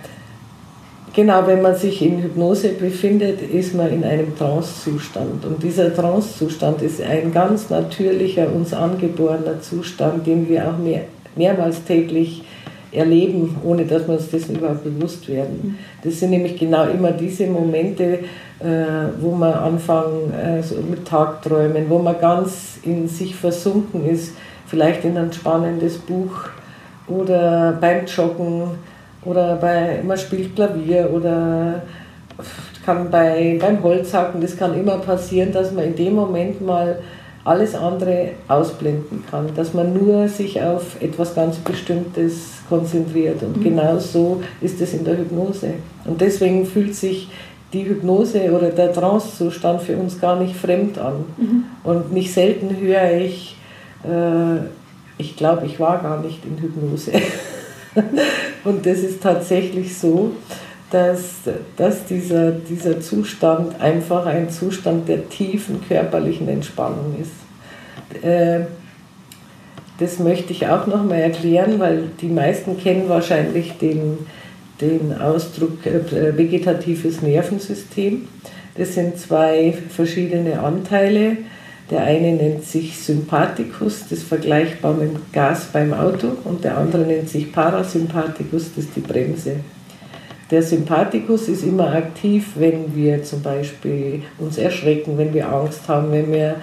genau, 1.12 1.46
wenn 1.46 1.60
man 1.60 1.76
sich 1.76 2.00
in 2.00 2.22
Hypnose 2.22 2.70
befindet, 2.70 3.42
ist 3.42 3.74
man 3.74 3.92
in 3.92 4.02
einem 4.02 4.36
Trancezustand. 4.36 5.44
Und 5.44 5.62
dieser 5.62 5.94
Trancezustand 5.94 6.80
ist 6.80 7.02
ein 7.02 7.32
ganz 7.32 7.68
natürlicher, 7.68 8.50
uns 8.50 8.72
angeborener 8.72 9.60
Zustand, 9.60 10.26
den 10.26 10.48
wir 10.48 10.68
auch 10.68 10.78
mehr, 10.78 11.02
mehrmals 11.36 11.84
täglich 11.84 12.44
erleben, 12.92 13.56
ohne 13.64 13.84
dass 13.84 14.06
wir 14.06 14.14
uns 14.14 14.30
dessen 14.30 14.56
überhaupt 14.56 14.84
bewusst 14.84 15.28
werden. 15.28 15.78
Das 16.04 16.20
sind 16.20 16.30
nämlich 16.30 16.58
genau 16.58 16.84
immer 16.84 17.12
diese 17.12 17.46
Momente, 17.46 18.20
äh, 18.60 18.64
wo 19.20 19.32
man 19.32 19.54
anfangen 19.54 20.32
äh, 20.32 20.62
so 20.62 20.76
mit 20.76 21.06
Tagträumen, 21.06 21.88
wo 21.88 21.98
man 21.98 22.18
ganz 22.20 22.78
in 22.82 23.08
sich 23.08 23.34
versunken 23.34 24.08
ist, 24.08 24.34
vielleicht 24.66 25.04
in 25.04 25.16
ein 25.16 25.32
spannendes 25.32 25.98
Buch 25.98 26.48
oder 27.08 27.76
beim 27.80 28.06
Joggen 28.06 28.70
oder 29.24 29.56
bei, 29.56 30.00
man 30.06 30.18
spielt 30.18 30.54
Klavier 30.54 31.10
oder 31.12 31.82
kann 32.84 33.10
bei, 33.10 33.58
beim 33.60 33.82
Holzhacken, 33.82 34.40
das 34.40 34.56
kann 34.56 34.78
immer 34.78 34.98
passieren, 34.98 35.52
dass 35.52 35.72
man 35.72 35.84
in 35.84 35.96
dem 35.96 36.14
Moment 36.14 36.60
mal 36.60 36.98
alles 37.44 37.74
andere 37.74 38.30
ausblenden 38.46 39.24
kann, 39.28 39.48
dass 39.56 39.74
man 39.74 39.92
nur 39.92 40.28
sich 40.28 40.62
auf 40.62 41.00
etwas 41.00 41.34
ganz 41.34 41.56
Bestimmtes 41.56 42.52
konzentriert. 42.68 43.42
Und 43.42 43.56
mhm. 43.56 43.64
genau 43.64 43.98
so 43.98 44.42
ist 44.60 44.80
es 44.80 44.94
in 44.94 45.04
der 45.04 45.18
Hypnose. 45.18 45.74
Und 46.04 46.20
deswegen 46.20 46.66
fühlt 46.66 46.94
sich 46.94 47.28
die 47.72 47.84
Hypnose 47.84 48.52
oder 48.52 48.68
der 48.68 48.92
Trancezustand 48.92 49.82
für 49.82 49.96
uns 49.96 50.20
gar 50.20 50.38
nicht 50.38 50.54
fremd 50.54 50.98
an. 50.98 51.24
Mhm. 51.36 51.64
Und 51.82 52.12
nicht 52.12 52.32
selten 52.32 52.76
höre 52.76 53.12
ich, 53.12 53.56
äh, 54.04 54.58
ich 55.18 55.36
glaube, 55.36 55.66
ich 55.66 55.80
war 55.80 56.00
gar 56.00 56.20
nicht 56.20 56.44
in 56.44 56.58
Hypnose. 56.58 57.12
Und 58.64 58.86
das 58.86 58.98
ist 58.98 59.22
tatsächlich 59.22 59.98
so, 59.98 60.32
dass, 60.92 61.40
dass 61.76 62.04
dieser, 62.04 62.52
dieser 62.52 63.00
Zustand 63.00 63.80
einfach 63.80 64.26
ein 64.26 64.50
Zustand 64.50 65.08
der 65.08 65.28
tiefen 65.30 65.80
körperlichen 65.88 66.48
Entspannung 66.48 67.16
ist. 67.20 68.22
Äh, 68.22 68.66
das 69.98 70.18
möchte 70.18 70.52
ich 70.52 70.66
auch 70.66 70.86
nochmal 70.86 71.20
erklären, 71.20 71.78
weil 71.78 72.10
die 72.20 72.28
meisten 72.28 72.78
kennen 72.78 73.08
wahrscheinlich 73.08 73.78
den, 73.78 74.18
den 74.82 75.16
Ausdruck 75.18 75.86
äh, 75.86 76.36
vegetatives 76.36 77.22
Nervensystem. 77.22 78.28
Das 78.76 78.94
sind 78.94 79.18
zwei 79.18 79.74
verschiedene 79.88 80.60
Anteile. 80.60 81.38
Der 81.90 82.04
eine 82.04 82.32
nennt 82.32 82.64
sich 82.64 82.98
Sympathikus, 82.98 84.00
das 84.02 84.20
ist 84.20 84.22
vergleichbar 84.28 84.94
mit 84.94 85.10
Gas 85.32 85.68
beim 85.72 85.92
Auto, 85.92 86.28
und 86.44 86.64
der 86.64 86.78
andere 86.78 87.02
nennt 87.02 87.28
sich 87.28 87.52
Parasympathikus, 87.52 88.70
das 88.74 88.84
ist 88.84 88.96
die 88.96 89.00
Bremse. 89.00 89.56
Der 90.52 90.62
Sympathikus 90.62 91.48
ist 91.48 91.64
immer 91.64 91.90
aktiv, 91.94 92.52
wenn 92.56 92.94
wir 92.94 93.24
zum 93.24 93.40
Beispiel 93.40 94.22
uns 94.38 94.58
erschrecken, 94.58 95.16
wenn 95.16 95.32
wir 95.32 95.50
Angst 95.50 95.88
haben, 95.88 96.12
wenn 96.12 96.30
wir 96.30 96.56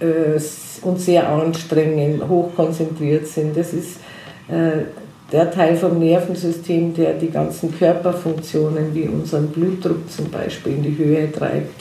äh, 0.00 0.38
uns 0.82 1.06
sehr 1.06 1.26
anstrengen, 1.26 2.28
hochkonzentriert 2.28 3.26
sind. 3.26 3.56
Das 3.56 3.72
ist 3.72 3.96
äh, 4.48 4.82
der 5.32 5.50
Teil 5.50 5.76
vom 5.76 5.98
Nervensystem, 5.98 6.92
der 6.92 7.14
die 7.14 7.30
ganzen 7.30 7.76
Körperfunktionen 7.76 8.94
wie 8.94 9.08
unseren 9.08 9.48
Blutdruck 9.48 10.10
zum 10.10 10.30
Beispiel 10.30 10.74
in 10.74 10.82
die 10.82 10.98
Höhe 10.98 11.32
treibt, 11.32 11.80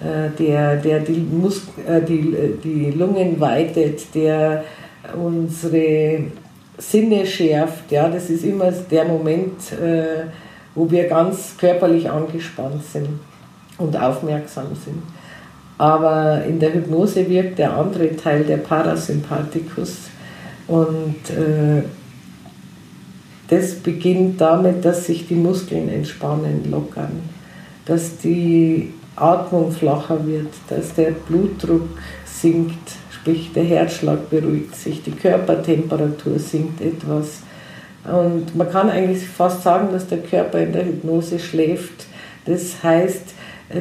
äh, 0.00 0.30
der, 0.38 0.76
der 0.76 1.00
die, 1.00 1.26
Mus 1.28 1.62
äh, 1.88 2.02
die, 2.02 2.36
die 2.62 2.92
Lungen 2.92 3.40
weitet, 3.40 4.14
der 4.14 4.62
unsere 5.20 6.20
Sinne 6.78 7.26
schärft. 7.26 7.90
Ja, 7.90 8.08
das 8.08 8.30
ist 8.30 8.44
immer 8.44 8.70
der 8.70 9.06
Moment, 9.06 9.72
äh, 9.72 10.26
wo 10.74 10.90
wir 10.90 11.08
ganz 11.08 11.56
körperlich 11.58 12.10
angespannt 12.10 12.84
sind 12.84 13.20
und 13.78 13.96
aufmerksam 13.96 14.68
sind. 14.84 15.02
Aber 15.78 16.44
in 16.44 16.60
der 16.60 16.74
Hypnose 16.74 17.28
wirkt 17.28 17.58
der 17.58 17.76
andere 17.76 18.14
Teil, 18.16 18.44
der 18.44 18.58
Parasympathikus. 18.58 19.96
Und 20.68 21.16
äh, 21.30 21.82
das 23.48 23.74
beginnt 23.74 24.40
damit, 24.40 24.84
dass 24.84 25.06
sich 25.06 25.26
die 25.26 25.34
Muskeln 25.34 25.88
entspannen, 25.88 26.70
lockern, 26.70 27.22
dass 27.84 28.16
die 28.18 28.94
Atmung 29.16 29.70
flacher 29.70 30.26
wird, 30.26 30.52
dass 30.68 30.94
der 30.94 31.10
Blutdruck 31.10 31.88
sinkt, 32.24 32.92
sprich 33.10 33.52
der 33.52 33.64
Herzschlag 33.64 34.30
beruhigt 34.30 34.74
sich, 34.74 35.02
die 35.02 35.12
Körpertemperatur 35.12 36.38
sinkt 36.38 36.80
etwas. 36.80 37.42
Und 38.04 38.54
man 38.54 38.70
kann 38.70 38.90
eigentlich 38.90 39.26
fast 39.26 39.62
sagen, 39.62 39.88
dass 39.92 40.06
der 40.06 40.18
Körper 40.18 40.58
in 40.60 40.72
der 40.72 40.84
Hypnose 40.84 41.38
schläft. 41.38 42.06
Das 42.44 42.82
heißt, 42.82 43.34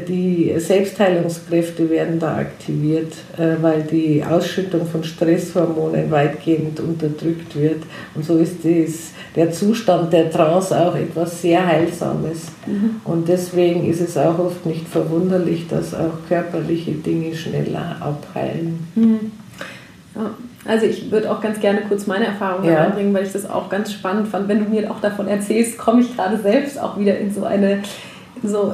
die 0.07 0.53
Selbstheilungskräfte 0.57 1.89
werden 1.89 2.17
da 2.17 2.38
aktiviert, 2.38 3.13
äh, 3.38 3.62
weil 3.62 3.83
die 3.83 4.23
Ausschüttung 4.23 4.88
von 4.88 5.03
Stresshormonen 5.03 6.09
weitgehend 6.09 6.79
unterdrückt 6.79 7.55
wird. 7.55 7.83
Und 8.15 8.23
so 8.25 8.38
ist 8.38 8.63
das, 8.63 9.12
der 9.36 9.51
Zustand 9.51 10.13
der 10.13 10.31
Trance 10.31 10.79
auch 10.79 10.95
etwas 10.95 11.41
sehr 11.41 11.65
Heilsames. 11.65 12.45
Mhm. 12.65 13.01
Und 13.03 13.27
deswegen 13.27 13.86
ist 13.89 13.99
es 13.99 14.17
auch 14.17 14.39
oft 14.39 14.65
nicht 14.65 14.88
verwunderlich, 14.88 15.67
dass 15.67 15.93
auch 15.93 16.13
körperliche 16.29 16.91
Dinge 16.91 17.36
schneller 17.36 17.97
abheilen. 17.99 18.88
Mhm. 18.95 19.31
Ja. 20.15 20.31
Also 20.65 20.86
ich 20.86 21.12
würde 21.12 21.30
auch 21.32 21.41
ganz 21.41 21.60
gerne 21.60 21.82
kurz 21.82 22.08
meine 22.08 22.26
Erfahrungen 22.26 22.69
ja. 22.69 22.86
einbringen, 22.86 23.13
weil 23.13 23.26
ich 23.26 23.34
das 23.34 23.49
auch 23.49 23.69
ganz 23.69 23.91
spannend 23.91 24.28
fand. 24.28 24.47
Wenn 24.47 24.63
du 24.63 24.69
mir 24.69 24.89
auch 24.89 25.02
davon 25.02 25.28
erzählst, 25.28 25.78
komme 25.78 26.02
ich 26.02 26.15
gerade 26.15 26.38
selbst 26.38 26.80
auch 26.80 26.97
wieder 26.97 27.17
in 27.17 27.34
so 27.34 27.43
eine 27.43 27.84
so 28.41 28.73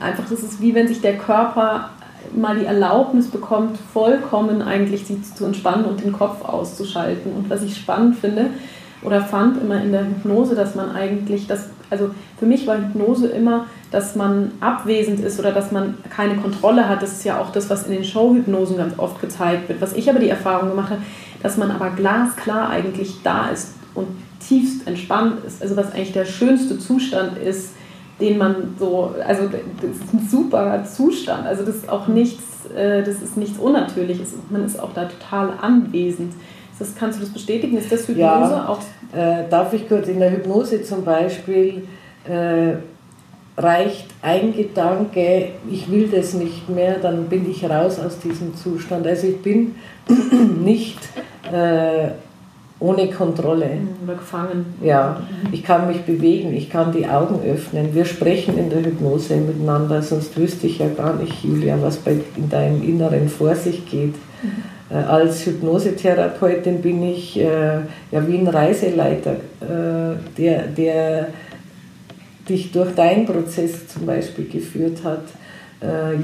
einfach, 0.00 0.24
das 0.28 0.42
ist 0.42 0.60
wie 0.60 0.74
wenn 0.74 0.86
sich 0.86 1.00
der 1.00 1.16
Körper 1.16 1.90
mal 2.34 2.58
die 2.58 2.66
Erlaubnis 2.66 3.28
bekommt, 3.28 3.78
vollkommen 3.92 4.60
eigentlich 4.60 5.06
sich 5.06 5.34
zu 5.34 5.46
entspannen 5.46 5.86
und 5.86 6.04
den 6.04 6.12
Kopf 6.12 6.44
auszuschalten. 6.44 7.32
Und 7.32 7.48
was 7.48 7.62
ich 7.62 7.76
spannend 7.76 8.16
finde 8.16 8.50
oder 9.02 9.22
fand 9.22 9.60
immer 9.60 9.80
in 9.82 9.92
der 9.92 10.04
Hypnose, 10.04 10.54
dass 10.54 10.74
man 10.74 10.90
eigentlich 10.90 11.46
das, 11.46 11.70
also 11.90 12.10
für 12.38 12.46
mich 12.46 12.66
war 12.66 12.78
Hypnose 12.78 13.28
immer, 13.28 13.66
dass 13.90 14.16
man 14.16 14.52
abwesend 14.60 15.20
ist 15.20 15.38
oder 15.38 15.52
dass 15.52 15.72
man 15.72 15.94
keine 16.10 16.36
Kontrolle 16.36 16.88
hat. 16.88 17.02
Das 17.02 17.12
ist 17.12 17.24
ja 17.24 17.40
auch 17.40 17.52
das, 17.52 17.70
was 17.70 17.86
in 17.86 17.92
den 17.92 18.04
Showhypnosen 18.04 18.76
ganz 18.76 18.98
oft 18.98 19.20
gezeigt 19.20 19.68
wird. 19.68 19.80
Was 19.80 19.94
ich 19.94 20.10
aber 20.10 20.18
die 20.18 20.28
Erfahrung 20.28 20.70
gemacht 20.70 20.90
habe, 20.90 21.02
dass 21.42 21.56
man 21.56 21.70
aber 21.70 21.90
glasklar 21.90 22.70
eigentlich 22.70 23.22
da 23.22 23.48
ist 23.48 23.74
und 23.94 24.08
tiefst 24.46 24.86
entspannt 24.86 25.44
ist. 25.46 25.62
Also 25.62 25.76
was 25.76 25.92
eigentlich 25.92 26.12
der 26.12 26.24
schönste 26.24 26.78
Zustand 26.78 27.38
ist, 27.38 27.70
den 28.20 28.38
man 28.38 28.74
so, 28.78 29.14
also 29.26 29.48
das 29.48 29.90
ist 29.90 30.12
ein 30.12 30.28
super 30.28 30.84
Zustand. 30.84 31.46
Also 31.46 31.64
das 31.64 31.76
ist 31.76 31.88
auch 31.88 32.08
nichts, 32.08 32.66
äh, 32.74 33.02
das 33.02 33.22
ist 33.22 33.36
nichts 33.36 33.58
Unnatürliches. 33.58 34.34
Man 34.50 34.64
ist 34.64 34.78
auch 34.80 34.92
da 34.92 35.04
total 35.04 35.52
anwesend. 35.60 36.34
Das, 36.78 36.94
kannst 36.94 37.18
du 37.18 37.24
das 37.24 37.32
bestätigen? 37.32 37.76
Ist 37.76 37.90
das 37.90 38.06
Hypnose 38.06 38.20
ja, 38.20 38.68
auch? 38.68 38.80
Äh, 39.16 39.48
darf 39.48 39.72
ich 39.72 39.88
kurz 39.88 40.08
in 40.08 40.20
der 40.20 40.30
Hypnose 40.30 40.82
zum 40.82 41.04
Beispiel 41.04 41.82
äh, 42.28 42.74
reicht 43.56 44.06
ein 44.22 44.54
Gedanke, 44.54 45.48
ich 45.68 45.90
will 45.90 46.08
das 46.08 46.34
nicht 46.34 46.68
mehr, 46.68 46.98
dann 46.98 47.24
bin 47.24 47.50
ich 47.50 47.68
raus 47.68 47.98
aus 47.98 48.18
diesem 48.20 48.54
Zustand. 48.54 49.06
Also 49.06 49.26
ich 49.26 49.42
bin 49.42 49.74
nicht 50.64 50.98
äh, 51.52 52.08
ohne 52.80 53.10
Kontrolle. 53.10 53.66
Mhm, 53.66 54.04
oder 54.04 54.14
gefangen. 54.14 54.66
Ja, 54.80 55.22
ich 55.50 55.64
kann 55.64 55.88
mich 55.88 56.02
bewegen, 56.02 56.54
ich 56.54 56.70
kann 56.70 56.92
die 56.92 57.06
Augen 57.06 57.40
öffnen. 57.42 57.92
Wir 57.94 58.04
sprechen 58.04 58.56
in 58.56 58.70
der 58.70 58.84
Hypnose 58.84 59.36
miteinander, 59.36 60.02
sonst 60.02 60.36
wüsste 60.36 60.68
ich 60.68 60.78
ja 60.78 60.88
gar 60.88 61.14
nicht, 61.14 61.42
Julia, 61.42 61.76
was 61.80 61.96
bei, 61.96 62.16
in 62.36 62.48
deinem 62.48 62.82
Inneren 62.82 63.28
vor 63.28 63.54
sich 63.56 63.84
geht. 63.90 64.14
Äh, 64.90 64.94
als 64.94 65.44
Hypnosetherapeutin 65.44 66.80
bin 66.80 67.02
ich 67.02 67.38
äh, 67.38 67.80
ja 68.10 68.26
wie 68.26 68.38
ein 68.38 68.48
Reiseleiter, 68.48 69.36
äh, 69.60 70.16
der, 70.36 70.66
der 70.66 71.28
dich 72.48 72.72
durch 72.72 72.94
deinen 72.94 73.26
Prozess 73.26 73.88
zum 73.88 74.06
Beispiel 74.06 74.46
geführt 74.46 75.04
hat 75.04 75.22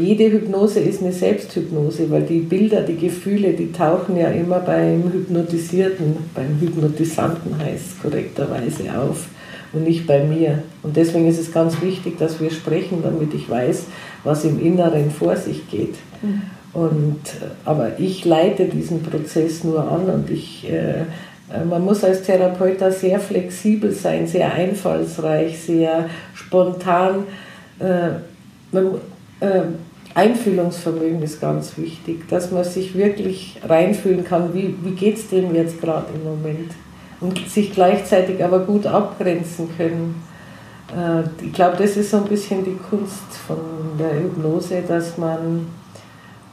jede 0.00 0.32
Hypnose 0.32 0.80
ist 0.80 1.00
eine 1.00 1.12
Selbsthypnose, 1.12 2.10
weil 2.10 2.22
die 2.22 2.40
Bilder, 2.40 2.80
die 2.80 2.96
Gefühle, 2.96 3.52
die 3.52 3.70
tauchen 3.70 4.16
ja 4.16 4.26
immer 4.26 4.58
beim 4.58 5.12
Hypnotisierten, 5.12 6.16
beim 6.34 6.58
Hypnotisanten 6.60 7.56
heißt 7.56 7.84
es 7.86 8.02
korrekterweise 8.02 8.82
auf 8.98 9.28
und 9.72 9.84
nicht 9.84 10.08
bei 10.08 10.24
mir. 10.24 10.64
Und 10.82 10.96
deswegen 10.96 11.28
ist 11.28 11.38
es 11.38 11.52
ganz 11.52 11.80
wichtig, 11.80 12.18
dass 12.18 12.40
wir 12.40 12.50
sprechen, 12.50 13.04
damit 13.04 13.32
ich 13.32 13.48
weiß, 13.48 13.84
was 14.24 14.44
im 14.44 14.58
Inneren 14.58 15.12
vor 15.12 15.36
sich 15.36 15.70
geht. 15.70 15.94
Mhm. 16.20 16.42
Und, 16.74 17.20
äh, 17.40 17.46
aber 17.64 17.98
ich 17.98 18.24
leite 18.24 18.66
diesen 18.66 19.02
Prozess 19.02 19.64
nur 19.64 19.90
an 19.90 20.06
und 20.06 20.28
ich, 20.28 20.68
äh, 20.68 21.02
äh, 21.52 21.64
man 21.68 21.84
muss 21.84 22.02
als 22.02 22.22
Therapeut 22.22 22.80
da 22.80 22.90
sehr 22.90 23.20
flexibel 23.20 23.92
sein, 23.92 24.26
sehr 24.26 24.52
einfallsreich, 24.52 25.58
sehr 25.58 26.10
spontan. 26.34 27.24
Äh, 27.78 28.10
man, 28.72 28.86
äh, 29.40 29.62
Einfühlungsvermögen 30.14 31.22
ist 31.22 31.40
ganz 31.40 31.76
wichtig, 31.76 32.28
dass 32.28 32.50
man 32.50 32.64
sich 32.64 32.96
wirklich 32.96 33.60
reinfühlen 33.66 34.24
kann, 34.24 34.54
wie, 34.54 34.74
wie 34.82 34.92
geht 34.92 35.16
es 35.16 35.28
dem 35.28 35.54
jetzt 35.54 35.80
gerade 35.80 36.06
im 36.14 36.24
Moment 36.24 36.72
und 37.20 37.48
sich 37.48 37.72
gleichzeitig 37.72 38.42
aber 38.44 38.60
gut 38.60 38.86
abgrenzen 38.86 39.68
können. 39.76 40.22
Äh, 40.96 41.22
ich 41.44 41.52
glaube, 41.52 41.76
das 41.78 41.96
ist 41.96 42.10
so 42.10 42.18
ein 42.18 42.24
bisschen 42.24 42.64
die 42.64 42.76
Kunst 42.76 43.32
von 43.46 43.58
der 43.98 44.20
Hypnose, 44.20 44.82
dass 44.86 45.18
man 45.18 45.66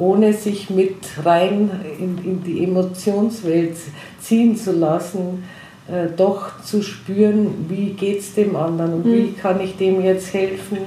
ohne 0.01 0.33
sich 0.33 0.69
mit 0.71 0.95
rein 1.23 1.69
in, 1.99 2.17
in 2.25 2.43
die 2.43 2.63
Emotionswelt 2.63 3.77
ziehen 4.19 4.57
zu 4.57 4.71
lassen, 4.71 5.43
äh, 5.87 6.07
doch 6.17 6.61
zu 6.63 6.81
spüren, 6.81 7.65
wie 7.69 7.91
geht 7.91 8.19
es 8.19 8.33
dem 8.33 8.55
anderen 8.55 8.93
und 8.93 9.05
mhm. 9.05 9.13
wie 9.13 9.31
kann 9.33 9.61
ich 9.61 9.77
dem 9.77 10.03
jetzt 10.03 10.33
helfen, 10.33 10.79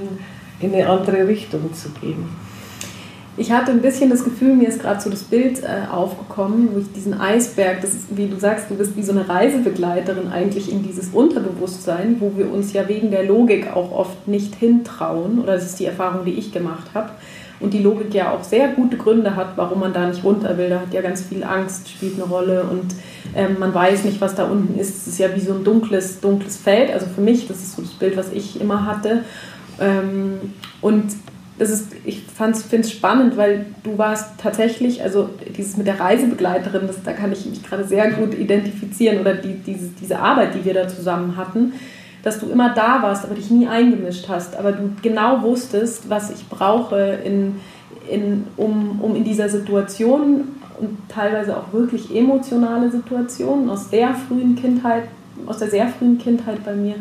in 0.60 0.74
eine 0.74 0.88
andere 0.88 1.28
Richtung 1.28 1.72
zu 1.72 1.90
gehen. 2.00 2.24
Ich 3.36 3.50
hatte 3.50 3.72
ein 3.72 3.82
bisschen 3.82 4.10
das 4.10 4.22
Gefühl, 4.22 4.54
mir 4.54 4.68
ist 4.68 4.80
gerade 4.80 5.00
so 5.00 5.10
das 5.10 5.24
Bild 5.24 5.62
äh, 5.62 5.90
aufgekommen, 5.92 6.68
wo 6.72 6.78
ich 6.78 6.92
diesen 6.92 7.14
Eisberg, 7.14 7.80
das 7.82 7.92
ist, 7.92 8.16
wie 8.16 8.28
du 8.28 8.36
sagst, 8.38 8.70
du 8.70 8.76
bist 8.76 8.96
wie 8.96 9.02
so 9.02 9.10
eine 9.10 9.28
Reisebegleiterin 9.28 10.28
eigentlich 10.28 10.70
in 10.70 10.84
dieses 10.84 11.08
Unterbewusstsein, 11.08 12.16
wo 12.20 12.32
wir 12.36 12.52
uns 12.52 12.72
ja 12.72 12.88
wegen 12.88 13.10
der 13.10 13.24
Logik 13.24 13.74
auch 13.74 13.90
oft 13.90 14.28
nicht 14.28 14.54
hintrauen, 14.54 15.40
oder 15.40 15.54
das 15.54 15.64
ist 15.64 15.80
die 15.80 15.86
Erfahrung, 15.86 16.24
die 16.24 16.34
ich 16.34 16.52
gemacht 16.52 16.86
habe. 16.94 17.10
Und 17.64 17.72
die 17.72 17.82
Logik 17.82 18.12
ja 18.12 18.30
auch 18.30 18.44
sehr 18.44 18.68
gute 18.68 18.98
Gründe 18.98 19.36
hat, 19.36 19.56
warum 19.56 19.80
man 19.80 19.94
da 19.94 20.06
nicht 20.06 20.22
runter 20.22 20.58
will. 20.58 20.68
Da 20.68 20.80
hat 20.80 20.92
ja 20.92 21.00
ganz 21.00 21.22
viel 21.22 21.42
Angst, 21.42 21.88
spielt 21.88 22.16
eine 22.16 22.24
Rolle 22.24 22.64
und 22.64 22.94
ähm, 23.34 23.56
man 23.58 23.72
weiß 23.72 24.04
nicht, 24.04 24.20
was 24.20 24.34
da 24.34 24.44
unten 24.44 24.78
ist. 24.78 24.98
Es 24.98 25.06
ist 25.06 25.18
ja 25.18 25.34
wie 25.34 25.40
so 25.40 25.54
ein 25.54 25.64
dunkles, 25.64 26.20
dunkles 26.20 26.58
Feld. 26.58 26.92
Also 26.92 27.06
für 27.06 27.22
mich, 27.22 27.48
das 27.48 27.56
ist 27.60 27.76
so 27.76 27.80
das 27.80 27.92
Bild, 27.92 28.18
was 28.18 28.30
ich 28.32 28.60
immer 28.60 28.84
hatte. 28.84 29.24
Ähm, 29.80 30.52
und 30.82 31.04
das 31.58 31.70
ist, 31.70 31.92
ich 32.04 32.24
finde 32.36 32.80
es 32.80 32.90
spannend, 32.90 33.38
weil 33.38 33.64
du 33.82 33.96
warst 33.96 34.32
tatsächlich, 34.36 35.02
also 35.02 35.30
dieses 35.56 35.78
mit 35.78 35.86
der 35.86 35.98
Reisebegleiterin, 35.98 36.86
das, 36.86 37.02
da 37.02 37.14
kann 37.14 37.32
ich 37.32 37.46
mich 37.46 37.62
gerade 37.62 37.84
sehr 37.84 38.10
gut 38.10 38.34
identifizieren 38.34 39.20
oder 39.20 39.32
die, 39.32 39.54
diese, 39.54 39.88
diese 39.98 40.18
Arbeit, 40.18 40.54
die 40.54 40.66
wir 40.66 40.74
da 40.74 40.86
zusammen 40.86 41.38
hatten, 41.38 41.72
dass 42.24 42.40
du 42.40 42.46
immer 42.46 42.74
da 42.74 43.02
warst, 43.02 43.24
aber 43.24 43.34
dich 43.34 43.50
nie 43.50 43.68
eingemischt 43.68 44.28
hast, 44.28 44.56
aber 44.56 44.72
du 44.72 44.90
genau 45.02 45.42
wusstest, 45.42 46.08
was 46.08 46.30
ich 46.30 46.48
brauche, 46.48 47.18
in, 47.22 47.56
in, 48.10 48.46
um, 48.56 48.98
um 49.02 49.14
in 49.14 49.24
dieser 49.24 49.50
Situation 49.50 50.48
und 50.80 50.98
teilweise 51.08 51.54
auch 51.54 51.72
wirklich 51.72 52.16
emotionale 52.16 52.90
Situationen 52.90 53.68
aus 53.68 53.90
sehr 53.90 54.14
frühen 54.14 54.56
Kindheit, 54.56 55.04
aus 55.46 55.58
der 55.58 55.68
sehr 55.68 55.88
frühen 55.88 56.16
Kindheit 56.18 56.64
bei 56.64 56.74
mir, 56.74 56.94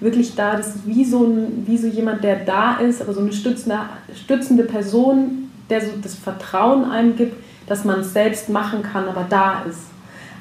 wirklich 0.00 0.34
da, 0.34 0.56
das 0.56 0.68
ist 0.68 0.86
wie 0.86 1.04
so, 1.04 1.24
ein, 1.24 1.64
wie 1.66 1.76
so 1.76 1.86
jemand, 1.86 2.24
der 2.24 2.36
da 2.36 2.76
ist, 2.76 3.02
aber 3.02 3.12
so 3.12 3.20
eine 3.20 3.34
stützende, 3.34 3.80
stützende 4.14 4.64
Person, 4.64 5.50
der 5.68 5.82
so 5.82 5.88
das 6.02 6.14
Vertrauen 6.14 6.90
einem 6.90 7.16
gibt, 7.16 7.36
dass 7.66 7.84
man 7.84 8.00
es 8.00 8.14
selbst 8.14 8.48
machen 8.48 8.82
kann, 8.82 9.06
aber 9.08 9.26
da 9.28 9.62
ist. 9.68 9.89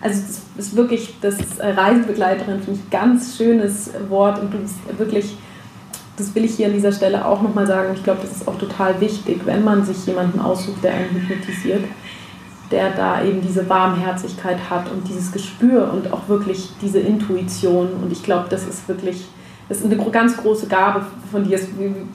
Also 0.01 0.21
das 0.55 0.67
ist 0.67 0.75
wirklich, 0.75 1.15
das 1.21 1.37
Reisebegleiterin, 1.59 2.61
finde 2.61 2.79
ich, 2.83 2.89
ganz 2.89 3.37
schönes 3.37 3.91
Wort 4.09 4.39
und 4.41 4.53
du 4.53 4.59
bist 4.59 4.75
wirklich 4.97 5.35
das 6.19 6.35
will 6.35 6.45
ich 6.45 6.55
hier 6.55 6.67
an 6.67 6.73
dieser 6.73 6.91
Stelle 6.91 7.25
auch 7.25 7.41
nochmal 7.41 7.65
sagen, 7.65 7.93
ich 7.95 8.03
glaube, 8.03 8.19
das 8.21 8.31
ist 8.31 8.47
auch 8.47 8.57
total 8.57 8.99
wichtig, 8.99 9.41
wenn 9.45 9.63
man 9.63 9.85
sich 9.85 10.05
jemanden 10.05 10.39
aussucht, 10.39 10.83
der 10.83 10.93
einen 10.93 11.09
hypnotisiert, 11.11 11.85
der 12.71 12.91
da 12.91 13.23
eben 13.23 13.41
diese 13.41 13.67
Warmherzigkeit 13.69 14.57
hat 14.69 14.91
und 14.91 15.07
dieses 15.07 15.31
Gespür 15.31 15.91
und 15.93 16.11
auch 16.11 16.27
wirklich 16.27 16.71
diese 16.81 16.99
Intuition. 16.99 17.93
Und 18.03 18.11
ich 18.11 18.21
glaube, 18.21 18.47
das 18.49 18.67
ist 18.67 18.87
wirklich, 18.87 19.25
das 19.69 19.79
ist 19.79 19.85
eine 19.85 19.97
ganz 20.11 20.37
große 20.37 20.67
Gabe 20.67 21.05
von 21.31 21.45
dir. 21.45 21.59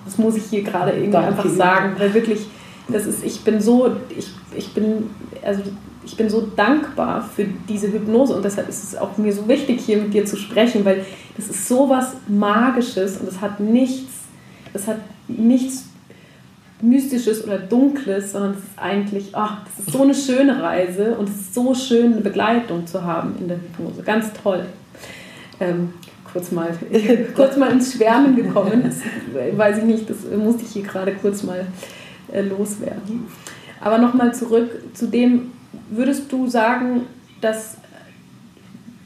Das 0.04 0.18
muss 0.18 0.36
ich 0.36 0.44
hier 0.44 0.62
gerade 0.62 0.92
irgendwie 0.92 1.12
Danke. 1.12 1.28
einfach 1.28 1.48
sagen, 1.48 1.94
weil 1.98 2.12
wirklich, 2.12 2.46
das 2.88 3.06
ist, 3.06 3.24
ich 3.24 3.42
bin 3.42 3.60
so, 3.60 3.90
ich, 4.10 4.30
ich 4.54 4.74
bin, 4.74 5.10
also 5.42 5.62
ich 6.04 6.16
bin 6.16 6.28
so 6.28 6.48
dankbar 6.54 7.28
für 7.34 7.46
diese 7.68 7.92
Hypnose 7.92 8.34
und 8.34 8.44
deshalb 8.44 8.68
ist 8.68 8.84
es 8.84 8.96
auch 8.96 9.16
mir 9.16 9.32
so 9.32 9.48
wichtig, 9.48 9.80
hier 9.80 9.98
mit 9.98 10.14
dir 10.14 10.24
zu 10.24 10.36
sprechen, 10.36 10.84
weil 10.84 11.04
das 11.36 11.48
ist 11.48 11.68
so 11.68 11.88
was 11.88 12.14
Magisches 12.28 13.16
und 13.18 13.28
es 13.28 13.40
hat 13.40 13.60
nichts, 13.60 14.12
es 14.72 14.86
hat 14.86 14.98
nichts 15.28 15.88
Mystisches 16.80 17.44
oder 17.44 17.58
Dunkles, 17.58 18.32
sondern 18.32 18.52
es 18.52 18.58
ist 18.58 18.78
eigentlich, 18.78 19.30
ach, 19.32 19.64
das 19.64 19.86
ist 19.86 19.92
so 19.92 20.02
eine 20.02 20.14
schöne 20.14 20.62
Reise 20.62 21.16
und 21.16 21.28
es 21.28 21.36
ist 21.36 21.54
so 21.54 21.74
schön, 21.74 22.12
eine 22.12 22.20
Begleitung 22.20 22.86
zu 22.86 23.02
haben 23.02 23.36
in 23.40 23.48
der 23.48 23.56
Hypnose. 23.56 24.02
Ganz 24.02 24.32
toll. 24.42 24.66
Ähm, 25.60 25.94
kurz, 26.30 26.50
mal, 26.50 26.76
kurz 27.34 27.56
mal 27.56 27.70
ins 27.70 27.94
Schwärmen 27.94 28.36
gekommen. 28.36 28.82
Das 28.84 28.96
weiß 29.56 29.78
ich 29.78 29.84
nicht, 29.84 30.10
das 30.10 30.18
musste 30.36 30.64
ich 30.64 30.72
hier 30.72 30.82
gerade 30.82 31.14
kurz 31.14 31.42
mal 31.42 31.64
äh, 32.32 32.42
loswerden. 32.42 33.26
Aber 33.80 33.98
nochmal 33.98 34.34
zurück 34.34 34.70
zu 34.94 35.06
dem, 35.06 35.52
würdest 35.90 36.30
du 36.32 36.48
sagen, 36.48 37.02
dass 37.40 37.76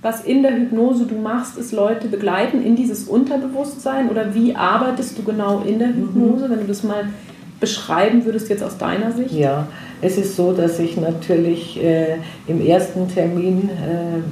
was 0.01 0.25
in 0.25 0.43
der 0.43 0.55
Hypnose 0.57 1.07
du 1.07 1.17
machst, 1.17 1.59
ist 1.59 1.73
Leute 1.73 2.09
begleiten 2.09 2.63
in 2.65 2.77
dieses 2.77 3.05
Unterbewusstsein 3.05 4.09
oder 4.09 4.33
wie 4.35 4.55
arbeitest 4.55 5.19
du 5.19 5.25
genau 5.25 5.61
in 5.67 5.81
der 5.81 5.89
Hypnose, 5.89 6.47
mhm. 6.47 6.51
wenn 6.51 6.61
du 6.61 6.67
das 6.67 6.85
mal 6.85 7.09
beschreiben 7.59 8.25
würdest 8.25 8.49
jetzt 8.49 8.63
aus 8.63 8.79
deiner 8.79 9.11
Sicht? 9.13 9.33
Ja, 9.33 9.67
es 10.01 10.17
ist 10.17 10.37
so, 10.37 10.53
dass 10.53 10.79
ich 10.79 10.97
natürlich 10.97 11.83
äh, 11.83 12.19
im 12.47 12.65
ersten 12.65 13.09
Termin, 13.09 13.69
äh, 13.71 14.23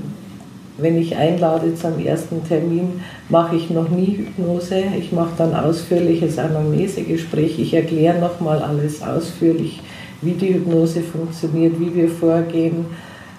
wenn 0.79 0.97
ich 0.97 1.17
einlade 1.17 1.75
zum 1.75 1.99
ersten 1.99 2.47
Termin, 2.47 3.01
mache 3.29 3.57
ich 3.57 3.71
noch 3.71 3.89
nie 3.89 4.19
Hypnose. 4.19 4.85
Ich 4.99 5.11
mache 5.11 5.33
dann 5.37 5.55
ausführliches 5.55 6.39
Anamnesegespräch. 6.39 7.59
Ich 7.59 7.75
erkläre 7.75 8.21
nochmal 8.21 8.63
alles 8.63 9.03
ausführlich, 9.03 9.81
wie 10.27 10.33
die 10.33 10.55
Hypnose 10.55 11.01
funktioniert, 11.01 11.79
wie 11.79 11.95
wir 11.95 12.09
vorgehen. 12.09 12.87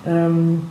Ähm, 0.06 0.64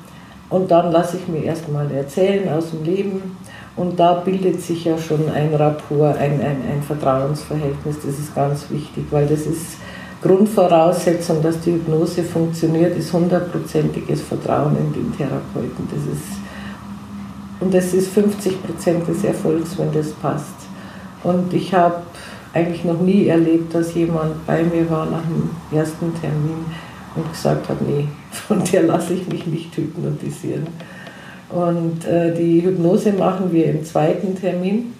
und 0.49 0.71
dann 0.71 0.91
lasse 0.91 1.19
ich 1.19 1.29
mir 1.29 1.45
erstmal 1.45 1.91
erzählen 1.91 2.49
aus 2.49 2.71
dem 2.71 2.85
Leben 2.85 3.37
und 3.77 4.01
da 4.01 4.15
bildet 4.15 4.61
sich 4.63 4.85
ja 4.85 4.97
schon 4.97 5.29
ein 5.29 5.55
Rapport, 5.55 6.17
ein, 6.17 6.41
ein, 6.41 6.63
ein 6.73 6.83
Vertrauensverhältnis. 6.87 7.97
Das 7.97 8.19
ist 8.19 8.35
ganz 8.35 8.71
wichtig, 8.71 9.05
weil 9.11 9.27
das 9.27 9.41
ist 9.41 9.79
Grundvoraussetzung, 10.23 11.43
dass 11.43 11.61
die 11.61 11.73
Hypnose 11.73 12.23
funktioniert, 12.23 12.97
ist 12.97 13.13
hundertprozentiges 13.13 14.23
Vertrauen 14.23 14.77
in 14.79 14.93
den 14.93 15.17
Therapeuten. 15.17 15.87
Das 15.91 16.01
ist, 16.01 16.39
und 17.61 17.75
das 17.75 17.93
ist 17.93 18.09
50 18.09 18.63
Prozent 18.63 19.07
des 19.07 19.25
Erfolgs, 19.25 19.77
wenn 19.79 19.93
das 19.93 20.11
passt. 20.13 20.55
Und 21.23 21.53
ich 21.53 21.75
habe 21.75 21.97
eigentlich 22.57 22.85
noch 22.85 23.01
nie 23.01 23.27
erlebt, 23.27 23.75
dass 23.75 23.95
jemand 23.95 24.47
bei 24.47 24.63
mir 24.63 24.89
war 24.91 25.07
nach 25.07 25.23
dem 25.23 25.51
ersten 25.77 26.13
Termin 26.21 26.65
und 27.15 27.31
gesagt 27.31 27.69
hat, 27.69 27.81
nee, 27.83 28.09
von 28.31 28.63
der 28.65 28.85
lasse 28.85 29.15
ich 29.15 29.29
mich 29.29 29.47
nicht 29.47 29.77
hypnotisieren. 29.77 30.67
Und 31.51 32.05
äh, 32.07 32.35
die 32.35 32.63
Hypnose 32.63 33.13
machen 33.13 33.53
wir 33.53 33.67
im 33.67 33.85
zweiten 33.85 34.35
Termin. 34.35 34.93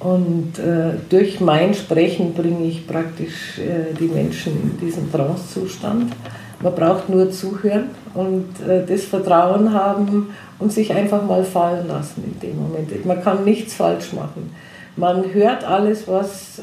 Und 0.00 0.58
äh, 0.58 0.96
durch 1.08 1.40
mein 1.40 1.72
Sprechen 1.72 2.34
bringe 2.34 2.66
ich 2.66 2.86
praktisch 2.86 3.58
äh, 3.58 3.94
die 3.98 4.08
Menschen 4.08 4.52
in 4.52 4.86
diesen 4.86 5.10
Trancezustand. 5.10 6.12
Man 6.60 6.74
braucht 6.74 7.08
nur 7.08 7.30
zuhören 7.30 7.90
und 8.12 8.48
äh, 8.68 8.84
das 8.86 9.04
Vertrauen 9.04 9.72
haben 9.72 10.28
und 10.58 10.72
sich 10.72 10.92
einfach 10.92 11.24
mal 11.26 11.42
fallen 11.42 11.88
lassen 11.88 12.22
in 12.24 12.40
dem 12.40 12.60
Moment. 12.60 13.06
Man 13.06 13.22
kann 13.22 13.44
nichts 13.44 13.74
falsch 13.74 14.12
machen. 14.12 14.50
Man 14.96 15.32
hört 15.32 15.64
alles, 15.64 16.06
was 16.06 16.62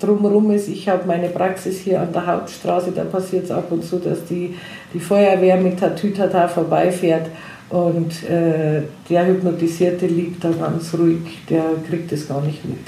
drumherum 0.00 0.50
ist. 0.50 0.68
Ich 0.68 0.88
habe 0.88 1.06
meine 1.06 1.28
Praxis 1.28 1.78
hier 1.78 2.00
an 2.00 2.12
der 2.12 2.26
Hauptstraße, 2.26 2.92
da 2.92 3.04
passiert 3.04 3.44
es 3.44 3.50
ab 3.50 3.70
und 3.70 3.84
zu, 3.84 3.98
dass 3.98 4.24
die, 4.24 4.54
die 4.92 5.00
Feuerwehr 5.00 5.56
mit 5.56 5.78
Tatütata 5.78 6.48
vorbeifährt 6.48 7.26
und 7.70 8.28
äh, 8.28 8.82
der 9.08 9.26
Hypnotisierte 9.26 10.06
liegt 10.06 10.44
da 10.44 10.50
ganz 10.50 10.94
ruhig, 10.94 11.38
der 11.48 11.64
kriegt 11.88 12.12
das 12.12 12.28
gar 12.28 12.42
nicht 12.42 12.64
mit. 12.64 12.78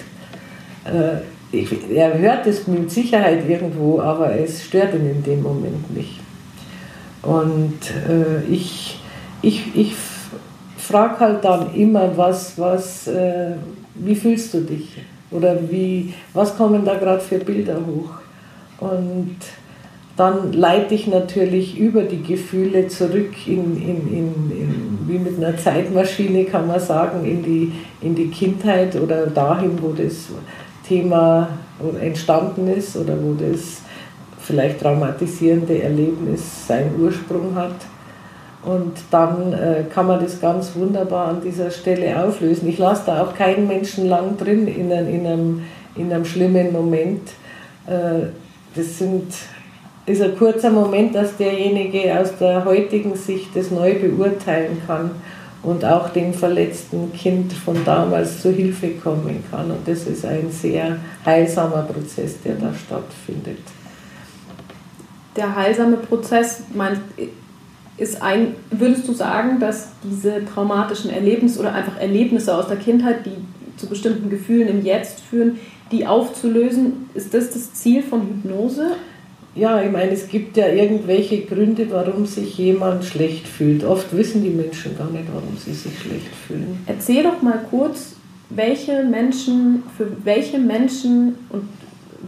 Äh, 0.84 1.22
ich, 1.52 1.68
er 1.90 2.18
hört 2.18 2.46
es 2.46 2.66
mit 2.66 2.90
Sicherheit 2.90 3.48
irgendwo, 3.48 4.00
aber 4.00 4.34
es 4.34 4.64
stört 4.64 4.94
ihn 4.94 5.08
in 5.08 5.22
dem 5.22 5.42
Moment 5.42 5.94
nicht. 5.96 6.20
Und 7.22 7.78
äh, 8.08 8.44
ich, 8.52 9.00
ich, 9.42 9.74
ich 9.74 9.94
frage 10.76 11.20
halt 11.20 11.44
dann 11.44 11.74
immer, 11.74 12.16
was, 12.16 12.58
was, 12.58 13.08
äh, 13.08 13.52
wie 13.98 14.14
fühlst 14.14 14.54
du 14.54 14.60
dich? 14.60 14.88
Oder 15.30 15.56
wie, 15.70 16.14
was 16.32 16.56
kommen 16.56 16.84
da 16.84 16.94
gerade 16.94 17.20
für 17.20 17.38
Bilder 17.38 17.80
hoch? 17.84 18.10
Und 18.78 19.36
dann 20.16 20.52
leite 20.52 20.94
ich 20.94 21.06
natürlich 21.06 21.78
über 21.78 22.02
die 22.02 22.22
Gefühle 22.22 22.88
zurück 22.88 23.34
in, 23.46 23.76
in, 23.76 24.08
in, 24.08 24.50
in, 24.50 24.98
wie 25.06 25.18
mit 25.18 25.36
einer 25.36 25.56
Zeitmaschine, 25.58 26.44
kann 26.44 26.66
man 26.66 26.80
sagen, 26.80 27.24
in 27.26 27.42
die, 27.42 27.72
in 28.00 28.14
die 28.14 28.28
Kindheit 28.28 28.96
oder 28.96 29.26
dahin, 29.26 29.72
wo 29.80 29.92
das 29.92 30.28
Thema 30.86 31.48
entstanden 32.00 32.68
ist 32.68 32.96
oder 32.96 33.14
wo 33.20 33.34
das 33.34 33.82
vielleicht 34.38 34.80
traumatisierende 34.80 35.82
Erlebnis 35.82 36.66
seinen 36.66 36.98
Ursprung 36.98 37.54
hat. 37.54 37.74
Und 38.66 38.94
dann 39.12 39.52
äh, 39.52 39.84
kann 39.94 40.08
man 40.08 40.20
das 40.20 40.40
ganz 40.40 40.74
wunderbar 40.74 41.28
an 41.28 41.40
dieser 41.40 41.70
Stelle 41.70 42.22
auflösen. 42.22 42.68
Ich 42.68 42.78
lasse 42.78 43.04
da 43.06 43.22
auch 43.22 43.34
keinen 43.34 43.68
Menschen 43.68 44.08
lang 44.08 44.36
drin 44.36 44.66
in, 44.66 44.92
ein, 44.92 45.08
in, 45.08 45.24
einem, 45.24 45.62
in 45.94 46.12
einem 46.12 46.24
schlimmen 46.24 46.72
Moment. 46.72 47.28
Äh, 47.86 48.26
das 48.74 48.98
sind 48.98 49.32
ist 50.06 50.22
ein 50.22 50.36
kurzer 50.36 50.70
Moment, 50.70 51.14
dass 51.14 51.36
derjenige 51.36 52.18
aus 52.18 52.36
der 52.38 52.64
heutigen 52.64 53.16
Sicht 53.16 53.48
das 53.54 53.72
neu 53.72 53.94
beurteilen 53.98 54.80
kann 54.86 55.10
und 55.64 55.84
auch 55.84 56.10
dem 56.10 56.32
verletzten 56.32 57.12
Kind 57.12 57.52
von 57.52 57.84
damals 57.84 58.40
zu 58.40 58.52
Hilfe 58.52 58.90
kommen 58.90 59.42
kann. 59.50 59.68
Und 59.70 59.86
das 59.86 60.06
ist 60.06 60.24
ein 60.24 60.50
sehr 60.50 60.96
heilsamer 61.24 61.82
Prozess, 61.82 62.40
der 62.42 62.54
da 62.54 62.72
stattfindet. 62.72 63.58
Der 65.34 65.54
heilsame 65.54 65.96
Prozess, 65.96 66.62
mein, 66.72 67.00
ist 67.98 68.22
ein, 68.22 68.54
würdest 68.70 69.08
du 69.08 69.12
sagen, 69.12 69.58
dass 69.60 69.88
diese 70.04 70.44
traumatischen 70.44 71.10
Erlebnisse 71.10 71.60
oder 71.60 71.74
einfach 71.74 71.98
Erlebnisse 71.98 72.54
aus 72.56 72.68
der 72.68 72.76
Kindheit, 72.76 73.26
die 73.26 73.78
zu 73.78 73.86
bestimmten 73.86 74.30
Gefühlen 74.30 74.68
im 74.68 74.84
Jetzt 74.84 75.20
führen, 75.20 75.58
die 75.92 76.06
aufzulösen, 76.06 77.08
ist 77.14 77.32
das 77.32 77.50
das 77.50 77.74
Ziel 77.74 78.02
von 78.02 78.22
Hypnose? 78.22 78.96
ja, 79.56 79.80
ich 79.80 79.90
meine, 79.90 80.12
es 80.12 80.28
gibt 80.28 80.56
ja 80.58 80.68
irgendwelche 80.68 81.40
Gründe, 81.42 81.90
warum 81.90 82.26
sich 82.26 82.58
jemand 82.58 83.04
schlecht 83.04 83.48
fühlt. 83.48 83.84
Oft 83.84 84.14
wissen 84.14 84.42
die 84.42 84.50
Menschen 84.50 84.96
gar 84.98 85.10
nicht, 85.10 85.24
warum 85.32 85.56
sie 85.56 85.72
sich 85.72 85.98
schlecht 85.98 86.28
fühlen. 86.46 86.78
Erzähl 86.86 87.22
doch 87.22 87.40
mal 87.40 87.64
kurz, 87.70 88.16
welche 88.50 89.02
Menschen, 89.02 89.82
für 89.96 90.08
welche 90.24 90.58
Menschen 90.58 91.36
und 91.48 91.62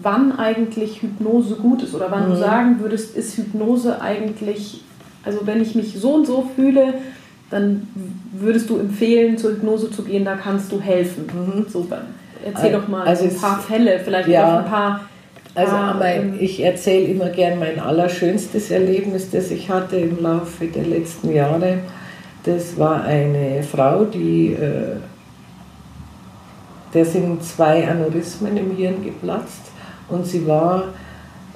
wann 0.03 0.33
eigentlich 0.39 1.03
Hypnose 1.03 1.57
gut 1.57 1.83
ist 1.83 1.95
oder 1.95 2.11
wann 2.11 2.29
mhm. 2.29 2.33
du 2.33 2.39
sagen 2.39 2.81
würdest, 2.81 3.15
ist 3.15 3.37
Hypnose 3.37 4.01
eigentlich, 4.01 4.83
also 5.29 5.47
wenn 5.47 5.61
ich 5.61 5.75
mich 5.75 5.95
so 5.95 6.15
und 6.15 6.27
so 6.27 6.49
fühle, 6.57 6.95
dann 7.51 7.87
würdest 8.33 8.71
du 8.71 8.79
empfehlen, 8.79 9.37
zur 9.37 9.51
Hypnose 9.53 9.91
zu 9.91 10.03
gehen, 10.03 10.25
da 10.25 10.37
kannst 10.37 10.73
du 10.73 10.81
helfen. 10.81 11.27
Mhm. 11.27 11.67
So, 11.69 11.87
erzähl 12.45 12.73
doch 12.73 12.89
mal 12.89 13.07
also 13.07 13.25
ein 13.25 13.37
paar 13.37 13.61
Fälle, 13.61 14.01
vielleicht 14.03 14.29
ja, 14.29 14.55
auch 14.55 14.65
ein 14.65 14.71
paar 14.71 15.01
also 15.55 15.77
mein, 15.99 16.37
ich 16.41 16.63
erzähle 16.63 17.07
immer 17.07 17.31
gern 17.31 17.59
mein 17.59 17.81
allerschönstes 17.81 18.71
Erlebnis, 18.71 19.31
das 19.31 19.51
ich 19.51 19.69
hatte 19.69 19.97
im 19.97 20.23
Laufe 20.23 20.67
der 20.67 20.85
letzten 20.85 21.35
Jahre. 21.35 21.79
Das 22.45 22.79
war 22.79 23.03
eine 23.03 23.63
Frau, 23.65 24.05
die, 24.05 24.53
äh, 24.53 24.97
der 26.95 27.05
sind 27.05 27.43
zwei 27.43 27.87
Aneurysmen 27.89 28.57
im 28.57 28.77
Hirn 28.77 29.05
geplatzt 29.05 29.73
und 30.09 30.25
sie 30.27 30.47
war 30.47 30.85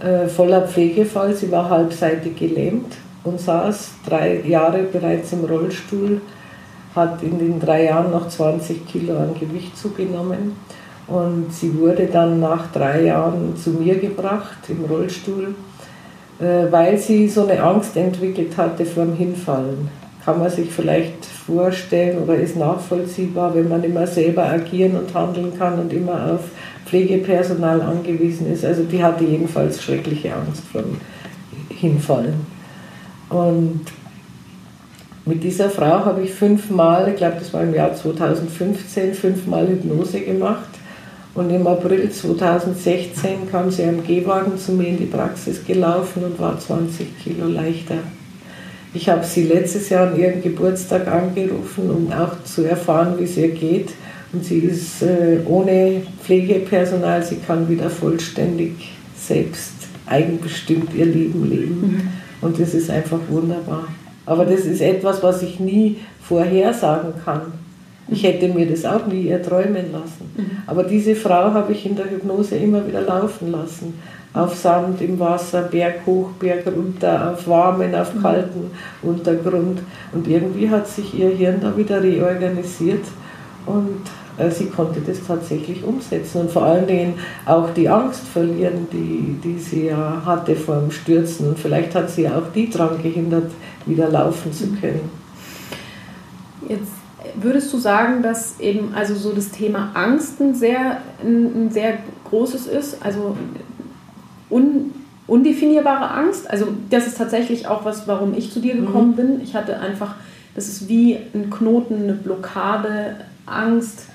äh, 0.03 0.27
voller 0.27 0.63
Pflegefall, 0.63 1.33
sie 1.35 1.51
war 1.53 1.71
halbseitig 1.71 2.37
gelähmt 2.37 2.93
und 3.25 3.41
saß 3.41 3.93
drei 4.07 4.41
Jahre 4.41 4.83
bereits 4.85 5.33
im 5.33 5.45
Rollstuhl, 5.45 6.21
hat 6.95 7.23
in 7.23 7.39
den 7.39 7.61
drei 7.61 7.85
Jahren 7.85 8.11
noch 8.11 8.29
20 8.29 8.87
Kilo 8.87 9.17
an 9.17 9.35
Gewicht 9.39 9.77
zugenommen 9.77 10.57
und 11.07 11.53
sie 11.53 11.77
wurde 11.79 12.07
dann 12.07 12.41
nach 12.41 12.71
drei 12.73 13.05
Jahren 13.05 13.57
zu 13.57 13.71
mir 13.71 13.97
gebracht 13.99 14.59
im 14.69 14.85
Rollstuhl, 14.85 15.55
äh, 16.41 16.71
weil 16.71 16.99
sie 16.99 17.29
so 17.29 17.47
eine 17.47 17.63
Angst 17.63 17.97
entwickelt 17.97 18.57
hatte 18.57 18.85
vor 18.85 19.05
dem 19.05 19.15
Hinfallen. 19.15 19.89
kann 20.25 20.39
man 20.39 20.51
sich 20.51 20.71
vielleicht 20.71 21.25
vorstellen 21.25 22.23
oder 22.23 22.37
ist 22.37 22.57
nachvollziehbar, 22.57 23.55
wenn 23.57 23.69
man 23.69 23.83
immer 23.83 24.07
selber 24.07 24.45
agieren 24.45 24.97
und 24.97 25.13
handeln 25.13 25.59
kann 25.59 25.81
und 25.81 25.93
immer 25.93 26.35
auf 26.35 26.43
Pflegepersonal 26.87 27.83
angewiesen 27.83 28.53
ist. 28.53 28.65
Also 28.65 28.85
die 28.85 29.03
hatte 29.03 29.25
jedenfalls 29.25 29.83
schreckliche 29.83 30.33
Angst 30.33 30.63
vor 30.71 30.83
dem 30.83 31.01
Hinfallen. 31.77 32.52
Und 33.33 33.81
mit 35.25 35.43
dieser 35.43 35.71
Frau 35.71 36.05
habe 36.05 36.23
ich 36.23 36.33
fünfmal, 36.33 37.09
ich 37.09 37.17
glaube 37.17 37.37
das 37.39 37.53
war 37.53 37.63
im 37.63 37.75
Jahr 37.75 37.95
2015, 37.95 39.15
fünfmal 39.15 39.69
Hypnose 39.69 40.21
gemacht. 40.21 40.69
Und 41.35 41.49
im 41.49 41.67
April 41.67 42.11
2016 42.11 43.51
kam 43.51 43.71
sie 43.71 43.85
am 43.85 44.05
Gehwagen 44.05 44.59
zu 44.59 44.73
mir 44.73 44.89
in 44.89 44.99
die 44.99 45.07
Praxis 45.07 45.65
gelaufen 45.65 46.25
und 46.25 46.39
war 46.39 46.59
20 46.59 47.19
Kilo 47.23 47.47
leichter. 47.47 47.99
Ich 48.93 49.09
habe 49.09 49.25
sie 49.25 49.45
letztes 49.45 49.89
Jahr 49.89 50.09
an 50.09 50.19
ihrem 50.19 50.43
Geburtstag 50.43 51.09
angerufen, 51.09 51.91
um 51.91 52.13
auch 52.13 52.43
zu 52.45 52.65
erfahren, 52.65 53.15
wie 53.19 53.25
es 53.25 53.39
ihr 53.39 53.49
geht. 53.49 53.91
Und 54.35 54.45
sie 54.45 54.59
ist 54.59 55.03
äh, 55.03 55.39
ohne 55.47 56.03
Pflegepersonal, 56.23 57.23
sie 57.23 57.37
kann 57.37 57.69
wieder 57.69 57.89
vollständig 57.89 58.93
selbst 59.17 59.73
eigenbestimmt 60.07 60.93
ihr 60.95 61.07
Leben 61.07 61.49
leben. 61.49 62.11
Mhm. 62.43 62.49
Und 62.49 62.61
das 62.61 62.75
ist 62.75 62.91
einfach 62.91 63.21
wunderbar. 63.29 63.85
Aber 64.27 64.45
das 64.45 64.61
ist 64.61 64.81
etwas, 64.81 65.23
was 65.23 65.43
ich 65.43 65.59
nie 65.61 65.99
vorhersagen 66.23 67.13
kann. 67.25 67.41
Ich 68.09 68.25
hätte 68.25 68.49
mir 68.49 68.69
das 68.69 68.85
auch 68.85 69.07
nie 69.07 69.29
erträumen 69.29 69.93
lassen. 69.93 70.31
Mhm. 70.37 70.51
Aber 70.67 70.85
diese 70.85 71.15
Frau 71.15 71.53
habe 71.53 71.73
ich 71.73 71.87
in 71.87 71.97
der 71.97 72.11
Hypnose 72.11 72.57
immer 72.57 72.87
wieder 72.87 73.01
laufen 73.01 73.51
lassen. 73.51 73.95
Auf 74.35 74.57
Sand, 74.57 75.01
im 75.03 75.19
Wasser, 75.19 75.63
Berg 75.63 76.07
hoch, 76.07 76.31
Berg 76.39 76.67
runter, 76.67 77.33
auf 77.33 77.47
warmen, 77.47 77.95
auf 77.95 78.15
mhm. 78.15 78.23
kalten 78.23 78.71
Untergrund. 79.03 79.81
Und 80.13 80.27
irgendwie 80.27 80.69
hat 80.69 80.89
sich 80.89 81.19
ihr 81.19 81.31
Hirn 81.31 81.61
da 81.61 81.77
wieder 81.77 82.03
reorganisiert 82.03 83.05
und 83.67 84.01
sie 84.51 84.67
konnte 84.67 85.01
das 85.01 85.19
tatsächlich 85.27 85.85
umsetzen 85.85 86.43
und 86.43 86.51
vor 86.51 86.63
allen 86.63 86.87
Dingen 86.87 87.15
auch 87.45 87.71
die 87.75 87.89
Angst 87.89 88.27
verlieren, 88.27 88.87
die, 88.93 89.39
die 89.43 89.59
sie 89.59 89.87
ja 89.87 90.23
hatte 90.25 90.57
vor 90.57 90.77
dem 90.77 90.91
Stürzen. 90.91 91.49
Und 91.49 91.59
vielleicht 91.59 91.95
hat 91.95 92.11
sie 92.11 92.29
auch 92.29 92.51
die 92.55 92.71
daran 92.71 93.03
gehindert, 93.03 93.51
wieder 93.87 94.09
laufen 94.09 94.53
zu 94.53 94.69
können. 94.81 95.11
Jetzt 96.69 96.93
würdest 97.35 97.73
du 97.73 97.79
sagen, 97.79 98.23
dass 98.23 98.59
eben 98.61 98.95
also 98.95 99.15
so 99.15 99.33
das 99.33 99.51
Thema 99.51 99.91
Angst 99.95 100.41
ein 100.41 100.55
sehr, 100.55 100.99
ein, 101.23 101.71
sehr 101.71 101.99
großes 102.31 102.67
ist, 102.67 103.05
also 103.05 103.37
un, 104.51 104.93
undefinierbare 105.27 106.11
Angst? 106.11 106.51
Also 106.51 106.69
das 106.91 107.07
ist 107.07 107.19
tatsächlich 107.19 107.67
auch 107.67 107.85
was, 107.85 108.09
warum 108.09 108.35
ich 108.35 108.51
zu 108.51 108.61
dir 108.61 108.75
gekommen 108.75 109.11
mhm. 109.11 109.17
bin. 109.17 109.41
Ich 109.43 109.55
hatte 109.55 109.79
einfach, 109.79 110.15
das 110.55 110.69
ist 110.69 110.89
wie 110.89 111.19
ein 111.35 111.51
Knoten, 111.51 112.03
eine 112.03 112.15
Blockade, 112.15 113.17
Angst, 113.47 114.07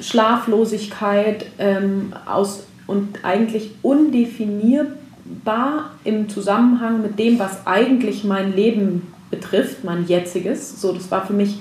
Schlaflosigkeit 0.00 1.46
ähm, 1.58 2.12
aus 2.26 2.64
und 2.86 3.24
eigentlich 3.24 3.72
undefinierbar 3.82 5.90
im 6.04 6.28
Zusammenhang 6.28 7.02
mit 7.02 7.18
dem, 7.18 7.38
was 7.38 7.66
eigentlich 7.66 8.24
mein 8.24 8.54
Leben 8.54 9.12
betrifft, 9.30 9.84
mein 9.84 10.06
jetziges. 10.06 10.80
So, 10.80 10.92
das 10.92 11.10
war 11.10 11.26
für 11.26 11.32
mich 11.32 11.58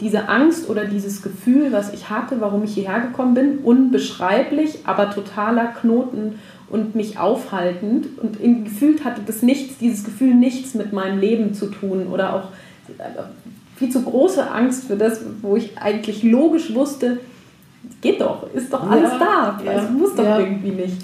diese 0.00 0.28
Angst 0.28 0.68
oder 0.68 0.84
dieses 0.84 1.22
Gefühl, 1.22 1.72
was 1.72 1.92
ich 1.92 2.08
hatte, 2.08 2.40
warum 2.40 2.64
ich 2.64 2.74
hierher 2.74 3.00
gekommen 3.00 3.34
bin, 3.34 3.58
unbeschreiblich, 3.58 4.80
aber 4.84 5.10
totaler 5.10 5.66
Knoten 5.66 6.38
und 6.70 6.94
mich 6.94 7.18
aufhaltend. 7.18 8.18
Und 8.18 8.38
gefühlt 8.64 9.04
hatte 9.04 9.22
das 9.26 9.42
nichts, 9.42 9.78
dieses 9.78 10.04
Gefühl 10.04 10.34
nichts 10.34 10.74
mit 10.74 10.92
meinem 10.92 11.18
Leben 11.18 11.54
zu 11.54 11.66
tun 11.66 12.06
oder 12.06 12.34
auch 12.34 12.48
äh, 12.98 13.22
viel 13.76 13.90
zu 13.90 14.02
große 14.02 14.50
Angst 14.50 14.84
für 14.84 14.96
das, 14.96 15.20
wo 15.42 15.56
ich 15.56 15.78
eigentlich 15.78 16.22
logisch 16.22 16.74
wusste, 16.74 17.18
geht 18.00 18.20
doch, 18.20 18.52
ist 18.54 18.72
doch 18.72 18.88
alles 18.90 19.12
ja, 19.12 19.60
da, 19.64 19.70
also 19.70 19.92
muss 19.92 20.14
doch 20.14 20.38
irgendwie 20.38 20.70
nicht. 20.70 20.96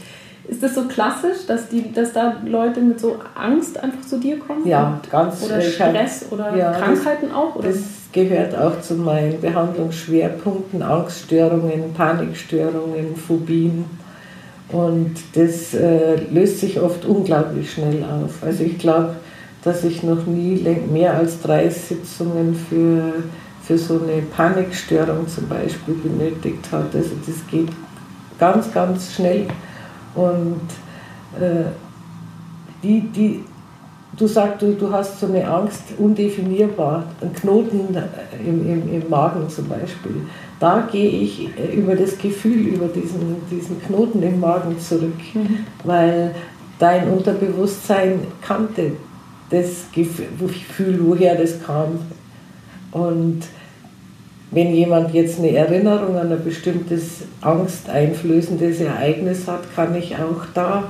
Ist 0.47 0.63
das 0.63 0.75
so 0.75 0.85
klassisch, 0.85 1.47
dass, 1.47 1.69
die, 1.69 1.91
dass 1.93 2.13
da 2.13 2.37
Leute 2.45 2.81
mit 2.81 3.01
so 3.01 3.17
Angst 3.35 3.83
einfach 3.83 4.03
zu 4.03 4.19
dir 4.19 4.39
kommen? 4.39 4.67
Ja, 4.67 5.01
ganz. 5.11 5.43
Oder 5.43 5.61
Stress 5.63 6.27
oder 6.31 6.55
ja, 6.55 6.73
Krankheiten 6.73 7.29
das, 7.29 7.37
auch? 7.37 7.57
Oder? 7.57 7.69
Das 7.69 7.79
gehört 8.13 8.55
auch 8.55 8.81
zu 8.83 8.95
meinen 8.95 9.41
Behandlungsschwerpunkten, 9.41 10.83
Angststörungen, 10.83 11.95
Panikstörungen, 11.95 13.17
Phobien. 13.17 13.87
Und 14.69 15.15
das 15.35 15.73
äh, 15.75 16.17
löst 16.31 16.61
sich 16.61 16.79
oft 16.79 17.07
unglaublich 17.07 17.73
schnell 17.73 18.05
auf. 18.05 18.43
Also 18.43 18.65
ich 18.65 18.79
glaube, 18.79 19.17
dass 19.63 19.83
ich 19.83 20.03
noch 20.03 20.27
nie 20.27 20.63
mehr 20.93 21.15
als 21.15 21.41
drei 21.41 21.69
Sitzungen 21.71 22.55
für, 22.55 23.15
für 23.67 23.79
so 23.79 24.01
eine 24.01 24.23
Panikstörung 24.23 25.27
zum 25.27 25.49
Beispiel 25.49 25.95
benötigt 25.95 26.67
habe. 26.71 26.87
Also 26.93 27.11
das 27.27 27.37
geht 27.51 27.69
ganz, 28.39 28.73
ganz 28.73 29.15
schnell. 29.15 29.47
Und 30.15 30.61
äh, 31.41 31.65
die, 32.83 33.01
die, 33.01 33.45
du 34.17 34.27
sagst, 34.27 34.63
du, 34.63 34.73
du 34.75 34.93
hast 34.93 35.21
so 35.21 35.27
eine 35.27 35.49
Angst 35.49 35.83
undefinierbar, 35.99 37.05
ein 37.21 37.33
Knoten 37.33 37.97
im, 38.45 38.71
im, 38.71 39.03
im 39.03 39.11
Magen 39.11 39.49
zum 39.49 39.69
Beispiel. 39.69 40.27
Da 40.61 40.87
gehe 40.91 41.11
ich 41.11 41.49
äh, 41.59 41.75
über 41.75 41.97
das 41.97 42.19
Gefühl, 42.19 42.69
über 42.69 42.87
diesen, 42.87 43.37
diesen 43.51 43.83
Knoten 43.83 44.23
im 44.23 44.41
Magen 44.41 44.79
zurück, 44.79 45.13
mhm. 45.33 45.61
weil 45.85 46.35
dein 46.79 47.09
Unterbewusstsein 47.09 48.21
kannte 48.43 48.93
das 49.51 49.87
Gefühl, 49.93 51.01
woher 51.03 51.35
das 51.37 51.63
kam. 51.63 51.99
Und 52.95 53.43
wenn 54.53 54.73
jemand 54.73 55.13
jetzt 55.13 55.41
eine 55.41 55.55
Erinnerung 55.55 56.17
an 56.17 56.33
ein 56.33 56.45
bestimmtes 56.45 57.25
angsteinflößendes 57.41 58.81
Ereignis 58.81 59.49
hat, 59.49 59.63
kann 59.75 59.95
ich 59.97 60.15
auch 60.15 60.47
da 60.55 60.85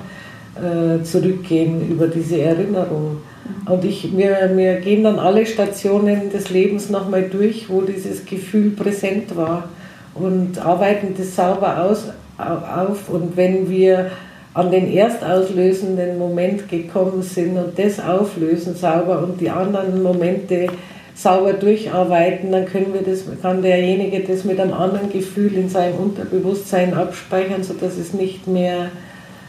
äh, 0.57 1.03
zurückgehen 1.03 1.91
über 1.91 2.07
diese 2.07 2.41
Erinnerung. 2.41 3.23
Und 3.67 3.85
ich, 3.85 4.15
wir, 4.17 4.53
wir 4.55 4.77
gehen 4.77 5.03
dann 5.03 5.19
alle 5.19 5.47
Stationen 5.47 6.31
des 6.31 6.51
Lebens 6.51 6.91
nochmal 6.91 7.23
durch, 7.23 7.69
wo 7.71 7.81
dieses 7.81 8.25
Gefühl 8.27 8.71
präsent 8.71 9.35
war 9.35 9.69
und 10.15 10.59
arbeiten 10.59 11.15
das 11.17 11.35
sauber 11.35 11.83
aus, 11.85 12.09
auf. 12.37 13.09
Und 13.09 13.37
wenn 13.37 13.71
wir 13.71 14.11
an 14.53 14.71
den 14.71 14.93
erstauslösenden 14.93 16.19
Moment 16.19 16.69
gekommen 16.69 17.23
sind 17.23 17.57
und 17.57 17.79
das 17.79 17.99
auflösen 17.99 18.77
sauber 18.77 19.23
und 19.23 19.41
die 19.41 19.51
anderen 19.51 20.03
Momente 20.03 20.69
sauber 21.15 21.53
durcharbeiten, 21.53 22.51
dann 22.51 22.67
können 22.67 22.93
wir 22.93 23.03
das, 23.03 23.25
kann 23.41 23.62
derjenige 23.62 24.21
das 24.21 24.45
mit 24.45 24.59
einem 24.61 24.75
anderen 24.75 25.11
Gefühl 25.11 25.55
in 25.55 25.69
seinem 25.69 25.97
Unterbewusstsein 25.97 26.95
abspeichern, 26.95 27.62
sodass 27.62 27.97
es 27.97 28.12
nicht 28.12 28.47
mehr 28.49 28.91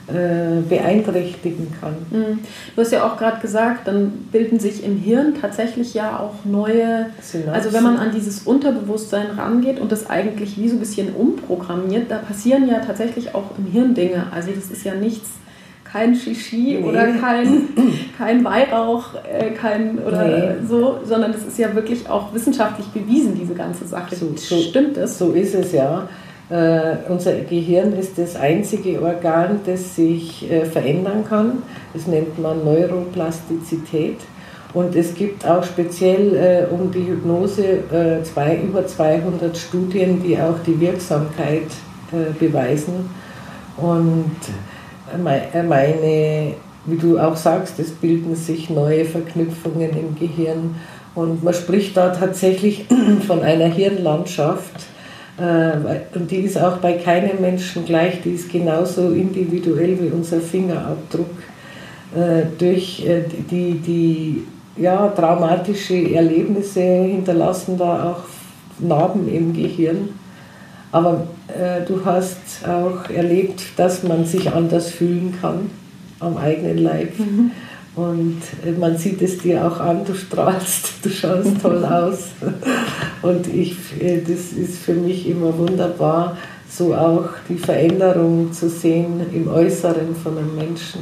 äh, 0.08 0.62
beeinträchtigen 0.70 1.74
kann. 1.82 1.96
Mhm. 2.12 2.40
Du 2.76 2.82
hast 2.82 2.92
ja 2.92 3.08
auch 3.08 3.18
gerade 3.18 3.42
gesagt, 3.42 3.88
dann 3.88 4.12
bilden 4.32 4.60
sich 4.60 4.84
im 4.84 4.98
Hirn 4.98 5.34
tatsächlich 5.42 5.96
ja 5.96 6.20
auch 6.20 6.46
neue, 6.46 7.08
Synapsen. 7.22 7.50
also 7.50 7.74
wenn 7.74 7.84
man 7.84 7.98
an 7.98 8.12
dieses 8.14 8.44
Unterbewusstsein 8.44 9.32
rangeht 9.36 9.80
und 9.80 9.92
das 9.92 10.08
eigentlich 10.08 10.60
wie 10.60 10.70
so 10.70 10.76
ein 10.76 10.80
bisschen 10.80 11.16
umprogrammiert, 11.16 12.12
da 12.12 12.20
passieren 12.20 12.68
ja 12.68 12.82
tatsächlich 12.86 13.34
auch 13.34 13.58
im 13.58 13.66
Hirn 13.66 13.96
Dinge. 13.96 14.28
Also 14.32 14.52
das 14.52 14.70
ist 14.70 14.86
ja 14.86 14.94
nichts 14.94 15.32
kein 15.96 16.14
Shishi 16.14 16.78
nee. 16.78 16.84
oder 16.84 17.14
kein, 17.14 17.70
kein 18.18 18.44
Weihrauch, 18.44 19.12
äh, 19.24 19.52
kein 19.52 19.98
oder 20.00 20.28
nee. 20.28 20.68
so, 20.68 21.00
sondern 21.06 21.32
es 21.32 21.46
ist 21.46 21.58
ja 21.58 21.74
wirklich 21.74 22.10
auch 22.10 22.34
wissenschaftlich 22.34 22.88
bewiesen, 22.88 23.34
diese 23.40 23.54
ganze 23.54 23.86
Sache. 23.88 24.14
So, 24.14 24.34
so, 24.36 24.58
Stimmt 24.58 24.98
es? 24.98 25.18
So 25.18 25.32
ist 25.32 25.56
es 25.56 25.72
ja. 25.72 26.10
Äh, 26.50 26.98
unser 27.08 27.34
Gehirn 27.50 27.94
ist 27.94 28.18
das 28.18 28.36
einzige 28.36 29.02
Organ, 29.02 29.62
das 29.66 29.96
sich 29.96 30.52
äh, 30.52 30.66
verändern 30.66 31.24
kann. 31.28 31.64
Das 31.94 32.08
nennt 32.08 32.40
man 32.40 32.66
Neuroplastizität. 32.66 34.18
Und 34.74 34.98
es 34.98 35.16
gibt 35.16 35.48
auch 35.48 35.64
speziell 35.64 36.36
äh, 36.36 36.74
um 36.74 36.92
die 36.92 37.08
Hypnose 37.08 37.64
äh, 37.64 38.24
zwei, 38.24 38.58
über 38.58 38.86
200 38.86 39.58
Studien, 39.58 40.22
die 40.22 40.38
auch 40.38 40.60
die 40.68 40.78
Wirksamkeit 40.78 41.68
äh, 42.12 42.34
beweisen. 42.38 43.10
Und 43.78 44.36
meine, 45.18 46.54
wie 46.86 46.98
du 46.98 47.20
auch 47.20 47.36
sagst, 47.36 47.80
es 47.80 47.92
bilden 47.92 48.36
sich 48.36 48.70
neue 48.70 49.06
Verknüpfungen 49.06 49.92
im 49.92 50.16
Gehirn 50.20 50.76
und 51.16 51.44
man 51.44 51.54
spricht 51.54 51.96
da 51.98 52.10
tatsächlich 52.10 52.86
von 53.28 53.42
einer 53.42 53.68
Hirnlandschaft. 53.68 54.74
Äh, 55.38 56.18
und 56.18 56.30
die 56.30 56.38
ist 56.38 56.58
auch 56.58 56.78
bei 56.78 56.94
keinem 56.94 57.42
Menschen 57.42 57.86
gleich, 57.86 58.22
die 58.22 58.32
ist 58.32 58.52
genauso 58.52 59.10
individuell 59.10 60.00
wie 60.00 60.10
unser 60.10 60.40
Fingerabdruck. 60.40 61.32
Äh, 62.16 62.44
durch 62.58 63.06
die, 63.52 63.74
die 63.74 64.44
ja, 64.78 65.08
traumatische 65.08 66.14
Erlebnisse 66.14 66.82
hinterlassen 66.82 67.78
da 67.78 68.12
auch 68.12 68.24
Narben 68.80 69.28
im 69.34 69.54
Gehirn. 69.54 70.10
Aber 70.96 71.28
äh, 71.50 71.86
du 71.86 72.06
hast 72.06 72.38
auch 72.66 73.10
erlebt, 73.10 73.62
dass 73.76 74.04
man 74.04 74.24
sich 74.24 74.50
anders 74.50 74.90
fühlen 74.90 75.38
kann 75.42 75.70
am 76.22 76.38
eigenen 76.38 76.78
Leib. 76.78 77.20
Mhm. 77.20 77.52
Und 77.98 78.42
äh, 78.66 78.72
man 78.72 78.98
sieht 78.98 79.22
es 79.22 79.40
dir 79.40 79.68
auch 79.68 79.82
an, 79.82 80.06
du 80.06 80.14
strahlst, 80.14 80.94
du 81.04 81.10
schaust 81.10 81.62
toll 81.62 81.84
aus. 81.92 82.30
Und 83.22 83.54
ich, 83.54 83.76
äh, 84.02 84.22
das 84.22 84.54
ist 84.54 84.78
für 84.78 84.94
mich 84.94 85.28
immer 85.28 85.58
wunderbar, 85.58 86.38
so 86.70 86.96
auch 86.96 87.28
die 87.50 87.58
Veränderung 87.58 88.54
zu 88.54 88.70
sehen 88.70 89.20
im 89.34 89.50
Äußeren 89.50 90.16
von 90.16 90.38
einem 90.38 90.56
Menschen. 90.56 91.02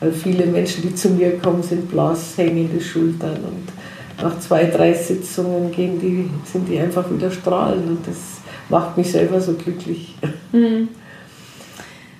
Weil 0.00 0.10
viele 0.10 0.46
Menschen, 0.46 0.82
die 0.82 0.96
zu 0.96 1.10
mir 1.10 1.38
kommen, 1.38 1.62
sind 1.62 1.88
blass, 1.88 2.36
hängende 2.36 2.80
Schultern 2.80 3.36
und 3.36 4.20
nach 4.20 4.36
zwei, 4.40 4.64
drei 4.64 4.92
Sitzungen 4.92 5.70
gehen 5.70 6.00
die, 6.00 6.28
sind 6.50 6.68
die 6.68 6.80
einfach 6.80 7.08
wieder 7.08 7.30
strahlend 7.30 7.88
und 7.88 8.06
das 8.08 8.31
macht 8.72 8.96
mich 8.96 9.12
selber 9.12 9.40
so 9.40 9.52
glücklich. 9.52 10.16
Mhm. 10.52 10.88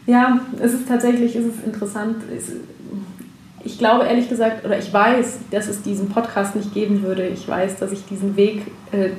Ja, 0.07 0.41
es 0.61 0.75
ist 0.75 0.87
tatsächlich 0.87 1.35
es 1.35 1.47
ist 1.47 1.65
interessant. 1.65 2.17
Ich 3.65 3.79
glaube 3.79 4.07
ehrlich 4.07 4.29
gesagt, 4.29 4.65
oder 4.65 4.79
ich 4.79 4.93
weiß, 4.93 5.39
dass 5.51 5.69
es 5.69 5.83
diesen 5.83 6.09
Podcast 6.09 6.55
nicht 6.55 6.75
geben 6.75 7.03
würde. 7.03 7.27
Ich 7.27 7.49
weiß, 7.49 7.79
dass 7.79 7.93
ich 7.93 8.05
diesen 8.07 8.37
Weg, 8.37 8.67
äh, 8.91 9.11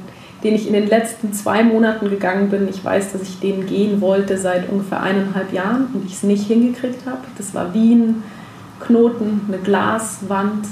den 0.43 0.55
ich 0.55 0.67
in 0.67 0.73
den 0.73 0.87
letzten 0.87 1.31
zwei 1.33 1.63
Monaten 1.63 2.09
gegangen 2.09 2.49
bin, 2.49 2.67
ich 2.67 2.83
weiß, 2.83 3.13
dass 3.13 3.21
ich 3.21 3.39
den 3.39 3.65
gehen 3.65 4.01
wollte 4.01 4.37
seit 4.37 4.69
ungefähr 4.69 5.01
eineinhalb 5.01 5.53
Jahren 5.53 5.87
und 5.93 6.05
ich 6.05 6.13
es 6.13 6.23
nicht 6.23 6.47
hingekriegt 6.47 7.05
habe. 7.05 7.21
Das 7.37 7.53
war 7.53 7.73
wie 7.73 7.95
ein 7.95 8.23
Knoten, 8.81 9.41
eine 9.47 9.59
Glaswand, 9.59 10.65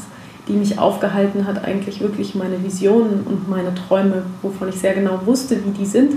die 0.50 0.54
mich 0.54 0.78
aufgehalten 0.78 1.48
hat, 1.48 1.64
eigentlich 1.64 2.02
wirklich 2.02 2.36
meine 2.36 2.62
Visionen 2.62 3.22
und 3.26 3.50
meine 3.50 3.74
Träume, 3.74 4.24
wovon 4.42 4.68
ich 4.68 4.76
sehr 4.76 4.94
genau 4.94 5.22
wusste, 5.26 5.64
wie 5.64 5.72
die 5.72 5.86
sind 5.86 6.16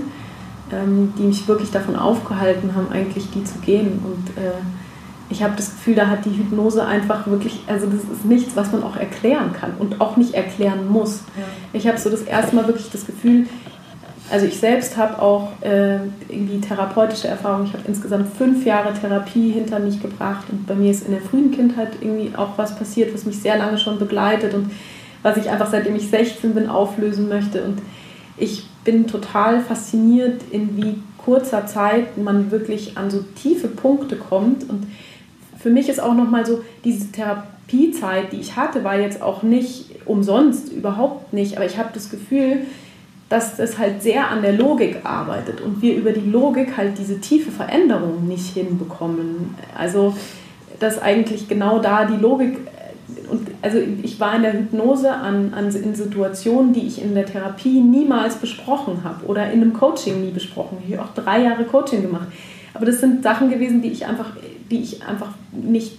ähm, 0.71 1.13
die 1.17 1.23
mich 1.23 1.47
wirklich 1.47 1.71
davon 1.71 1.95
aufgehalten 1.95 2.75
haben, 2.75 2.91
eigentlich 2.91 3.29
die 3.31 3.43
zu 3.43 3.59
gehen. 3.59 3.99
Und 4.03 4.41
äh, 4.41 4.51
ich 5.29 5.43
habe 5.43 5.55
das 5.55 5.71
Gefühl, 5.71 5.95
da 5.95 6.07
hat 6.07 6.25
die 6.25 6.37
Hypnose 6.37 6.85
einfach 6.85 7.27
wirklich, 7.27 7.61
also 7.67 7.87
das 7.87 8.01
ist 8.01 8.25
nichts, 8.25 8.55
was 8.55 8.71
man 8.71 8.83
auch 8.83 8.95
erklären 8.95 9.53
kann 9.53 9.73
und 9.79 10.01
auch 10.01 10.17
nicht 10.17 10.33
erklären 10.33 10.87
muss. 10.87 11.23
Ja. 11.37 11.43
Ich 11.73 11.87
habe 11.87 11.97
so 11.97 12.09
das 12.09 12.21
erste 12.21 12.55
Mal 12.55 12.67
wirklich 12.67 12.89
das 12.91 13.05
Gefühl, 13.05 13.47
also 14.31 14.45
ich 14.47 14.57
selbst 14.59 14.97
habe 14.97 15.21
auch 15.21 15.51
äh, 15.61 15.97
irgendwie 16.29 16.59
therapeutische 16.59 17.27
Erfahrungen. 17.27 17.65
Ich 17.67 17.73
habe 17.73 17.83
insgesamt 17.87 18.35
fünf 18.35 18.65
Jahre 18.65 18.93
Therapie 18.93 19.51
hinter 19.51 19.79
mich 19.79 20.01
gebracht 20.01 20.45
und 20.51 20.65
bei 20.65 20.73
mir 20.73 20.89
ist 20.89 21.05
in 21.05 21.11
der 21.11 21.21
frühen 21.21 21.51
Kindheit 21.51 21.89
irgendwie 22.01 22.35
auch 22.35 22.57
was 22.57 22.75
passiert, 22.75 23.13
was 23.13 23.25
mich 23.25 23.39
sehr 23.39 23.57
lange 23.57 23.77
schon 23.77 23.99
begleitet 23.99 24.53
und 24.55 24.71
was 25.21 25.37
ich 25.37 25.49
einfach 25.49 25.69
seitdem 25.69 25.95
ich 25.95 26.09
16 26.09 26.53
bin 26.53 26.69
auflösen 26.69 27.29
möchte. 27.29 27.63
Und 27.63 27.81
ich 28.37 28.67
bin 28.85 29.07
total 29.07 29.59
fasziniert, 29.59 30.41
in 30.51 30.77
wie 30.77 31.01
kurzer 31.17 31.65
Zeit 31.65 32.17
man 32.17 32.51
wirklich 32.51 32.97
an 32.97 33.11
so 33.11 33.25
tiefe 33.35 33.67
Punkte 33.67 34.15
kommt. 34.15 34.69
Und 34.69 34.87
für 35.59 35.71
mich 35.71 35.89
ist 35.89 35.99
auch 35.99 36.13
nochmal 36.13 36.45
so, 36.45 36.63
diese 36.85 37.11
Therapiezeit, 37.11 38.31
die 38.31 38.39
ich 38.39 38.55
hatte, 38.55 38.85
war 38.85 38.97
jetzt 38.97 39.21
auch 39.21 39.43
nicht 39.43 39.89
umsonst, 40.05 40.71
überhaupt 40.71 41.33
nicht. 41.33 41.57
Aber 41.57 41.65
ich 41.65 41.77
habe 41.77 41.89
das 41.93 42.09
Gefühl, 42.09 42.59
dass 43.27 43.57
es 43.57 43.79
halt 43.79 44.03
sehr 44.03 44.29
an 44.29 44.43
der 44.43 44.53
Logik 44.53 44.97
arbeitet 45.03 45.59
und 45.59 45.81
wir 45.81 45.95
über 45.95 46.11
die 46.11 46.29
Logik 46.29 46.77
halt 46.77 46.99
diese 46.99 47.19
tiefe 47.19 47.51
Veränderung 47.51 48.27
nicht 48.27 48.53
hinbekommen. 48.53 49.55
Also, 49.75 50.15
dass 50.79 51.01
eigentlich 51.01 51.47
genau 51.47 51.79
da 51.79 52.05
die 52.05 52.17
Logik 52.17 52.59
und 53.29 53.44
also 53.65 53.79
ich 54.03 54.19
war 54.19 54.35
in 54.35 54.43
der 54.43 54.53
Hypnose 54.53 55.11
an, 55.11 55.51
an, 55.55 55.75
in 55.75 55.95
Situationen, 55.95 56.71
die 56.71 56.85
ich 56.85 57.01
in 57.01 57.15
der 57.15 57.25
Therapie 57.25 57.81
niemals 57.81 58.35
besprochen 58.35 59.03
habe 59.03 59.25
oder 59.25 59.51
in 59.51 59.63
einem 59.63 59.73
Coaching 59.73 60.21
nie 60.21 60.29
besprochen. 60.29 60.77
Ich 60.87 60.95
habe 60.95 61.09
auch 61.09 61.13
drei 61.15 61.41
Jahre 61.41 61.63
Coaching 61.63 62.03
gemacht. 62.03 62.27
Aber 62.75 62.85
das 62.85 62.99
sind 62.99 63.23
Sachen 63.23 63.49
gewesen, 63.49 63.81
die 63.81 63.87
ich 63.87 64.05
einfach, 64.05 64.33
die 64.69 64.81
ich 64.81 65.03
einfach 65.07 65.29
nicht, 65.51 65.97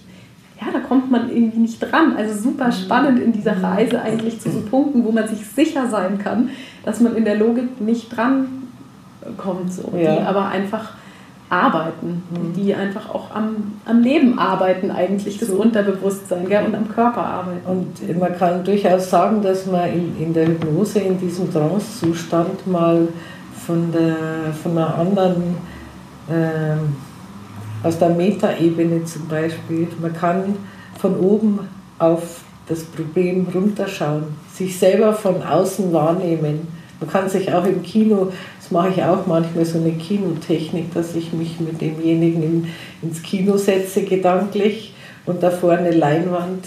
ja, 0.61 0.67
da 0.71 0.79
kommt 0.79 1.11
man 1.11 1.29
irgendwie 1.29 1.59
nicht 1.59 1.79
dran. 1.79 2.15
Also 2.15 2.41
super 2.41 2.71
spannend 2.71 3.19
in 3.19 3.33
dieser 3.33 3.61
Reise 3.61 4.01
eigentlich 4.01 4.39
zu 4.39 4.49
so 4.49 4.61
Punkten, 4.61 5.03
wo 5.03 5.11
man 5.11 5.27
sich 5.27 5.45
sicher 5.45 5.89
sein 5.89 6.19
kann, 6.19 6.51
dass 6.85 7.01
man 7.01 7.17
in 7.17 7.25
der 7.25 7.35
Logik 7.35 7.81
nicht 7.81 8.15
dran 8.15 8.45
kommt, 9.35 9.73
so, 9.73 9.91
ja. 9.93 10.15
die 10.15 10.21
aber 10.21 10.47
einfach 10.47 10.93
arbeiten, 11.49 12.23
mhm. 12.29 12.53
die 12.53 12.73
einfach 12.73 13.09
auch 13.09 13.33
am, 13.33 13.79
am 13.85 14.01
Leben 14.01 14.37
arbeiten, 14.37 14.91
eigentlich, 14.91 15.37
das 15.37 15.49
so. 15.49 15.55
Unterbewusstsein 15.55 16.47
gell, 16.47 16.65
und 16.65 16.75
am 16.75 16.89
Körper 16.89 17.23
arbeiten. 17.23 17.65
Und 17.65 18.19
man 18.19 18.37
kann 18.37 18.63
durchaus 18.63 19.09
sagen, 19.09 19.41
dass 19.41 19.65
man 19.65 19.89
in, 19.91 20.17
in 20.19 20.33
der 20.33 20.47
Hypnose, 20.47 20.99
in 20.99 21.19
diesem 21.19 21.51
Trance-Zustand 21.51 22.67
mal 22.67 23.07
von, 23.65 23.91
der, 23.91 24.53
von 24.61 24.71
einer 24.77 24.95
anderen, 24.95 25.55
äh, 26.29 27.85
aus 27.85 27.97
der 27.99 28.09
Metaebene 28.09 29.05
zum 29.05 29.27
Beispiel, 29.27 29.87
man 30.01 30.13
kann 30.13 30.55
von 30.99 31.15
oben 31.19 31.59
auf 31.99 32.41
das 32.67 32.83
Problem 32.83 33.47
runterschauen, 33.53 34.23
sich 34.53 34.77
selber 34.77 35.13
von 35.13 35.41
außen 35.41 35.93
wahrnehmen. 35.93 36.67
Man 36.99 37.09
kann 37.09 37.29
sich 37.29 37.53
auch 37.53 37.65
im 37.65 37.83
Kino 37.83 38.31
das 38.67 38.73
mache 38.73 38.89
ich 38.89 39.01
auch 39.01 39.25
manchmal 39.25 39.63
so 39.63 39.77
eine 39.77 39.93
Kinotechnik, 39.93 40.93
dass 40.93 41.15
ich 41.15 41.31
mich 41.31 41.57
mit 41.61 41.79
demjenigen 41.79 42.43
in, 42.43 42.67
ins 43.01 43.23
Kino 43.23 43.55
setze, 43.55 44.01
gedanklich, 44.01 44.93
und 45.25 45.41
da 45.41 45.51
vorne 45.51 45.91
Leinwand 45.91 46.65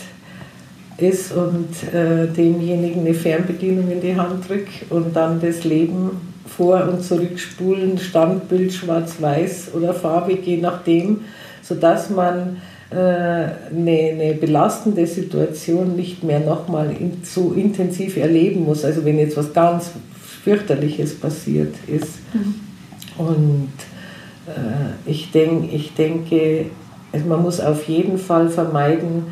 ist 0.97 1.33
und 1.33 1.69
äh, 1.93 2.27
demjenigen 2.27 3.01
eine 3.01 3.13
Fernbedienung 3.13 3.91
in 3.91 4.01
die 4.01 4.17
Hand 4.17 4.49
drücke 4.49 4.87
und 4.89 5.15
dann 5.15 5.43
das 5.43 5.65
Leben 5.65 6.11
vor- 6.47 6.89
und 6.89 7.05
zurückspulen, 7.05 7.99
Standbild 7.99 8.73
schwarz-weiß 8.73 9.73
oder 9.75 9.93
farbig, 9.93 10.47
je 10.47 10.57
nachdem, 10.57 11.21
sodass 11.61 12.09
man 12.09 12.63
äh, 12.91 12.95
eine, 12.95 13.51
eine, 13.73 14.35
belastende 14.41 15.07
Situation 15.07 15.97
nicht 15.97 16.25
mehr 16.25 16.41
nochmal 16.41 16.91
in, 16.99 17.19
so 17.25 17.53
intensiv 17.53 18.17
erleben 18.17 18.65
muss. 18.65 18.87
Also 18.87 19.05
wenn 19.05 19.19
jetzt 19.19 19.37
was 19.37 19.53
ganz 19.53 19.91
fürchterliches 20.45 21.15
passiert 21.15 21.75
ist. 21.87 22.19
Mhm. 22.33 22.55
Und 23.19 23.73
äh, 24.47 25.11
ich, 25.11 25.31
denk, 25.31 25.73
ich 25.73 25.95
denke, 25.95 26.67
also 27.13 27.27
man 27.27 27.43
muss 27.43 27.61
auf 27.61 27.87
jeden 27.89 28.19
Fall 28.19 28.49
vermeiden, 28.49 29.25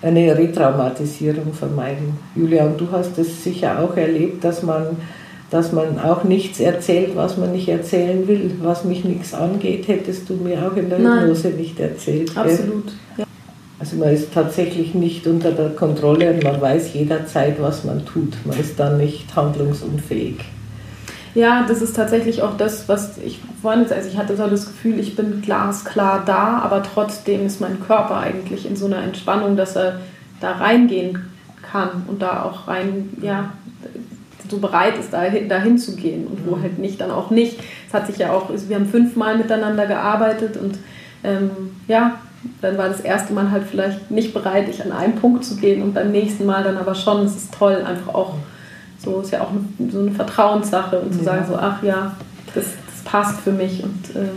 eine 0.00 0.36
Retraumatisierung 0.36 1.52
vermeiden. 1.52 2.16
Julia, 2.36 2.66
und 2.66 2.80
du 2.80 2.86
hast 2.90 3.18
es 3.18 3.42
sicher 3.42 3.80
auch 3.80 3.96
erlebt, 3.96 4.44
dass 4.44 4.62
man, 4.62 4.96
dass 5.50 5.72
man 5.72 5.98
auch 5.98 6.24
nichts 6.24 6.60
erzählt, 6.60 7.16
was 7.16 7.36
man 7.36 7.52
nicht 7.52 7.68
erzählen 7.68 8.26
will. 8.28 8.52
Was 8.62 8.84
mich 8.84 9.04
nichts 9.04 9.34
angeht, 9.34 9.88
hättest 9.88 10.28
du 10.30 10.34
mir 10.34 10.58
auch 10.66 10.76
in 10.76 10.88
der 10.88 10.98
Hypnose 10.98 11.48
nicht 11.48 11.80
erzählt. 11.80 12.36
Absolut. 12.36 12.92
Ja. 13.16 13.24
Also 13.80 13.96
man 13.96 14.12
ist 14.12 14.32
tatsächlich 14.34 14.94
nicht 14.94 15.26
unter 15.26 15.52
der 15.52 15.70
Kontrolle 15.70 16.32
und 16.32 16.42
man 16.42 16.60
weiß 16.60 16.94
jederzeit, 16.94 17.60
was 17.62 17.84
man 17.84 18.04
tut. 18.04 18.34
Man 18.44 18.58
ist 18.58 18.78
dann 18.80 18.98
nicht 18.98 19.34
handlungsunfähig. 19.36 20.44
Ja, 21.34 21.64
das 21.68 21.82
ist 21.82 21.94
tatsächlich 21.94 22.42
auch 22.42 22.56
das, 22.56 22.88
was 22.88 23.18
ich 23.18 23.38
vorhin 23.62 23.82
jetzt, 23.82 23.92
also 23.92 24.08
ich 24.08 24.16
hatte 24.16 24.36
so 24.36 24.46
das 24.48 24.66
Gefühl, 24.66 24.98
ich 24.98 25.14
bin 25.14 25.42
glasklar 25.42 26.24
da, 26.24 26.58
aber 26.58 26.82
trotzdem 26.82 27.46
ist 27.46 27.60
mein 27.60 27.80
Körper 27.80 28.18
eigentlich 28.18 28.66
in 28.66 28.74
so 28.74 28.86
einer 28.86 29.02
Entspannung, 29.02 29.56
dass 29.56 29.76
er 29.76 30.00
da 30.40 30.52
reingehen 30.52 31.30
kann 31.70 32.04
und 32.08 32.22
da 32.22 32.42
auch 32.42 32.66
rein, 32.66 33.10
ja, 33.20 33.52
so 34.50 34.58
bereit 34.58 34.98
ist, 34.98 35.12
dahin, 35.12 35.48
dahin 35.48 35.78
zu 35.78 35.94
gehen 35.94 36.26
und 36.26 36.46
wo 36.46 36.56
mhm. 36.56 36.62
halt 36.62 36.78
nicht, 36.78 37.00
dann 37.00 37.10
auch 37.10 37.30
nicht. 37.30 37.60
Es 37.86 37.94
hat 37.94 38.06
sich 38.06 38.16
ja 38.16 38.32
auch, 38.32 38.48
wir 38.50 38.76
haben 38.76 38.86
fünfmal 38.86 39.36
miteinander 39.36 39.86
gearbeitet 39.86 40.56
und 40.56 40.78
ähm, 41.22 41.50
ja, 41.86 42.18
dann 42.60 42.78
war 42.78 42.88
das 42.88 43.00
erste 43.00 43.32
Mal 43.32 43.50
halt 43.50 43.64
vielleicht 43.64 44.10
nicht 44.10 44.32
bereit, 44.32 44.68
ich 44.68 44.84
an 44.84 44.92
einen 44.92 45.16
Punkt 45.16 45.44
zu 45.44 45.56
gehen 45.56 45.82
und 45.82 45.94
beim 45.94 46.12
nächsten 46.12 46.46
Mal 46.46 46.62
dann 46.62 46.76
aber 46.76 46.94
schon. 46.94 47.24
Es 47.24 47.36
ist 47.36 47.54
toll, 47.54 47.82
einfach 47.84 48.14
auch 48.14 48.34
so 48.98 49.20
ist 49.20 49.32
ja 49.32 49.42
auch 49.42 49.50
eine, 49.50 49.90
so 49.90 50.00
eine 50.00 50.10
Vertrauenssache 50.10 50.98
und 50.98 51.12
zu 51.12 51.20
ja. 51.20 51.24
sagen 51.24 51.46
so, 51.48 51.56
ach 51.56 51.82
ja, 51.82 52.16
das, 52.54 52.64
das 52.64 53.04
passt 53.04 53.40
für 53.40 53.52
mich 53.52 53.82
und 53.82 54.16
äh, 54.16 54.28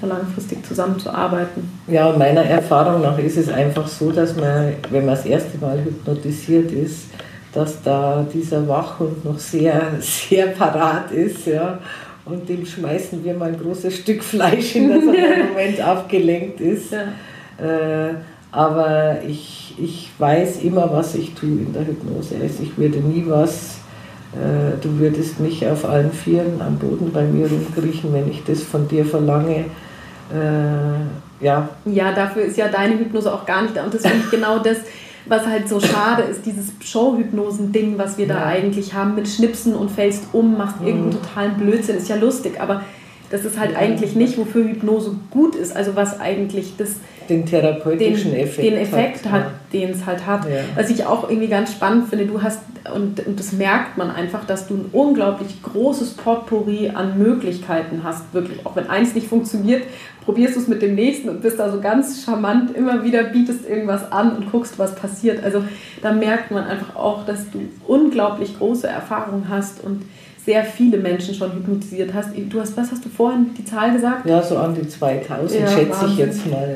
da 0.00 0.06
langfristig 0.06 0.64
zusammenzuarbeiten. 0.66 1.70
Ja, 1.86 2.12
meiner 2.12 2.44
Erfahrung 2.44 3.02
nach 3.02 3.18
ist 3.18 3.36
es 3.36 3.48
einfach 3.48 3.88
so, 3.88 4.12
dass 4.12 4.36
man, 4.36 4.74
wenn 4.90 5.06
man 5.06 5.14
das 5.14 5.24
erste 5.24 5.58
Mal 5.58 5.82
hypnotisiert 5.82 6.70
ist, 6.70 7.06
dass 7.52 7.82
da 7.82 8.26
dieser 8.32 8.66
Wachhund 8.68 9.24
noch 9.24 9.38
sehr, 9.38 9.92
sehr 10.00 10.48
parat 10.48 11.10
ist, 11.12 11.46
ja. 11.46 11.78
Und 12.26 12.48
dem 12.48 12.64
schmeißen 12.64 13.22
wir 13.22 13.34
mal 13.34 13.50
ein 13.50 13.60
großes 13.60 13.98
Stück 13.98 14.24
Fleisch 14.24 14.70
hin, 14.70 14.88
dass 14.88 15.14
er 15.14 15.40
im 15.40 15.48
Moment 15.48 15.80
abgelenkt 15.80 16.60
ist. 16.60 16.92
Ja. 16.92 17.04
Äh, 17.58 18.14
aber 18.52 19.18
ich, 19.26 19.74
ich 19.78 20.10
weiß 20.18 20.62
immer, 20.62 20.92
was 20.92 21.14
ich 21.16 21.34
tue 21.34 21.48
in 21.48 21.72
der 21.72 21.86
Hypnose. 21.86 22.36
Also 22.40 22.62
ich 22.62 22.78
würde 22.78 22.98
nie 22.98 23.24
was, 23.26 23.78
äh, 24.32 24.80
du 24.80 24.98
würdest 24.98 25.40
mich 25.40 25.66
auf 25.66 25.84
allen 25.84 26.12
Vieren 26.12 26.60
am 26.60 26.78
Boden 26.78 27.12
bei 27.12 27.24
mir 27.24 27.48
rumkriechen, 27.48 28.12
wenn 28.12 28.30
ich 28.30 28.44
das 28.44 28.62
von 28.62 28.86
dir 28.86 29.04
verlange. 29.04 29.64
Äh, 30.32 31.44
ja. 31.44 31.68
ja, 31.84 32.12
dafür 32.12 32.44
ist 32.44 32.56
ja 32.56 32.68
deine 32.68 32.98
Hypnose 32.98 33.32
auch 33.32 33.44
gar 33.44 33.62
nicht 33.62 33.76
da. 33.76 33.84
Und 33.84 33.92
das 33.92 34.02
finde 34.02 34.18
ich 34.24 34.30
genau 34.30 34.60
das, 34.60 34.78
was 35.26 35.46
halt 35.46 35.68
so 35.68 35.80
schade 35.80 36.22
ist, 36.22 36.46
dieses 36.46 36.72
Show-Hypnosen-Ding, 36.80 37.98
was 37.98 38.18
wir 38.18 38.26
ja. 38.26 38.34
da 38.34 38.46
eigentlich 38.46 38.94
haben 38.94 39.14
mit 39.14 39.28
Schnipsen 39.28 39.74
und 39.74 39.90
fällst 39.90 40.24
um, 40.32 40.56
machst 40.56 40.80
mhm. 40.80 40.86
irgendeinen 40.86 41.22
totalen 41.22 41.54
Blödsinn, 41.54 41.96
ist 41.96 42.08
ja 42.08 42.16
lustig, 42.16 42.60
aber 42.60 42.82
das 43.30 43.44
ist 43.44 43.58
halt 43.58 43.72
ja. 43.72 43.78
eigentlich 43.78 44.14
nicht, 44.14 44.38
wofür 44.38 44.64
Hypnose 44.64 45.16
gut 45.30 45.54
ist, 45.54 45.74
also 45.74 45.96
was 45.96 46.20
eigentlich 46.20 46.76
das 46.76 46.96
den 47.28 47.46
therapeutischen 47.46 48.32
den, 48.32 48.40
Effekt, 48.40 48.66
den 48.66 48.76
Effekt 48.76 49.24
hat, 49.26 49.32
hat 49.32 49.42
ja. 49.72 49.80
den 49.80 49.90
es 49.90 50.06
halt 50.06 50.26
hat. 50.26 50.44
Ja. 50.44 50.60
Was 50.74 50.90
ich 50.90 51.06
auch 51.06 51.28
irgendwie 51.28 51.48
ganz 51.48 51.72
spannend 51.72 52.08
finde, 52.08 52.26
du 52.26 52.42
hast, 52.42 52.60
und, 52.94 53.26
und 53.26 53.38
das 53.38 53.52
merkt 53.52 53.96
man 53.96 54.10
einfach, 54.10 54.44
dass 54.44 54.66
du 54.66 54.74
ein 54.74 54.86
unglaublich 54.92 55.62
großes 55.62 56.14
Potpourri 56.14 56.90
an 56.90 57.18
Möglichkeiten 57.18 58.02
hast, 58.04 58.34
wirklich. 58.34 58.64
Auch 58.66 58.76
wenn 58.76 58.88
eins 58.88 59.14
nicht 59.14 59.28
funktioniert, 59.28 59.84
probierst 60.24 60.56
du 60.56 60.60
es 60.60 60.68
mit 60.68 60.82
dem 60.82 60.94
nächsten 60.94 61.28
und 61.28 61.42
bist 61.42 61.58
da 61.58 61.70
so 61.70 61.80
ganz 61.80 62.24
charmant, 62.24 62.76
immer 62.76 63.04
wieder 63.04 63.24
bietest 63.24 63.68
irgendwas 63.68 64.10
an 64.10 64.36
und 64.36 64.50
guckst, 64.50 64.78
was 64.78 64.94
passiert. 64.94 65.42
Also 65.42 65.64
da 66.02 66.12
merkt 66.12 66.50
man 66.50 66.64
einfach 66.64 66.96
auch, 66.96 67.24
dass 67.24 67.50
du 67.50 67.68
unglaublich 67.86 68.58
große 68.58 68.86
Erfahrung 68.86 69.46
hast 69.48 69.82
und 69.82 70.02
sehr 70.44 70.64
viele 70.64 70.98
Menschen 70.98 71.34
schon 71.34 71.52
hypnotisiert 71.52 72.12
hast. 72.12 72.30
Du 72.50 72.60
hast, 72.60 72.76
was 72.76 72.90
hast 72.90 73.04
du 73.04 73.08
vorhin 73.08 73.50
die 73.56 73.64
Zahl 73.64 73.92
gesagt? 73.92 74.26
Ja, 74.26 74.42
so 74.42 74.58
an 74.58 74.74
die 74.74 74.86
2000 74.86 75.60
ja, 75.60 75.66
schätze 75.66 75.90
Wahnsinn. 75.90 76.08
ich 76.10 76.18
jetzt 76.18 76.50
mal, 76.50 76.68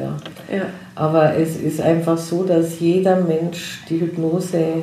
ja. 0.51 0.57
ja. 0.57 0.63
Aber 0.95 1.37
es 1.37 1.57
ist 1.57 1.81
einfach 1.81 2.17
so, 2.17 2.45
dass 2.45 2.81
jeder 2.81 3.21
Mensch 3.21 3.81
die 3.91 4.01
Hypnose 4.01 4.83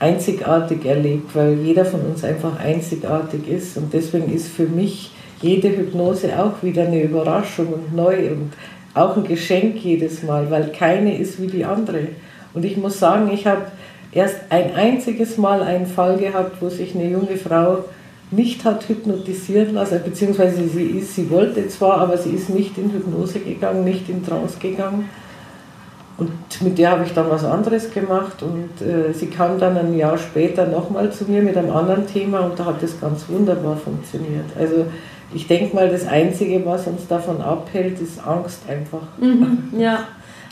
einzigartig 0.00 0.84
erlebt, 0.84 1.34
weil 1.34 1.54
jeder 1.54 1.84
von 1.84 2.00
uns 2.00 2.24
einfach 2.24 2.58
einzigartig 2.58 3.48
ist. 3.48 3.76
Und 3.76 3.92
deswegen 3.92 4.34
ist 4.34 4.48
für 4.48 4.66
mich 4.66 5.12
jede 5.40 5.68
Hypnose 5.68 6.38
auch 6.38 6.62
wieder 6.62 6.82
eine 6.82 7.02
Überraschung 7.02 7.68
und 7.68 7.94
neu 7.94 8.30
und 8.32 8.52
auch 8.94 9.16
ein 9.16 9.24
Geschenk 9.24 9.76
jedes 9.76 10.22
Mal, 10.22 10.50
weil 10.50 10.72
keine 10.72 11.16
ist 11.16 11.40
wie 11.40 11.46
die 11.46 11.64
andere. 11.64 12.08
Und 12.54 12.64
ich 12.64 12.76
muss 12.76 12.98
sagen, 12.98 13.30
ich 13.32 13.46
habe 13.46 13.66
erst 14.12 14.36
ein 14.48 14.74
einziges 14.74 15.36
Mal 15.36 15.62
einen 15.62 15.86
Fall 15.86 16.16
gehabt, 16.16 16.60
wo 16.60 16.68
sich 16.68 16.94
eine 16.94 17.08
junge 17.08 17.36
Frau 17.36 17.84
nicht 18.30 18.64
hat 18.64 18.88
hypnotisieren 18.88 19.74
lassen, 19.74 20.00
beziehungsweise 20.04 20.68
sie, 20.68 20.84
ist, 20.84 21.14
sie 21.14 21.30
wollte 21.30 21.68
zwar, 21.68 21.98
aber 21.98 22.18
sie 22.18 22.30
ist 22.30 22.50
nicht 22.50 22.76
in 22.76 22.90
Hypnose 22.92 23.40
gegangen, 23.40 23.84
nicht 23.84 24.08
in 24.08 24.24
Trance 24.24 24.58
gegangen. 24.58 25.08
Und 26.18 26.30
mit 26.62 26.78
der 26.78 26.92
habe 26.92 27.04
ich 27.04 27.12
dann 27.12 27.30
was 27.30 27.44
anderes 27.44 27.92
gemacht 27.92 28.42
und 28.42 28.84
äh, 28.84 29.12
sie 29.12 29.26
kam 29.26 29.58
dann 29.58 29.76
ein 29.76 29.96
Jahr 29.96 30.16
später 30.16 30.66
nochmal 30.66 31.12
zu 31.12 31.24
mir 31.24 31.42
mit 31.42 31.56
einem 31.56 31.70
anderen 31.70 32.06
Thema 32.06 32.40
und 32.40 32.58
da 32.58 32.64
hat 32.64 32.82
das 32.82 32.98
ganz 32.98 33.28
wunderbar 33.28 33.76
funktioniert. 33.76 34.46
Also 34.58 34.86
ich 35.34 35.46
denke 35.46 35.74
mal, 35.74 35.90
das 35.90 36.06
Einzige, 36.06 36.64
was 36.64 36.86
uns 36.86 37.06
davon 37.06 37.42
abhält, 37.42 38.00
ist 38.00 38.26
Angst 38.26 38.60
einfach. 38.66 39.02
Mhm, 39.18 39.78
ja, 39.78 40.04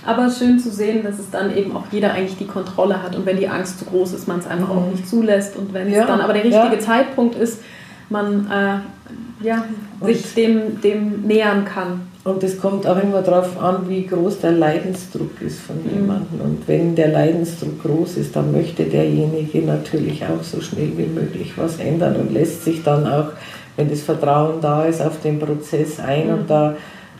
aber 0.06 0.30
schön 0.30 0.58
zu 0.58 0.70
sehen, 0.70 1.02
dass 1.02 1.18
es 1.18 1.30
dann 1.30 1.56
eben 1.56 1.76
auch 1.76 1.84
jeder 1.90 2.12
eigentlich 2.12 2.36
die 2.36 2.46
Kontrolle 2.46 3.02
hat 3.02 3.16
und 3.16 3.26
wenn 3.26 3.36
die 3.36 3.48
Angst 3.48 3.78
zu 3.78 3.84
groß 3.86 4.12
ist, 4.12 4.28
man 4.28 4.38
es 4.38 4.46
einfach 4.46 4.72
mhm. 4.72 4.78
auch 4.78 4.90
nicht 4.90 5.08
zulässt 5.08 5.56
und 5.56 5.72
wenn 5.72 5.90
ja, 5.90 6.02
es 6.02 6.06
dann 6.06 6.20
aber 6.20 6.32
der 6.32 6.44
richtige 6.44 6.76
ja. 6.76 6.80
Zeitpunkt 6.80 7.36
ist, 7.36 7.60
man 8.10 8.46
äh, 8.50 9.44
ja, 9.44 9.64
sich 10.02 10.34
dem, 10.34 10.80
dem 10.80 11.22
nähern 11.22 11.64
kann. 11.64 12.02
Und 12.24 12.42
es 12.42 12.58
kommt 12.58 12.86
auch 12.86 13.00
immer 13.02 13.20
darauf 13.20 13.60
an, 13.62 13.88
wie 13.88 14.06
groß 14.06 14.40
der 14.40 14.52
Leidensdruck 14.52 15.42
ist 15.42 15.60
von 15.60 15.76
mhm. 15.82 15.90
jemandem. 15.90 16.40
Und 16.40 16.66
wenn 16.66 16.94
der 16.94 17.08
Leidensdruck 17.08 17.82
groß 17.82 18.16
ist, 18.16 18.34
dann 18.34 18.50
möchte 18.52 18.84
derjenige 18.84 19.60
natürlich 19.60 20.24
auch 20.24 20.42
so 20.42 20.60
schnell 20.60 20.92
wie 20.96 21.06
möglich 21.06 21.52
was 21.56 21.78
ändern 21.78 22.16
und 22.16 22.32
lässt 22.32 22.64
sich 22.64 22.82
dann 22.82 23.06
auch, 23.06 23.28
wenn 23.76 23.90
das 23.90 24.00
Vertrauen 24.00 24.60
da 24.62 24.84
ist, 24.84 25.02
auf 25.02 25.20
den 25.20 25.38
Prozess 25.38 26.00
ein. 26.00 26.28
Mhm. 26.28 26.32
Und 26.32 26.50
da 26.50 26.76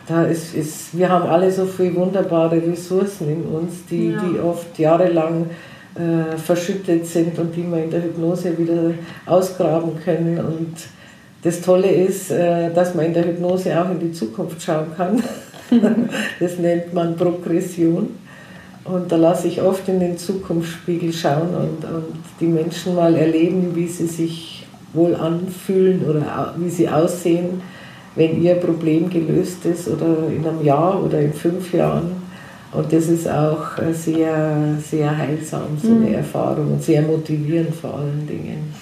da 0.07 0.23
ist, 0.25 0.53
ist, 0.53 0.97
wir 0.97 1.09
haben 1.09 1.27
alle 1.27 1.51
so 1.51 1.65
viele 1.65 1.95
wunderbare 1.95 2.61
Ressourcen 2.61 3.29
in 3.29 3.43
uns, 3.43 3.85
die, 3.89 4.11
ja. 4.11 4.21
die 4.21 4.39
oft 4.39 4.77
jahrelang 4.77 5.49
äh, 5.95 6.37
verschüttet 6.37 7.07
sind 7.07 7.37
und 7.39 7.55
die 7.55 7.63
wir 7.63 7.83
in 7.83 7.89
der 7.89 8.03
Hypnose 8.03 8.57
wieder 8.57 8.91
ausgraben 9.25 9.91
können. 10.03 10.37
Und 10.37 10.75
das 11.41 11.61
Tolle 11.61 11.89
ist, 11.89 12.31
äh, 12.31 12.71
dass 12.71 12.93
man 12.93 13.05
in 13.05 13.13
der 13.13 13.25
Hypnose 13.25 13.79
auch 13.79 13.89
in 13.89 13.99
die 13.99 14.11
Zukunft 14.11 14.61
schauen 14.61 14.87
kann. 14.95 15.23
das 16.39 16.59
nennt 16.59 16.93
man 16.93 17.15
Progression. 17.15 18.09
Und 18.83 19.11
da 19.11 19.15
lasse 19.15 19.47
ich 19.47 19.63
oft 19.63 19.87
in 19.89 19.99
den 19.99 20.17
Zukunftsspiegel 20.19 21.11
schauen 21.11 21.49
und, 21.55 21.83
und 21.83 22.15
die 22.39 22.45
Menschen 22.45 22.93
mal 22.93 23.15
erleben, 23.15 23.71
wie 23.73 23.87
sie 23.87 24.05
sich 24.05 24.67
wohl 24.93 25.15
anfühlen 25.15 26.05
oder 26.07 26.53
wie 26.57 26.69
sie 26.69 26.87
aussehen 26.87 27.61
wenn 28.15 28.41
ihr 28.41 28.55
Problem 28.55 29.09
gelöst 29.09 29.65
ist 29.65 29.87
oder 29.87 30.27
in 30.29 30.45
einem 30.45 30.63
Jahr 30.63 31.03
oder 31.03 31.19
in 31.19 31.33
fünf 31.33 31.73
Jahren. 31.73 32.23
Und 32.71 32.91
das 32.91 33.07
ist 33.07 33.29
auch 33.29 33.77
sehr, 33.93 34.77
sehr 34.83 35.17
heilsam, 35.17 35.77
so 35.81 35.89
eine 35.89 36.07
mhm. 36.07 36.13
Erfahrung 36.15 36.73
und 36.73 36.83
sehr 36.83 37.01
motivierend 37.01 37.73
vor 37.73 37.95
allen 37.95 38.27
Dingen. 38.27 38.73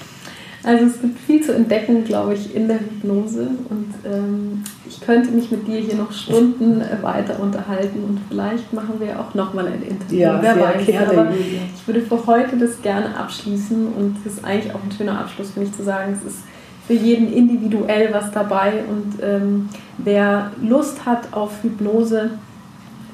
Also 0.64 0.86
es 0.86 1.02
gibt 1.02 1.20
viel 1.20 1.42
zu 1.42 1.54
entdecken, 1.54 2.06
glaube 2.06 2.36
ich, 2.36 2.56
in 2.56 2.70
der 2.70 2.80
Hypnose 2.80 3.50
und 3.70 3.94
ähm, 4.06 4.64
ich 4.88 5.02
könnte 5.02 5.32
mich 5.32 5.52
mit 5.52 5.68
dir 5.68 5.80
hier 5.80 5.96
noch 5.96 6.14
Stunden 6.14 6.82
weiter 7.02 7.38
unterhalten 7.42 8.02
und 8.06 8.22
vielleicht 8.30 8.72
machen 8.72 8.94
wir 9.00 9.20
auch 9.20 9.34
nochmal 9.34 9.68
ein 9.68 9.84
Interview. 9.84 10.20
Ja, 10.20 10.40
Wer 10.42 10.58
weiß. 10.58 10.86
Gerne, 10.86 11.12
Aber 11.12 11.32
ich 11.34 11.86
würde 11.86 12.02
für 12.02 12.26
heute 12.26 12.56
das 12.56 12.82
gerne 12.82 13.14
abschließen 13.18 13.88
und 13.88 14.16
es 14.26 14.36
ist 14.38 14.46
eigentlich 14.46 14.74
auch 14.74 14.82
ein 14.82 14.92
schöner 14.92 15.20
Abschluss, 15.20 15.52
finde 15.52 15.70
ich, 15.70 15.76
zu 15.76 15.84
sagen, 15.84 16.18
es 16.18 16.32
ist 16.32 16.44
für 16.88 16.94
jeden 16.94 17.34
individuell 17.34 18.10
was 18.12 18.32
dabei 18.32 18.84
und 18.90 19.24
ähm, 19.24 19.70
wer 19.98 20.52
Lust 20.62 21.06
hat 21.06 21.32
auf 21.32 21.64
Hypnose, 21.64 22.32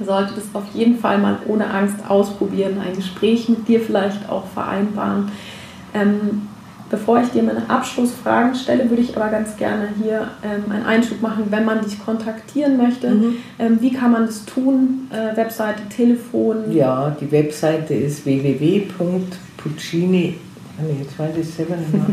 sollte 0.03 0.33
das 0.35 0.45
auf 0.53 0.63
jeden 0.73 0.97
Fall 0.97 1.19
mal 1.19 1.37
ohne 1.45 1.69
Angst 1.69 1.97
ausprobieren, 2.07 2.81
ein 2.85 2.95
Gespräch 2.95 3.49
mit 3.49 3.67
dir 3.67 3.81
vielleicht 3.81 4.29
auch 4.29 4.45
vereinbaren. 4.47 5.29
Ähm, 5.93 6.47
bevor 6.89 7.21
ich 7.21 7.29
dir 7.29 7.43
meine 7.43 7.69
Abschlussfragen 7.69 8.55
stelle, 8.55 8.89
würde 8.89 9.03
ich 9.03 9.15
aber 9.15 9.29
ganz 9.29 9.55
gerne 9.57 9.89
hier 10.01 10.29
ähm, 10.43 10.71
einen 10.71 10.85
Einschub 10.85 11.21
machen, 11.21 11.45
wenn 11.49 11.65
man 11.65 11.83
dich 11.83 12.03
kontaktieren 12.03 12.77
möchte. 12.77 13.09
Mhm. 13.09 13.35
Ähm, 13.59 13.77
wie 13.81 13.91
kann 13.91 14.11
man 14.11 14.25
das 14.25 14.45
tun? 14.45 15.09
Äh, 15.11 15.35
Webseite, 15.35 15.83
Telefon? 15.95 16.71
Ja, 16.71 17.15
die 17.19 17.31
Webseite 17.31 17.93
ist 17.93 18.25
www.puccini. 18.25 20.35
Ah, 20.79 20.83
nee, 20.87 20.99
jetzt 21.01 21.19
weiß 21.19 21.35
ich 21.37 21.47
selber 21.47 21.75
nicht 21.75 21.91
mehr. 21.99 22.05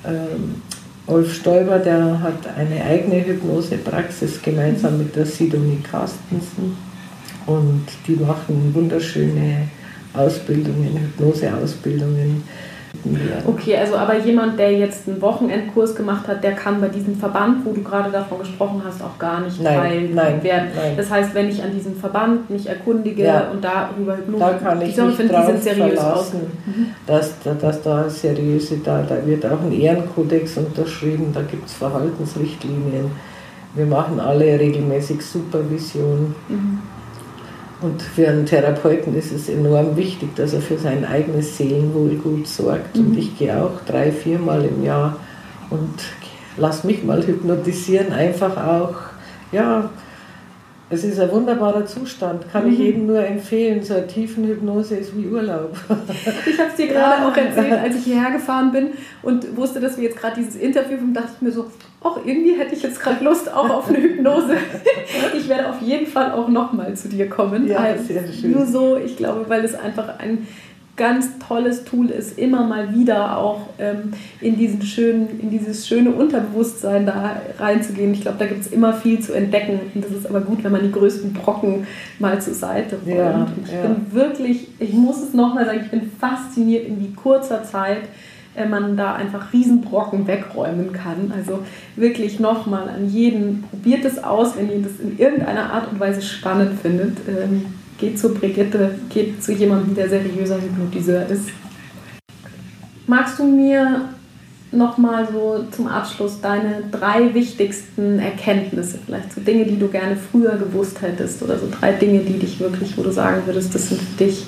ähm, 0.06 0.62
Wolf 1.06 1.34
Stoiber, 1.34 1.78
der 1.78 2.20
hat 2.22 2.46
eine 2.56 2.84
eigene 2.84 3.24
Hypnosepraxis 3.24 4.42
gemeinsam 4.42 4.98
mit 4.98 5.16
der 5.16 5.24
Sidonie 5.24 5.82
Carstensen 5.90 6.76
und 7.46 7.86
die 8.06 8.16
machen 8.16 8.72
wunderschöne 8.74 9.68
Ausbildungen, 10.14 10.98
Hypnoseausbildungen 10.98 12.42
Okay, 13.46 13.76
also 13.76 13.96
aber 13.96 14.18
jemand, 14.18 14.58
der 14.58 14.72
jetzt 14.72 15.08
einen 15.08 15.20
Wochenendkurs 15.20 15.94
gemacht 15.94 16.26
hat, 16.26 16.42
der 16.42 16.52
kann 16.52 16.80
bei 16.80 16.88
diesem 16.88 17.16
Verband, 17.16 17.64
wo 17.64 17.72
du 17.72 17.82
gerade 17.82 18.10
davon 18.10 18.40
gesprochen 18.40 18.82
hast, 18.84 19.02
auch 19.02 19.18
gar 19.18 19.40
nicht 19.40 19.62
nein, 19.62 20.10
nein, 20.14 20.42
werden. 20.42 20.68
Nein. 20.74 20.94
Das 20.96 21.10
heißt, 21.10 21.34
wenn 21.34 21.48
ich 21.48 21.62
an 21.62 21.72
diesem 21.72 21.94
Verband 21.96 22.50
mich 22.50 22.68
erkundige 22.68 23.24
ja, 23.24 23.50
und 23.50 23.62
darüber 23.62 24.16
Hypnose, 24.16 24.38
da 24.38 24.52
kann 24.54 24.80
ich 24.82 24.96
mich 24.96 25.16
finde, 25.16 25.34
die 25.34 25.46
sind 25.46 25.62
seriös 25.62 26.00
verlassen, 26.00 26.40
mhm. 26.66 26.86
dass, 27.06 27.34
dass 27.60 27.82
da 27.82 28.08
seriöse, 28.08 28.78
da, 28.84 29.02
da 29.02 29.24
wird 29.24 29.46
auch 29.46 29.62
ein 29.62 29.72
Ehrenkodex 29.72 30.56
unterschrieben, 30.56 31.30
da 31.32 31.42
gibt 31.42 31.66
es 31.66 31.74
Verhaltensrichtlinien. 31.74 33.10
Wir 33.74 33.86
machen 33.86 34.18
alle 34.18 34.58
regelmäßig 34.58 35.22
Supervision. 35.22 36.34
Mhm. 36.48 36.80
Und 37.80 38.02
für 38.02 38.28
einen 38.28 38.44
Therapeuten 38.44 39.16
ist 39.16 39.32
es 39.32 39.48
enorm 39.48 39.96
wichtig, 39.96 40.34
dass 40.34 40.52
er 40.52 40.60
für 40.60 40.78
sein 40.78 41.04
eigenes 41.04 41.56
Seelenwohl 41.56 42.16
gut 42.16 42.48
sorgt. 42.48 42.96
Mhm. 42.96 43.06
Und 43.06 43.18
ich 43.18 43.38
gehe 43.38 43.62
auch 43.62 43.80
drei, 43.86 44.10
viermal 44.10 44.64
im 44.64 44.82
Jahr 44.82 45.16
und 45.70 45.94
lass 46.56 46.82
mich 46.82 47.04
mal 47.04 47.24
hypnotisieren, 47.24 48.12
einfach 48.12 48.56
auch, 48.56 48.96
ja, 49.52 49.90
es 50.90 51.04
ist 51.04 51.20
ein 51.20 51.30
wunderbarer 51.30 51.84
Zustand, 51.84 52.50
kann 52.50 52.66
mhm. 52.66 52.72
ich 52.72 52.78
jedem 52.78 53.06
nur 53.06 53.24
empfehlen. 53.24 53.82
So 53.82 53.94
eine 53.94 54.06
Tiefenhypnose 54.06 54.96
ist 54.96 55.16
wie 55.16 55.26
Urlaub. 55.26 55.76
Ich 56.46 56.58
habe 56.58 56.70
es 56.70 56.76
dir 56.76 56.88
gerade 56.88 57.22
ja. 57.22 57.28
auch 57.28 57.36
erzählt, 57.36 57.78
als 57.78 57.96
ich 57.96 58.04
hierher 58.04 58.32
gefahren 58.32 58.72
bin 58.72 58.88
und 59.22 59.56
wusste, 59.56 59.80
dass 59.80 59.96
wir 59.96 60.04
jetzt 60.04 60.16
gerade 60.16 60.36
dieses 60.36 60.56
Interview 60.56 60.96
haben, 60.96 61.12
dachte 61.12 61.30
ich 61.36 61.42
mir 61.42 61.52
so, 61.52 61.66
ach, 62.02 62.16
irgendwie 62.24 62.58
hätte 62.58 62.74
ich 62.74 62.82
jetzt 62.82 63.00
gerade 63.00 63.24
Lust 63.24 63.52
auch 63.52 63.68
auf 63.70 63.88
eine 63.88 63.98
Hypnose. 63.98 64.56
Ich 65.36 65.48
werde 65.48 65.70
auf 65.70 65.80
jeden 65.80 66.06
Fall 66.06 66.32
auch 66.32 66.48
nochmal 66.48 66.94
zu 66.94 67.08
dir 67.08 67.28
kommen. 67.28 67.66
Ja, 67.66 67.96
sehr 67.96 68.30
schön. 68.30 68.52
Nur 68.52 68.66
so, 68.66 68.96
ich 68.96 69.16
glaube, 69.16 69.46
weil 69.48 69.64
es 69.64 69.74
einfach 69.74 70.18
ein 70.18 70.46
ganz 70.98 71.38
tolles 71.38 71.84
Tool 71.84 72.10
ist, 72.10 72.38
immer 72.38 72.66
mal 72.66 72.94
wieder 72.94 73.38
auch 73.38 73.68
ähm, 73.78 74.12
in, 74.40 74.58
diesen 74.58 74.82
schönen, 74.82 75.40
in 75.40 75.48
dieses 75.48 75.86
schöne 75.86 76.10
Unterbewusstsein 76.10 77.06
da 77.06 77.40
reinzugehen. 77.58 78.12
Ich 78.12 78.20
glaube, 78.22 78.38
da 78.38 78.46
gibt 78.46 78.60
es 78.60 78.72
immer 78.72 78.92
viel 78.92 79.20
zu 79.20 79.32
entdecken. 79.32 79.80
Und 79.94 80.04
das 80.04 80.10
ist 80.10 80.26
aber 80.26 80.40
gut, 80.40 80.62
wenn 80.64 80.72
man 80.72 80.82
die 80.82 80.92
größten 80.92 81.32
Brocken 81.32 81.86
mal 82.18 82.42
zur 82.42 82.54
Seite 82.54 82.96
räumt. 82.96 83.16
Ja, 83.16 83.46
ich 83.64 83.72
ja. 83.72 83.82
bin 83.82 84.12
wirklich, 84.12 84.68
ich 84.78 84.92
muss 84.92 85.22
es 85.22 85.32
nochmal 85.32 85.64
sagen, 85.64 85.80
ich 85.84 85.90
bin 85.90 86.10
fasziniert, 86.20 86.86
in 86.86 87.00
wie 87.00 87.14
kurzer 87.14 87.62
Zeit 87.62 88.02
man 88.66 88.96
da 88.96 89.14
einfach 89.14 89.52
Riesenbrocken 89.52 90.26
wegräumen 90.26 90.92
kann. 90.92 91.32
Also 91.34 91.60
wirklich 91.96 92.40
nochmal 92.40 92.88
an 92.88 93.08
jeden, 93.08 93.62
probiert 93.62 94.04
es 94.04 94.22
aus, 94.22 94.56
wenn 94.56 94.70
ihr 94.70 94.82
das 94.82 95.00
in 95.00 95.18
irgendeiner 95.18 95.72
Art 95.72 95.92
und 95.92 96.00
Weise 96.00 96.22
spannend 96.22 96.80
findet. 96.80 97.18
Ähm, 97.28 97.66
geht 97.98 98.18
zu 98.18 98.32
Brigitte, 98.32 98.98
geht 99.10 99.42
zu 99.42 99.52
jemandem, 99.52 99.94
der 99.94 100.08
seriöser 100.08 100.60
Hypnotiseur 100.60 101.26
ist. 101.26 101.48
Magst 103.06 103.38
du 103.38 103.44
mir 103.44 104.08
nochmal 104.70 105.26
so 105.32 105.64
zum 105.70 105.86
Abschluss 105.86 106.40
deine 106.40 106.84
drei 106.90 107.32
wichtigsten 107.34 108.18
Erkenntnisse, 108.18 108.98
vielleicht 109.04 109.32
so 109.32 109.40
Dinge, 109.40 109.64
die 109.64 109.78
du 109.78 109.88
gerne 109.88 110.16
früher 110.16 110.56
gewusst 110.56 111.00
hättest 111.00 111.42
oder 111.42 111.58
so 111.58 111.68
drei 111.70 111.92
Dinge, 111.92 112.20
die 112.20 112.38
dich 112.38 112.60
wirklich, 112.60 112.96
wo 112.96 113.02
du 113.02 113.10
sagen 113.10 113.42
würdest, 113.46 113.74
das 113.74 113.88
sind 113.88 114.00
für 114.00 114.24
dich 114.24 114.46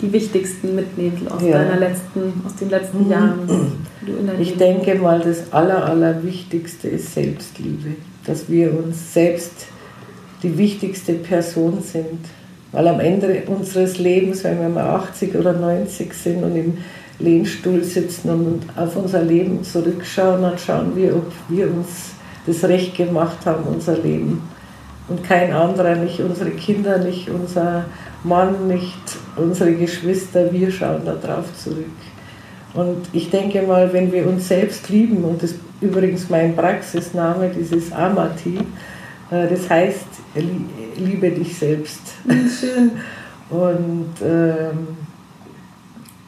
die 0.00 0.12
wichtigsten 0.12 0.74
mitnehmen 0.74 1.28
aus 1.28 1.42
ja. 1.42 1.58
deiner 1.58 1.76
letzten, 1.76 2.42
aus 2.44 2.54
den 2.56 2.70
letzten 2.70 3.04
mhm. 3.04 3.10
Jahren? 3.10 3.72
ich 4.38 4.56
denke 4.56 4.96
mal, 4.96 5.20
das 5.20 5.52
Aller, 5.52 5.84
Allerwichtigste 5.86 6.88
ist 6.88 7.14
Selbstliebe, 7.14 7.90
dass 8.26 8.48
wir 8.48 8.72
uns 8.76 9.14
selbst 9.14 9.66
die 10.42 10.56
wichtigste 10.58 11.14
Person 11.14 11.78
sind. 11.80 12.20
Weil 12.72 12.88
am 12.88 13.00
Ende 13.00 13.44
unseres 13.46 13.98
Lebens, 13.98 14.42
wenn 14.44 14.60
wir 14.60 14.68
mal 14.68 14.88
80 14.96 15.36
oder 15.36 15.52
90 15.52 16.12
sind 16.12 16.42
und 16.42 16.56
im 16.56 16.78
Lehnstuhl 17.20 17.84
sitzen 17.84 18.30
und 18.30 18.62
auf 18.76 18.96
unser 18.96 19.22
Leben 19.22 19.62
zurückschauen, 19.62 20.42
dann 20.42 20.58
schauen 20.58 20.96
wir, 20.96 21.14
ob 21.14 21.30
wir 21.48 21.70
uns 21.70 22.14
das 22.46 22.64
Recht 22.64 22.96
gemacht 22.96 23.46
haben, 23.46 23.64
unser 23.64 23.96
Leben. 23.96 24.42
Und 25.08 25.22
kein 25.22 25.52
anderer, 25.52 25.94
nicht 25.94 26.20
unsere 26.20 26.50
Kinder, 26.50 26.98
nicht 26.98 27.28
unser 27.30 27.84
Mann, 28.24 28.68
nicht 28.68 29.16
unsere 29.36 29.74
Geschwister, 29.74 30.52
wir 30.52 30.70
schauen 30.70 31.02
da 31.04 31.14
drauf 31.14 31.46
zurück. 31.56 31.84
Und 32.74 33.06
ich 33.12 33.30
denke 33.30 33.62
mal, 33.62 33.92
wenn 33.92 34.10
wir 34.10 34.26
uns 34.26 34.48
selbst 34.48 34.88
lieben, 34.88 35.24
und 35.24 35.42
das 35.42 35.52
ist 35.52 35.60
übrigens 35.80 36.28
mein 36.28 36.56
Praxisname, 36.56 37.50
dieses 37.50 37.92
Amati, 37.92 38.58
äh, 39.30 39.48
das 39.48 39.70
heißt, 39.70 40.06
liebe 40.96 41.30
dich 41.30 41.56
selbst. 41.56 42.00
Schön. 42.60 42.92
Und 43.50 44.10
ähm, 44.24 44.88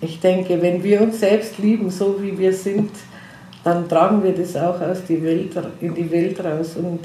ich 0.01 0.21
denke, 0.21 0.61
wenn 0.61 0.83
wir 0.85 1.01
uns 1.01 1.21
selbst 1.21 1.59
lieben, 1.59 1.91
so 1.91 2.23
wie 2.23 2.39
wir 2.39 2.53
sind, 2.53 2.91
dann 3.65 3.89
tragen 3.89 4.23
wir 4.23 4.33
das 4.33 4.55
auch 4.55 4.81
aus 4.81 5.05
die 5.09 5.23
Welt, 5.25 5.57
in 5.81 5.95
die 5.95 6.11
Welt 6.11 6.39
raus. 6.45 6.77
Und 6.77 7.01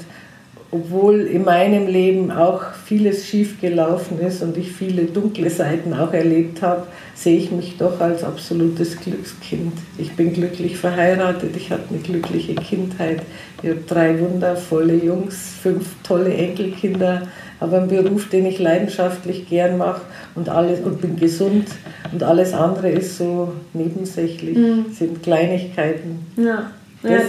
obwohl 0.74 1.20
in 1.20 1.44
meinem 1.44 1.86
Leben 1.86 2.30
auch 2.30 2.72
vieles 2.86 3.26
schief 3.26 3.60
gelaufen 3.60 4.18
ist 4.20 4.42
und 4.42 4.56
ich 4.56 4.72
viele 4.72 5.04
dunkle 5.04 5.50
Seiten 5.50 5.92
auch 5.92 6.14
erlebt 6.14 6.62
habe, 6.62 6.86
sehe 7.14 7.36
ich 7.36 7.50
mich 7.52 7.76
doch 7.76 8.00
als 8.00 8.24
absolutes 8.24 8.96
Glückskind. 8.98 9.74
Ich 9.98 10.12
bin 10.12 10.32
glücklich 10.32 10.78
verheiratet, 10.78 11.54
ich 11.56 11.70
hatte 11.70 11.90
eine 11.90 11.98
glückliche 11.98 12.54
Kindheit, 12.54 13.20
ich 13.62 13.68
habe 13.68 13.80
drei 13.86 14.18
wundervolle 14.18 14.94
Jungs, 14.94 15.52
fünf 15.62 15.90
tolle 16.02 16.32
Enkelkinder, 16.32 17.28
habe 17.60 17.76
einen 17.76 17.88
Beruf, 17.88 18.30
den 18.30 18.46
ich 18.46 18.58
leidenschaftlich 18.58 19.50
gern 19.50 19.76
mache 19.76 20.00
und 20.34 20.48
alles 20.48 20.80
und 20.80 21.02
bin 21.02 21.16
gesund 21.16 21.66
und 22.12 22.22
alles 22.22 22.54
andere 22.54 22.88
ist 22.88 23.18
so 23.18 23.52
nebensächlich, 23.74 24.56
mhm. 24.56 24.86
sind 24.90 25.22
Kleinigkeiten. 25.22 26.26
Ja. 26.38 26.70
ja. 27.02 27.20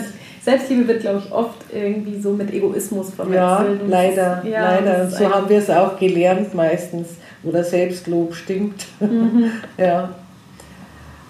Selbstliebe 0.44 0.88
wird, 0.89 1.02
glaube 1.02 1.22
ich, 1.26 1.32
oft 1.32 1.64
irgendwie 1.72 2.20
so 2.20 2.34
mit 2.34 2.52
Egoismus 2.52 3.12
verwechselt. 3.12 3.82
Ja, 3.82 3.88
leider, 3.88 4.44
ja, 4.46 4.76
leider. 4.76 5.10
So 5.10 5.34
haben 5.34 5.48
wir 5.48 5.60
es 5.60 5.70
auch 5.70 5.98
gelernt 5.98 6.54
meistens. 6.54 7.10
Oder 7.44 7.64
Selbstlob 7.64 8.36
stimmt. 8.36 8.86
Mhm. 9.00 9.52
ja. 9.78 10.10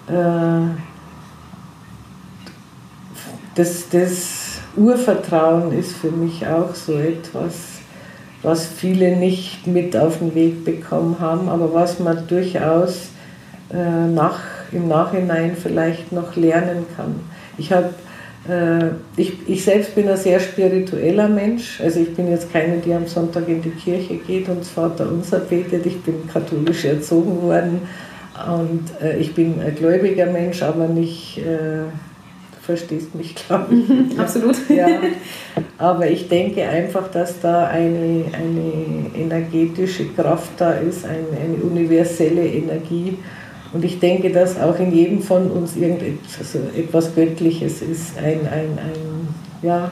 Äh, 0.08 0.68
das, 3.54 3.88
das 3.88 4.58
Urvertrauen 4.76 5.72
ist 5.78 5.92
für 5.92 6.10
mich 6.10 6.44
auch 6.46 6.74
so 6.74 6.98
etwas, 6.98 7.54
was 8.42 8.66
viele 8.66 9.16
nicht 9.16 9.68
mit 9.68 9.96
auf 9.96 10.18
den 10.18 10.34
Weg 10.34 10.64
bekommen 10.64 11.20
haben, 11.20 11.48
aber 11.48 11.72
was 11.72 12.00
man 12.00 12.26
durchaus 12.26 13.10
äh, 13.72 14.06
nach, 14.08 14.40
im 14.72 14.88
Nachhinein 14.88 15.56
vielleicht 15.56 16.10
noch 16.10 16.34
lernen 16.34 16.84
kann. 16.96 17.20
Ich 17.56 17.72
habe 17.72 17.90
ich, 19.16 19.32
ich 19.46 19.64
selbst 19.64 19.94
bin 19.94 20.08
ein 20.08 20.18
sehr 20.18 20.38
spiritueller 20.38 21.28
Mensch. 21.28 21.80
Also 21.80 22.00
ich 22.00 22.14
bin 22.14 22.30
jetzt 22.30 22.52
keine, 22.52 22.76
die 22.78 22.92
am 22.92 23.06
Sonntag 23.06 23.48
in 23.48 23.62
die 23.62 23.70
Kirche 23.70 24.16
geht 24.16 24.48
und 24.50 24.60
das 24.60 24.68
Vater 24.68 25.08
unser 25.10 25.38
betet. 25.38 25.86
Ich 25.86 26.00
bin 26.02 26.28
katholisch 26.30 26.84
erzogen 26.84 27.40
worden 27.40 27.80
und 28.60 28.84
äh, 29.00 29.16
ich 29.16 29.34
bin 29.34 29.60
ein 29.60 29.74
gläubiger 29.74 30.26
Mensch, 30.26 30.62
aber 30.62 30.88
nicht, 30.88 31.38
äh, 31.38 31.84
verstehst 32.60 33.14
mich, 33.14 33.34
glaube 33.34 33.74
ich. 33.74 34.18
Absolut. 34.18 34.56
Ja. 34.68 34.88
Aber 35.78 36.08
ich 36.08 36.28
denke 36.28 36.66
einfach, 36.68 37.10
dass 37.10 37.40
da 37.40 37.66
eine, 37.66 38.24
eine 38.32 39.10
energetische 39.16 40.06
Kraft 40.08 40.52
da 40.58 40.72
ist, 40.72 41.04
eine, 41.04 41.26
eine 41.42 41.56
universelle 41.62 42.46
Energie 42.46 43.18
und 43.74 43.84
ich 43.84 43.98
denke, 43.98 44.30
dass 44.30 44.58
auch 44.58 44.78
in 44.78 44.94
jedem 44.94 45.20
von 45.20 45.50
uns 45.50 45.74
irgendetwas 45.74 46.38
also 46.38 46.60
etwas 46.78 47.12
Göttliches 47.12 47.82
ist. 47.82 48.16
Ein, 48.16 48.46
ein, 48.46 48.78
ein, 48.78 49.28
ja, 49.62 49.90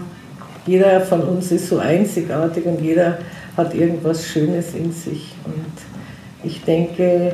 jeder 0.65 1.01
von 1.01 1.21
uns 1.23 1.51
ist 1.51 1.69
so 1.69 1.79
einzigartig 1.79 2.65
und 2.65 2.81
jeder 2.81 3.19
hat 3.57 3.75
irgendwas 3.75 4.25
Schönes 4.25 4.75
in 4.75 4.93
sich. 4.93 5.35
Und 5.45 6.47
ich 6.49 6.63
denke, 6.63 7.33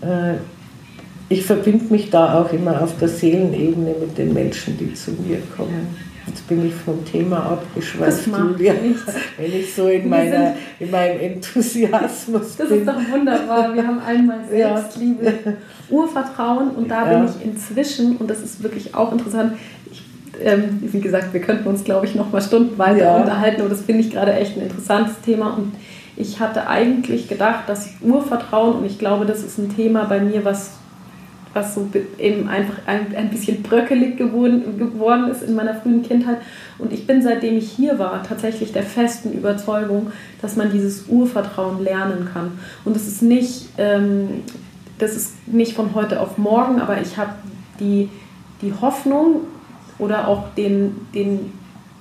äh, 0.00 0.34
ich 1.28 1.44
verbinde 1.44 1.84
mich 1.92 2.08
da 2.08 2.40
auch 2.40 2.50
immer 2.54 2.82
auf 2.82 2.96
der 2.98 3.08
Seelenebene 3.08 3.94
mit 4.00 4.16
den 4.16 4.32
Menschen, 4.32 4.78
die 4.78 4.94
zu 4.94 5.10
mir 5.10 5.42
kommen. 5.54 5.94
Jetzt 6.32 6.48
bin 6.48 6.66
ich 6.66 6.74
vom 6.74 7.04
Thema 7.04 7.36
abgeschweift, 7.40 8.26
Julia, 8.26 8.72
wenn 9.36 9.52
ich 9.52 9.74
so 9.74 9.88
in, 9.88 10.08
meiner, 10.08 10.54
in 10.80 10.90
meinem 10.90 11.20
Enthusiasmus 11.20 12.56
das 12.56 12.68
bin. 12.68 12.86
Das 12.86 12.96
ist 12.96 13.06
doch 13.06 13.14
wunderbar. 13.14 13.74
Wir 13.74 13.86
haben 13.86 14.00
einmal 14.00 14.38
Selbstliebe, 14.48 15.26
ja. 15.26 15.52
Urvertrauen 15.90 16.70
und 16.70 16.90
da 16.90 17.10
ja. 17.10 17.18
bin 17.18 17.28
ich 17.28 17.44
inzwischen, 17.44 18.16
und 18.16 18.30
das 18.30 18.40
ist 18.40 18.62
wirklich 18.62 18.94
auch 18.94 19.12
interessant, 19.12 19.58
ich, 19.90 20.02
ähm, 20.42 20.78
wie 20.80 21.00
gesagt, 21.00 21.34
wir 21.34 21.40
könnten 21.42 21.68
uns, 21.68 21.84
glaube 21.84 22.06
ich, 22.06 22.14
noch 22.14 22.32
mal 22.32 22.40
stundenweise 22.40 23.00
ja. 23.00 23.16
unterhalten, 23.16 23.60
aber 23.60 23.68
das 23.68 23.82
finde 23.82 24.00
ich 24.00 24.10
gerade 24.10 24.32
echt 24.32 24.56
ein 24.56 24.62
interessantes 24.62 25.20
Thema 25.20 25.50
und 25.50 25.74
ich 26.16 26.40
hatte 26.40 26.66
eigentlich 26.66 27.28
gedacht, 27.28 27.64
dass 27.66 27.90
Urvertrauen, 28.00 28.78
und 28.78 28.86
ich 28.86 28.98
glaube, 28.98 29.26
das 29.26 29.42
ist 29.44 29.58
ein 29.58 29.76
Thema 29.76 30.04
bei 30.04 30.20
mir, 30.20 30.46
was 30.46 30.78
was 31.54 31.74
so 31.74 31.88
eben 32.18 32.48
einfach 32.48 32.78
ein, 32.86 33.14
ein 33.14 33.30
bisschen 33.30 33.62
bröckelig 33.62 34.16
geworden, 34.16 34.78
geworden 34.78 35.30
ist 35.30 35.42
in 35.42 35.54
meiner 35.54 35.74
frühen 35.74 36.02
Kindheit. 36.02 36.38
Und 36.78 36.92
ich 36.92 37.06
bin, 37.06 37.22
seitdem 37.22 37.56
ich 37.56 37.70
hier 37.70 37.98
war, 37.98 38.22
tatsächlich 38.22 38.72
der 38.72 38.82
festen 38.82 39.32
Überzeugung, 39.32 40.12
dass 40.40 40.56
man 40.56 40.72
dieses 40.72 41.08
Urvertrauen 41.08 41.82
lernen 41.82 42.28
kann. 42.32 42.58
Und 42.84 42.96
das 42.96 43.06
ist 43.06 43.22
nicht, 43.22 43.68
ähm, 43.78 44.42
das 44.98 45.14
ist 45.14 45.46
nicht 45.46 45.74
von 45.74 45.94
heute 45.94 46.20
auf 46.20 46.38
morgen, 46.38 46.80
aber 46.80 47.00
ich 47.00 47.16
habe 47.16 47.32
die, 47.80 48.08
die 48.62 48.72
Hoffnung 48.80 49.42
oder 49.98 50.28
auch 50.28 50.54
den, 50.54 51.06
den, 51.14 51.52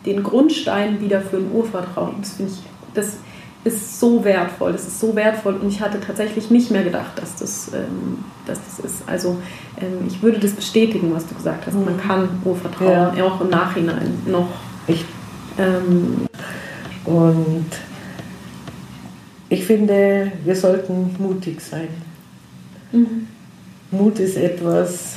den 0.05 0.23
Grundstein 0.23 1.01
wieder 1.01 1.21
für 1.21 1.37
ein 1.37 1.51
Urvertrauen. 1.51 2.15
Das 2.19 2.33
finde 2.33 2.51
ich, 2.53 2.59
das 2.93 3.17
ist 3.63 3.99
so 3.99 4.23
wertvoll, 4.23 4.71
das 4.71 4.87
ist 4.87 4.99
so 4.99 5.15
wertvoll 5.15 5.55
und 5.55 5.67
ich 5.67 5.81
hatte 5.81 5.99
tatsächlich 5.99 6.49
nicht 6.49 6.71
mehr 6.71 6.83
gedacht, 6.83 7.11
dass 7.15 7.35
das, 7.35 7.71
ähm, 7.73 8.23
dass 8.47 8.59
das 8.65 8.85
ist. 8.85 9.03
Also 9.07 9.37
ähm, 9.79 10.07
ich 10.07 10.21
würde 10.23 10.39
das 10.39 10.53
bestätigen, 10.53 11.13
was 11.13 11.27
du 11.27 11.35
gesagt 11.35 11.67
hast. 11.67 11.75
Man 11.75 11.95
mhm. 11.95 11.99
kann 11.99 12.29
Urvertrauen 12.43 13.17
ja. 13.17 13.23
auch 13.23 13.39
im 13.39 13.49
Nachhinein 13.49 14.19
noch. 14.25 14.49
Ich, 14.87 15.05
ähm, 15.59 16.27
und 17.05 17.65
Ich 19.51 19.65
finde, 19.65 20.31
wir 20.45 20.55
sollten 20.55 21.13
mutig 21.19 21.59
sein. 21.59 21.89
Mhm. 22.93 23.27
Mut 23.91 24.17
ist 24.19 24.37
etwas, 24.37 25.15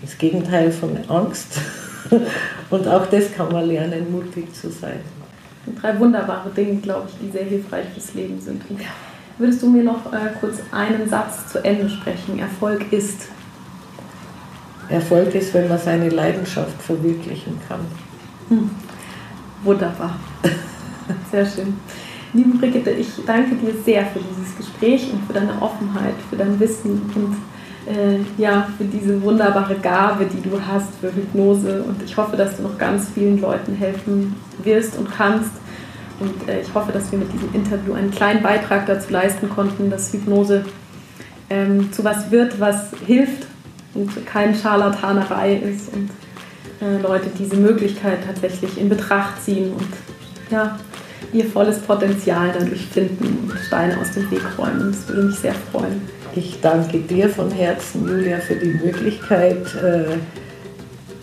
das 0.00 0.16
Gegenteil 0.16 0.72
von 0.72 0.96
Angst. 1.06 1.60
Und 2.70 2.88
auch 2.88 3.04
das 3.04 3.30
kann 3.34 3.52
man 3.52 3.66
lernen, 3.66 4.10
mutig 4.10 4.54
zu 4.54 4.70
sein. 4.70 5.00
Drei 5.80 5.98
wunderbare 5.98 6.50
Dinge, 6.50 6.80
glaube 6.80 7.08
ich, 7.08 7.14
die 7.20 7.30
sehr 7.30 7.44
hilfreich 7.44 7.86
fürs 7.92 8.14
Leben 8.14 8.40
sind. 8.40 8.62
Und 8.68 8.80
würdest 9.38 9.62
du 9.62 9.70
mir 9.70 9.82
noch 9.82 10.12
äh, 10.12 10.30
kurz 10.40 10.58
einen 10.72 11.08
Satz 11.08 11.48
zu 11.52 11.64
Ende 11.64 11.88
sprechen? 11.88 12.38
Erfolg 12.38 12.92
ist. 12.92 13.28
Erfolg 14.88 15.34
ist, 15.34 15.52
wenn 15.54 15.68
man 15.68 15.78
seine 15.78 16.08
Leidenschaft 16.08 16.80
verwirklichen 16.82 17.58
kann. 17.68 17.80
Hm. 18.48 18.70
Wunderbar. 19.62 20.16
Sehr 21.30 21.46
schön. 21.46 21.74
Liebe 22.32 22.58
Brigitte, 22.58 22.90
ich 22.90 23.08
danke 23.26 23.56
dir 23.56 23.72
sehr 23.84 24.04
für 24.06 24.20
dieses 24.20 24.56
Gespräch 24.56 25.10
und 25.12 25.26
für 25.26 25.32
deine 25.32 25.60
Offenheit, 25.62 26.14
für 26.28 26.36
dein 26.36 26.60
Wissen 26.60 27.10
und 27.14 27.36
äh, 27.88 28.18
ja, 28.40 28.68
für 28.76 28.84
diese 28.84 29.20
wunderbare 29.22 29.74
Gabe, 29.76 30.26
die 30.26 30.48
du 30.48 30.60
hast 30.60 30.88
für 31.00 31.14
Hypnose. 31.14 31.82
Und 31.82 32.02
ich 32.02 32.16
hoffe, 32.16 32.36
dass 32.36 32.56
du 32.56 32.62
noch 32.62 32.76
ganz 32.78 33.08
vielen 33.14 33.40
Leuten 33.40 33.74
helfen 33.74 34.36
wirst 34.62 34.98
und 34.98 35.10
kannst. 35.10 35.52
Und 36.20 36.48
äh, 36.48 36.60
ich 36.60 36.74
hoffe, 36.74 36.92
dass 36.92 37.10
wir 37.10 37.18
mit 37.18 37.32
diesem 37.32 37.54
Interview 37.54 37.94
einen 37.94 38.10
kleinen 38.10 38.42
Beitrag 38.42 38.86
dazu 38.86 39.12
leisten 39.12 39.48
konnten, 39.48 39.90
dass 39.90 40.12
Hypnose 40.12 40.64
ähm, 41.48 41.92
zu 41.92 42.04
was 42.04 42.30
wird, 42.30 42.60
was 42.60 42.90
hilft 43.06 43.46
und 43.94 44.26
keine 44.26 44.54
Scharlatanerei 44.54 45.54
ist 45.54 45.92
und 45.94 46.10
äh, 46.80 47.00
Leute 47.00 47.30
diese 47.38 47.56
Möglichkeit 47.56 48.18
tatsächlich 48.26 48.78
in 48.78 48.88
Betracht 48.88 49.42
ziehen 49.42 49.72
und 49.72 49.88
ja, 50.50 50.78
ihr 51.32 51.44
volles 51.44 51.78
Potenzial 51.78 52.50
dadurch 52.58 52.86
finden 52.86 53.50
und 53.50 53.58
Steine 53.66 53.98
aus 53.98 54.12
dem 54.12 54.30
Weg 54.30 54.42
räumen. 54.58 54.92
Das 54.92 55.08
würde 55.08 55.22
mich 55.28 55.38
sehr 55.38 55.54
freuen. 55.72 56.17
Ich 56.38 56.60
danke 56.60 57.00
dir 57.00 57.28
von 57.28 57.50
Herzen, 57.50 58.06
Julia, 58.06 58.38
für 58.38 58.54
die 58.54 58.68
Möglichkeit. 58.68 59.74
Äh, 59.74 60.18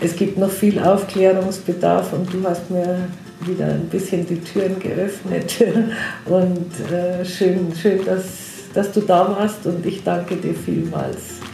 es 0.04 0.14
gibt 0.18 0.38
noch 0.38 0.50
viel 0.50 0.78
Aufklärungsbedarf 0.78 2.12
und 2.12 2.34
du 2.34 2.44
hast 2.44 2.70
mir 2.70 3.08
wieder 3.40 3.68
ein 3.68 3.88
bisschen 3.88 4.28
die 4.28 4.42
Türen 4.42 4.78
geöffnet. 4.78 5.56
Und 6.26 6.70
äh, 6.92 7.24
schön, 7.24 7.74
schön 7.82 8.04
dass, 8.04 8.26
dass 8.74 8.92
du 8.92 9.00
da 9.00 9.30
warst 9.30 9.66
und 9.66 9.86
ich 9.86 10.04
danke 10.04 10.36
dir 10.36 10.54
vielmals. 10.54 11.45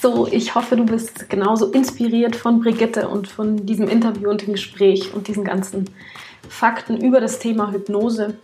So, 0.00 0.28
ich 0.30 0.54
hoffe, 0.54 0.76
du 0.76 0.84
bist 0.84 1.28
genauso 1.28 1.72
inspiriert 1.72 2.36
von 2.36 2.60
Brigitte 2.60 3.08
und 3.08 3.26
von 3.26 3.66
diesem 3.66 3.88
Interview 3.88 4.30
und 4.30 4.42
dem 4.42 4.52
Gespräch 4.52 5.12
und 5.12 5.26
diesen 5.26 5.42
ganzen 5.42 5.90
Fakten 6.48 6.98
über 6.98 7.20
das 7.20 7.40
Thema 7.40 7.72
Hypnose. 7.72 8.36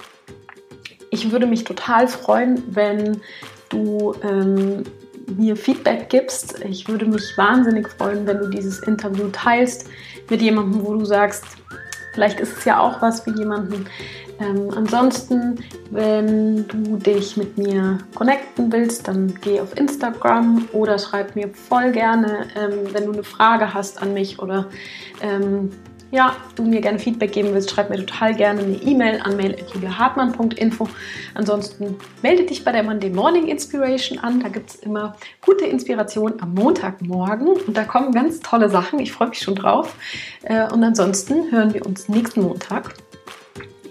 Ich 1.11 1.31
würde 1.31 1.47
mich 1.47 1.63
total 1.63 2.09
freuen, 2.09 2.61
wenn 2.75 3.21
du 3.69 4.17
ähm, 4.25 4.83
mir 5.37 5.57
Feedback 5.57 6.09
gibst. 6.09 6.61
Ich 6.65 6.89
würde 6.89 7.07
mich 7.07 7.39
wahnsinnig 7.39 7.89
freuen, 7.89 8.27
wenn 8.27 8.39
du 8.39 8.49
dieses 8.49 8.81
Interview 8.81 9.29
teilst 9.31 9.89
mit 10.29 10.43
jemandem, 10.43 10.85
wo 10.85 10.95
du 10.95 11.05
sagst, 11.05 11.45
vielleicht 12.15 12.41
ist 12.41 12.59
es 12.59 12.65
ja 12.65 12.81
auch 12.81 13.01
was 13.01 13.21
für 13.21 13.31
jemanden, 13.31 13.87
ähm, 14.41 14.71
ansonsten, 14.75 15.61
wenn 15.91 16.67
du 16.69 16.97
dich 16.97 17.37
mit 17.37 17.57
mir 17.57 17.99
connecten 18.15 18.73
willst, 18.73 19.07
dann 19.09 19.35
geh 19.41 19.61
auf 19.61 19.77
Instagram 19.79 20.69
oder 20.73 20.99
schreib 20.99 21.37
mir 21.37 21.49
voll 21.49 21.93
gerne, 21.93 22.47
ähm, 22.57 22.93
wenn 22.93 23.07
du 23.07 23.13
eine 23.13 23.25
Frage 23.25 23.75
hast 23.75 24.03
an 24.03 24.15
mich 24.15 24.39
oder 24.41 24.67
ähm, 25.21 25.71
ja, 26.15 26.37
du 26.55 26.63
mir 26.63 26.81
gerne 26.81 27.01
Feedback 27.01 27.33
geben 27.33 27.53
willst, 27.53 27.71
schreib 27.71 27.91
mir 27.91 27.97
total 27.97 28.35
gerne 28.35 28.61
eine 28.61 28.77
E-Mail 28.77 29.21
an 29.25 29.37
mail.juliahartmann.info. 29.37 30.89
Ansonsten 31.35 31.97
melde 32.23 32.45
dich 32.45 32.65
bei 32.65 32.71
der 32.71 32.85
Monday 32.85 33.11
Morning 33.11 33.49
Inspiration 33.49 34.21
an. 34.21 34.39
Da 34.39 34.49
gibt 34.49 34.71
es 34.71 34.77
immer 34.77 35.17
gute 35.45 35.65
Inspiration 35.65 36.35
am 36.41 36.55
Montagmorgen 36.55 37.49
und 37.49 37.77
da 37.77 37.83
kommen 37.83 38.13
ganz 38.13 38.39
tolle 38.39 38.69
Sachen. 38.69 39.01
Ich 39.01 39.11
freue 39.11 39.31
mich 39.31 39.41
schon 39.41 39.57
drauf. 39.57 39.97
Äh, 40.43 40.73
und 40.73 40.85
ansonsten 40.85 41.51
hören 41.51 41.75
wir 41.75 41.85
uns 41.85 42.09
nächsten 42.09 42.43
Montag. 42.43 42.95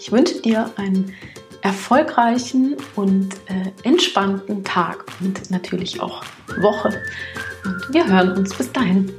Ich 0.03 0.11
wünsche 0.11 0.41
dir 0.41 0.69
einen 0.75 1.15
erfolgreichen 1.61 2.75
und 2.97 3.29
äh, 3.45 3.87
entspannten 3.87 4.61
Tag 4.61 5.05
und 5.21 5.49
natürlich 5.49 6.01
auch 6.01 6.25
Woche. 6.59 6.89
Und 7.63 7.93
wir 7.93 8.05
hören 8.05 8.37
uns 8.37 8.53
bis 8.53 8.69
dahin. 8.73 9.13